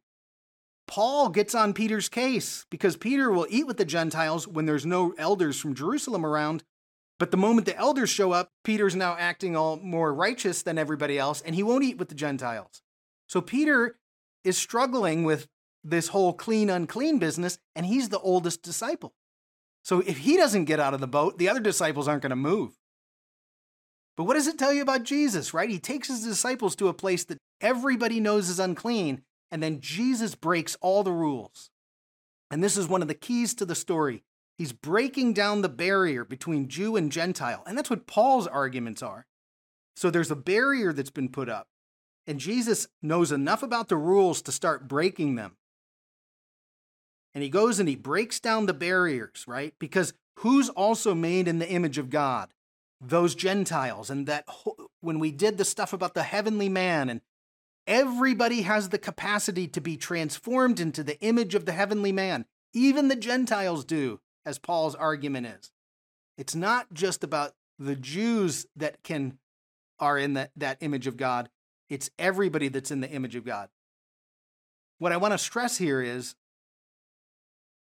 Paul 0.86 1.28
gets 1.28 1.54
on 1.54 1.72
Peter's 1.72 2.08
case 2.08 2.66
because 2.70 2.96
Peter 2.96 3.30
will 3.30 3.46
eat 3.48 3.66
with 3.66 3.76
the 3.76 3.84
Gentiles 3.84 4.48
when 4.48 4.66
there's 4.66 4.86
no 4.86 5.14
elders 5.18 5.60
from 5.60 5.74
Jerusalem 5.74 6.26
around. 6.26 6.64
But 7.20 7.32
the 7.32 7.36
moment 7.36 7.66
the 7.66 7.76
elders 7.76 8.08
show 8.08 8.32
up, 8.32 8.50
Peter's 8.64 8.96
now 8.96 9.14
acting 9.18 9.54
all 9.54 9.76
more 9.76 10.12
righteous 10.12 10.62
than 10.62 10.78
everybody 10.78 11.18
else, 11.18 11.42
and 11.42 11.54
he 11.54 11.62
won't 11.62 11.84
eat 11.84 11.98
with 11.98 12.08
the 12.08 12.14
Gentiles. 12.14 12.80
So 13.28 13.42
Peter 13.42 13.98
is 14.42 14.56
struggling 14.56 15.24
with 15.24 15.46
this 15.84 16.08
whole 16.08 16.32
clean, 16.32 16.70
unclean 16.70 17.18
business, 17.18 17.58
and 17.76 17.84
he's 17.84 18.08
the 18.08 18.18
oldest 18.20 18.62
disciple. 18.62 19.12
So 19.84 20.00
if 20.00 20.16
he 20.18 20.38
doesn't 20.38 20.64
get 20.64 20.80
out 20.80 20.94
of 20.94 21.00
the 21.00 21.06
boat, 21.06 21.36
the 21.36 21.50
other 21.50 21.60
disciples 21.60 22.08
aren't 22.08 22.22
going 22.22 22.30
to 22.30 22.36
move. 22.36 22.78
But 24.16 24.24
what 24.24 24.34
does 24.34 24.46
it 24.46 24.58
tell 24.58 24.72
you 24.72 24.80
about 24.80 25.02
Jesus, 25.02 25.52
right? 25.52 25.68
He 25.68 25.78
takes 25.78 26.08
his 26.08 26.24
disciples 26.24 26.74
to 26.76 26.88
a 26.88 26.94
place 26.94 27.24
that 27.24 27.38
everybody 27.60 28.18
knows 28.18 28.48
is 28.48 28.58
unclean, 28.58 29.24
and 29.50 29.62
then 29.62 29.82
Jesus 29.82 30.34
breaks 30.34 30.74
all 30.80 31.02
the 31.02 31.12
rules. 31.12 31.70
And 32.50 32.64
this 32.64 32.78
is 32.78 32.88
one 32.88 33.02
of 33.02 33.08
the 33.08 33.14
keys 33.14 33.52
to 33.56 33.66
the 33.66 33.74
story. 33.74 34.24
He's 34.60 34.72
breaking 34.72 35.32
down 35.32 35.62
the 35.62 35.70
barrier 35.70 36.24
between 36.24 36.68
Jew 36.68 36.94
and 36.94 37.10
Gentile. 37.10 37.62
And 37.66 37.78
that's 37.78 37.88
what 37.88 38.06
Paul's 38.06 38.46
arguments 38.46 39.02
are. 39.02 39.26
So 39.96 40.10
there's 40.10 40.30
a 40.30 40.36
barrier 40.36 40.92
that's 40.92 41.10
been 41.10 41.30
put 41.30 41.48
up. 41.48 41.68
And 42.26 42.38
Jesus 42.38 42.86
knows 43.00 43.32
enough 43.32 43.62
about 43.62 43.88
the 43.88 43.96
rules 43.96 44.42
to 44.42 44.52
start 44.52 44.86
breaking 44.86 45.36
them 45.36 45.56
and 47.34 47.42
he 47.42 47.50
goes 47.50 47.78
and 47.78 47.88
he 47.88 47.96
breaks 47.96 48.40
down 48.40 48.66
the 48.66 48.74
barriers, 48.74 49.44
right? 49.46 49.74
Because 49.78 50.12
who's 50.36 50.68
also 50.68 51.14
made 51.14 51.46
in 51.46 51.58
the 51.58 51.68
image 51.68 51.98
of 51.98 52.10
God? 52.10 52.52
Those 53.00 53.34
Gentiles. 53.34 54.10
And 54.10 54.26
that 54.26 54.46
when 55.00 55.18
we 55.18 55.30
did 55.30 55.56
the 55.56 55.64
stuff 55.64 55.92
about 55.92 56.14
the 56.14 56.22
heavenly 56.22 56.68
man, 56.68 57.08
and 57.08 57.20
everybody 57.86 58.62
has 58.62 58.88
the 58.88 58.98
capacity 58.98 59.68
to 59.68 59.80
be 59.80 59.96
transformed 59.96 60.80
into 60.80 61.02
the 61.02 61.20
image 61.20 61.54
of 61.54 61.66
the 61.66 61.72
heavenly 61.72 62.12
man, 62.12 62.46
even 62.72 63.08
the 63.08 63.16
Gentiles 63.16 63.84
do, 63.84 64.20
as 64.44 64.58
Paul's 64.58 64.94
argument 64.94 65.46
is. 65.46 65.70
It's 66.38 66.54
not 66.54 66.92
just 66.92 67.22
about 67.24 67.52
the 67.78 67.96
Jews 67.96 68.66
that 68.76 69.02
can 69.02 69.38
are 69.98 70.18
in 70.18 70.34
that, 70.34 70.50
that 70.56 70.78
image 70.80 71.06
of 71.06 71.16
God. 71.16 71.50
It's 71.88 72.10
everybody 72.18 72.68
that's 72.68 72.90
in 72.90 73.00
the 73.00 73.10
image 73.10 73.36
of 73.36 73.44
God. 73.44 73.68
What 74.98 75.12
I 75.12 75.18
want 75.18 75.32
to 75.32 75.38
stress 75.38 75.76
here 75.76 76.00
is 76.00 76.34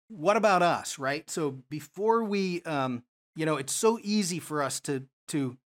what 0.08 0.36
about 0.36 0.62
us, 0.62 0.98
right? 0.98 1.28
So 1.28 1.58
before 1.68 2.24
we, 2.24 2.62
um, 2.62 3.02
you 3.36 3.44
know, 3.44 3.56
it's 3.56 3.72
so 3.72 3.98
easy 4.02 4.38
for 4.38 4.62
us 4.62 4.80
to 4.80 5.04
to 5.28 5.58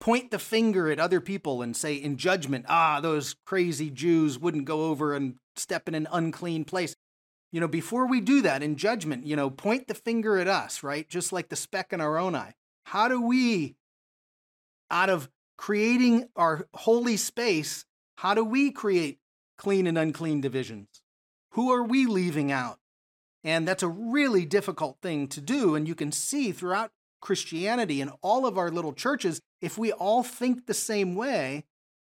point 0.00 0.30
the 0.30 0.38
finger 0.38 0.90
at 0.90 0.98
other 0.98 1.20
people 1.20 1.62
and 1.62 1.76
say 1.76 1.94
in 1.94 2.16
judgment, 2.16 2.64
ah, 2.68 3.00
those 3.00 3.36
crazy 3.44 3.90
Jews 3.90 4.38
wouldn't 4.38 4.64
go 4.64 4.84
over 4.86 5.14
and 5.14 5.36
step 5.56 5.88
in 5.88 5.94
an 5.94 6.08
unclean 6.10 6.64
place. 6.64 6.96
You 7.52 7.60
know, 7.60 7.68
before 7.68 8.06
we 8.06 8.20
do 8.20 8.42
that 8.42 8.62
in 8.62 8.76
judgment, 8.76 9.26
you 9.26 9.36
know, 9.36 9.50
point 9.50 9.88
the 9.88 9.94
finger 9.94 10.38
at 10.38 10.48
us, 10.48 10.82
right? 10.82 11.08
Just 11.08 11.32
like 11.32 11.48
the 11.48 11.56
speck 11.56 11.92
in 11.92 12.00
our 12.00 12.18
own 12.18 12.34
eye. 12.34 12.54
How 12.84 13.08
do 13.08 13.20
we, 13.20 13.76
out 14.90 15.10
of 15.10 15.28
creating 15.56 16.28
our 16.36 16.68
holy 16.74 17.16
space, 17.16 17.84
how 18.16 18.34
do 18.34 18.44
we 18.44 18.70
create 18.70 19.18
clean 19.56 19.86
and 19.86 19.96
unclean 19.96 20.40
divisions? 20.40 20.88
Who 21.52 21.72
are 21.72 21.82
we 21.82 22.06
leaving 22.06 22.52
out? 22.52 22.78
And 23.42 23.66
that's 23.66 23.82
a 23.82 23.88
really 23.88 24.44
difficult 24.44 24.98
thing 25.00 25.28
to 25.28 25.40
do. 25.40 25.74
And 25.74 25.86
you 25.86 25.94
can 25.94 26.12
see 26.12 26.52
throughout 26.52 26.90
Christianity 27.20 28.00
and 28.00 28.10
all 28.20 28.44
of 28.44 28.58
our 28.58 28.70
little 28.70 28.92
churches, 28.92 29.40
if 29.60 29.78
we 29.78 29.92
all 29.92 30.22
think 30.22 30.66
the 30.66 30.74
same 30.74 31.14
way, 31.14 31.64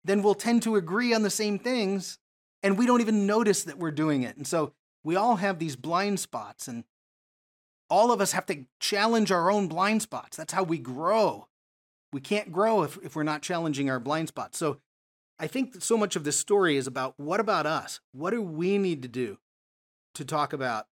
then 0.04 0.22
we'll 0.22 0.36
tend 0.36 0.64
to 0.64 0.76
agree 0.76 1.14
on 1.14 1.22
the 1.22 1.30
same 1.30 1.58
things 1.58 2.18
and 2.64 2.78
we 2.78 2.86
don't 2.86 3.02
even 3.02 3.26
notice 3.26 3.64
that 3.64 3.80
we're 3.80 3.92
doing 3.92 4.24
it. 4.24 4.38
And 4.38 4.46
so 4.46 4.74
we 5.04 5.16
all 5.16 5.38
have 5.38 5.60
these 5.60 5.76
blind 5.76 6.20
spots 6.20 6.68
and 6.68 6.84
all 7.90 8.12
of 8.12 8.22
us 8.22 8.32
have 8.32 8.46
to 8.46 8.66
challenge 8.80 9.32
our 9.32 9.52
own 9.52 9.68
blind 9.68 10.02
spots. 10.02 10.38
That's 10.38 10.54
how 10.54 10.64
we 10.64 10.78
grow. 10.78 11.48
We 12.14 12.22
can't 12.22 12.52
grow 12.52 12.84
if, 12.84 12.98
if 13.04 13.16
we're 13.16 13.24
not 13.24 13.42
challenging 13.42 13.90
our 13.90 14.00
blind 14.00 14.30
spots. 14.30 14.58
So 14.58 14.78
I 15.40 15.48
think 15.48 15.82
so 15.82 15.98
much 15.98 16.16
of 16.16 16.24
this 16.24 16.38
story 16.38 16.78
is 16.78 16.88
about 16.88 17.16
what 17.18 17.40
about 17.40 17.66
us? 17.66 18.00
What 18.12 18.32
do 18.32 18.42
we 18.42 18.78
need 18.78 19.02
to 19.02 19.08
do 19.08 19.40
to 20.16 20.26
talk 20.26 20.54
about 20.54 20.88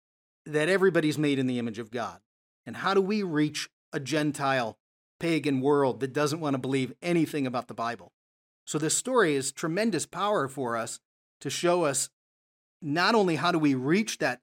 that 0.49 0.69
everybody's 0.69 1.19
made 1.19 1.39
in 1.39 1.47
the 1.47 1.59
image 1.59 1.79
of 1.79 1.91
God. 1.91 2.21
And 2.67 2.77
how 2.77 2.95
do 2.95 3.01
we 3.01 3.23
reach 3.23 3.69
a 3.93 4.01
Gentile 4.01 4.79
pagan 5.21 5.61
world 5.61 6.01
that 6.01 6.13
doesn't 6.13 6.41
want 6.41 6.55
to 6.55 6.59
believe 6.59 6.95
anything 7.03 7.47
about 7.47 7.69
the 7.69 7.75
Bible? 7.75 8.13
So 8.65 8.79
this 8.79 8.97
story 8.97 9.35
is 9.35 9.53
tremendous 9.53 10.07
power 10.07 10.49
for 10.49 10.77
us 10.77 11.01
to 11.41 11.51
show 11.51 11.85
us 11.85 12.11
not 12.81 13.15
only 13.15 13.37
how 13.37 13.53
do 13.53 13.59
we 13.59 13.75
reach 13.75 14.19
that 14.19 14.41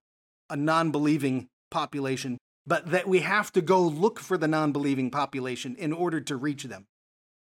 a 0.50 0.56
non-believing 0.56 1.48
population, 1.72 2.38
but 2.68 2.92
that 2.92 3.08
we 3.08 3.20
have 3.20 3.52
to 3.54 3.62
go 3.62 3.82
look 3.82 4.20
for 4.20 4.38
the 4.38 4.48
non-believing 4.48 5.12
population 5.12 5.76
in 5.76 5.94
order 5.94 6.20
to 6.22 6.36
reach 6.36 6.64
them. 6.64 6.86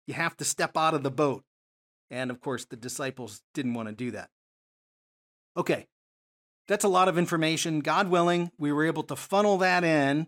You 0.07 0.15
have 0.15 0.35
to 0.37 0.45
step 0.45 0.75
out 0.75 0.93
of 0.93 1.03
the 1.03 1.11
boat. 1.11 1.43
And 2.09 2.29
of 2.29 2.41
course, 2.41 2.65
the 2.65 2.75
disciples 2.75 3.41
didn't 3.53 3.73
want 3.73 3.87
to 3.87 3.95
do 3.95 4.11
that. 4.11 4.29
Okay, 5.55 5.87
that's 6.67 6.83
a 6.83 6.89
lot 6.89 7.07
of 7.07 7.17
information. 7.17 7.79
God 7.79 8.09
willing, 8.09 8.51
we 8.57 8.71
were 8.71 8.85
able 8.85 9.03
to 9.03 9.15
funnel 9.15 9.57
that 9.59 9.83
in 9.83 10.27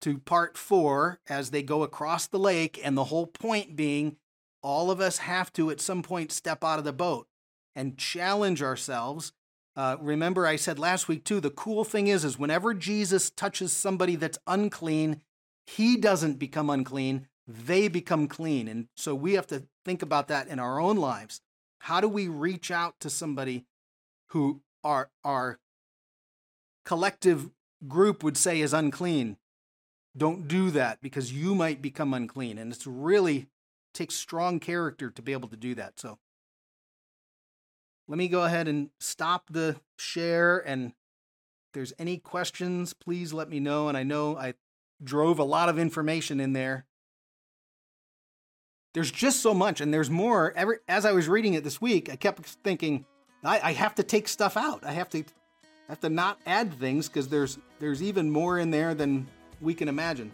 to 0.00 0.18
part 0.18 0.56
four 0.56 1.18
as 1.28 1.50
they 1.50 1.62
go 1.62 1.82
across 1.82 2.26
the 2.26 2.38
lake. 2.38 2.80
And 2.82 2.96
the 2.96 3.04
whole 3.04 3.26
point 3.26 3.76
being, 3.76 4.16
all 4.62 4.90
of 4.90 5.00
us 5.00 5.18
have 5.18 5.52
to 5.54 5.70
at 5.70 5.80
some 5.80 6.02
point 6.02 6.32
step 6.32 6.64
out 6.64 6.78
of 6.78 6.84
the 6.84 6.92
boat 6.92 7.26
and 7.74 7.98
challenge 7.98 8.62
ourselves. 8.62 9.32
Uh, 9.78 9.96
remember, 10.00 10.44
I 10.44 10.56
said 10.56 10.76
last 10.76 11.06
week 11.06 11.22
too. 11.22 11.38
The 11.38 11.50
cool 11.50 11.84
thing 11.84 12.08
is, 12.08 12.24
is 12.24 12.36
whenever 12.36 12.74
Jesus 12.74 13.30
touches 13.30 13.72
somebody 13.72 14.16
that's 14.16 14.38
unclean, 14.48 15.22
he 15.68 15.96
doesn't 15.96 16.40
become 16.40 16.68
unclean; 16.68 17.28
they 17.46 17.86
become 17.86 18.26
clean. 18.26 18.66
And 18.66 18.88
so 18.96 19.14
we 19.14 19.34
have 19.34 19.46
to 19.46 19.68
think 19.84 20.02
about 20.02 20.26
that 20.28 20.48
in 20.48 20.58
our 20.58 20.80
own 20.80 20.96
lives. 20.96 21.40
How 21.82 22.00
do 22.00 22.08
we 22.08 22.26
reach 22.26 22.72
out 22.72 22.96
to 22.98 23.08
somebody 23.08 23.66
who 24.30 24.62
our 24.82 25.10
our 25.22 25.60
collective 26.84 27.50
group 27.86 28.24
would 28.24 28.36
say 28.36 28.60
is 28.60 28.72
unclean 28.72 29.36
don't 30.16 30.48
do 30.48 30.70
that 30.70 31.00
because 31.00 31.32
you 31.32 31.54
might 31.54 31.80
become 31.80 32.12
unclean 32.12 32.58
and 32.58 32.72
it's 32.72 32.86
really 32.86 33.46
takes 33.94 34.16
strong 34.16 34.58
character 34.58 35.10
to 35.10 35.22
be 35.22 35.32
able 35.32 35.48
to 35.48 35.56
do 35.56 35.74
that 35.74 36.00
so 36.00 36.18
let 38.08 38.18
me 38.18 38.28
go 38.28 38.44
ahead 38.44 38.66
and 38.66 38.90
stop 38.98 39.44
the 39.50 39.76
share 39.96 40.58
and 40.58 40.86
if 40.86 41.72
there's 41.74 41.92
any 41.98 42.16
questions 42.16 42.92
please 42.92 43.32
let 43.32 43.48
me 43.48 43.60
know 43.60 43.88
and 43.88 43.96
i 43.96 44.02
know 44.02 44.36
i 44.36 44.54
drove 45.02 45.38
a 45.38 45.44
lot 45.44 45.68
of 45.68 45.78
information 45.78 46.40
in 46.40 46.52
there 46.52 46.86
there's 48.94 49.10
just 49.10 49.40
so 49.42 49.54
much, 49.54 49.80
and 49.80 49.92
there's 49.92 50.10
more. 50.10 50.52
Every 50.56 50.78
as 50.88 51.04
I 51.04 51.12
was 51.12 51.28
reading 51.28 51.54
it 51.54 51.62
this 51.62 51.80
week, 51.80 52.10
I 52.10 52.16
kept 52.16 52.44
thinking, 52.44 53.04
I, 53.44 53.60
I 53.62 53.72
have 53.72 53.94
to 53.96 54.02
take 54.02 54.26
stuff 54.28 54.56
out. 54.56 54.84
I 54.84 54.92
have 54.92 55.08
to 55.10 55.18
I 55.18 55.90
have 55.90 56.00
to 56.00 56.08
not 56.08 56.40
add 56.46 56.74
things 56.74 57.08
because 57.08 57.28
there's 57.28 57.58
there's 57.78 58.02
even 58.02 58.30
more 58.30 58.58
in 58.58 58.70
there 58.70 58.94
than 58.94 59.28
we 59.60 59.74
can 59.74 59.88
imagine. 59.88 60.32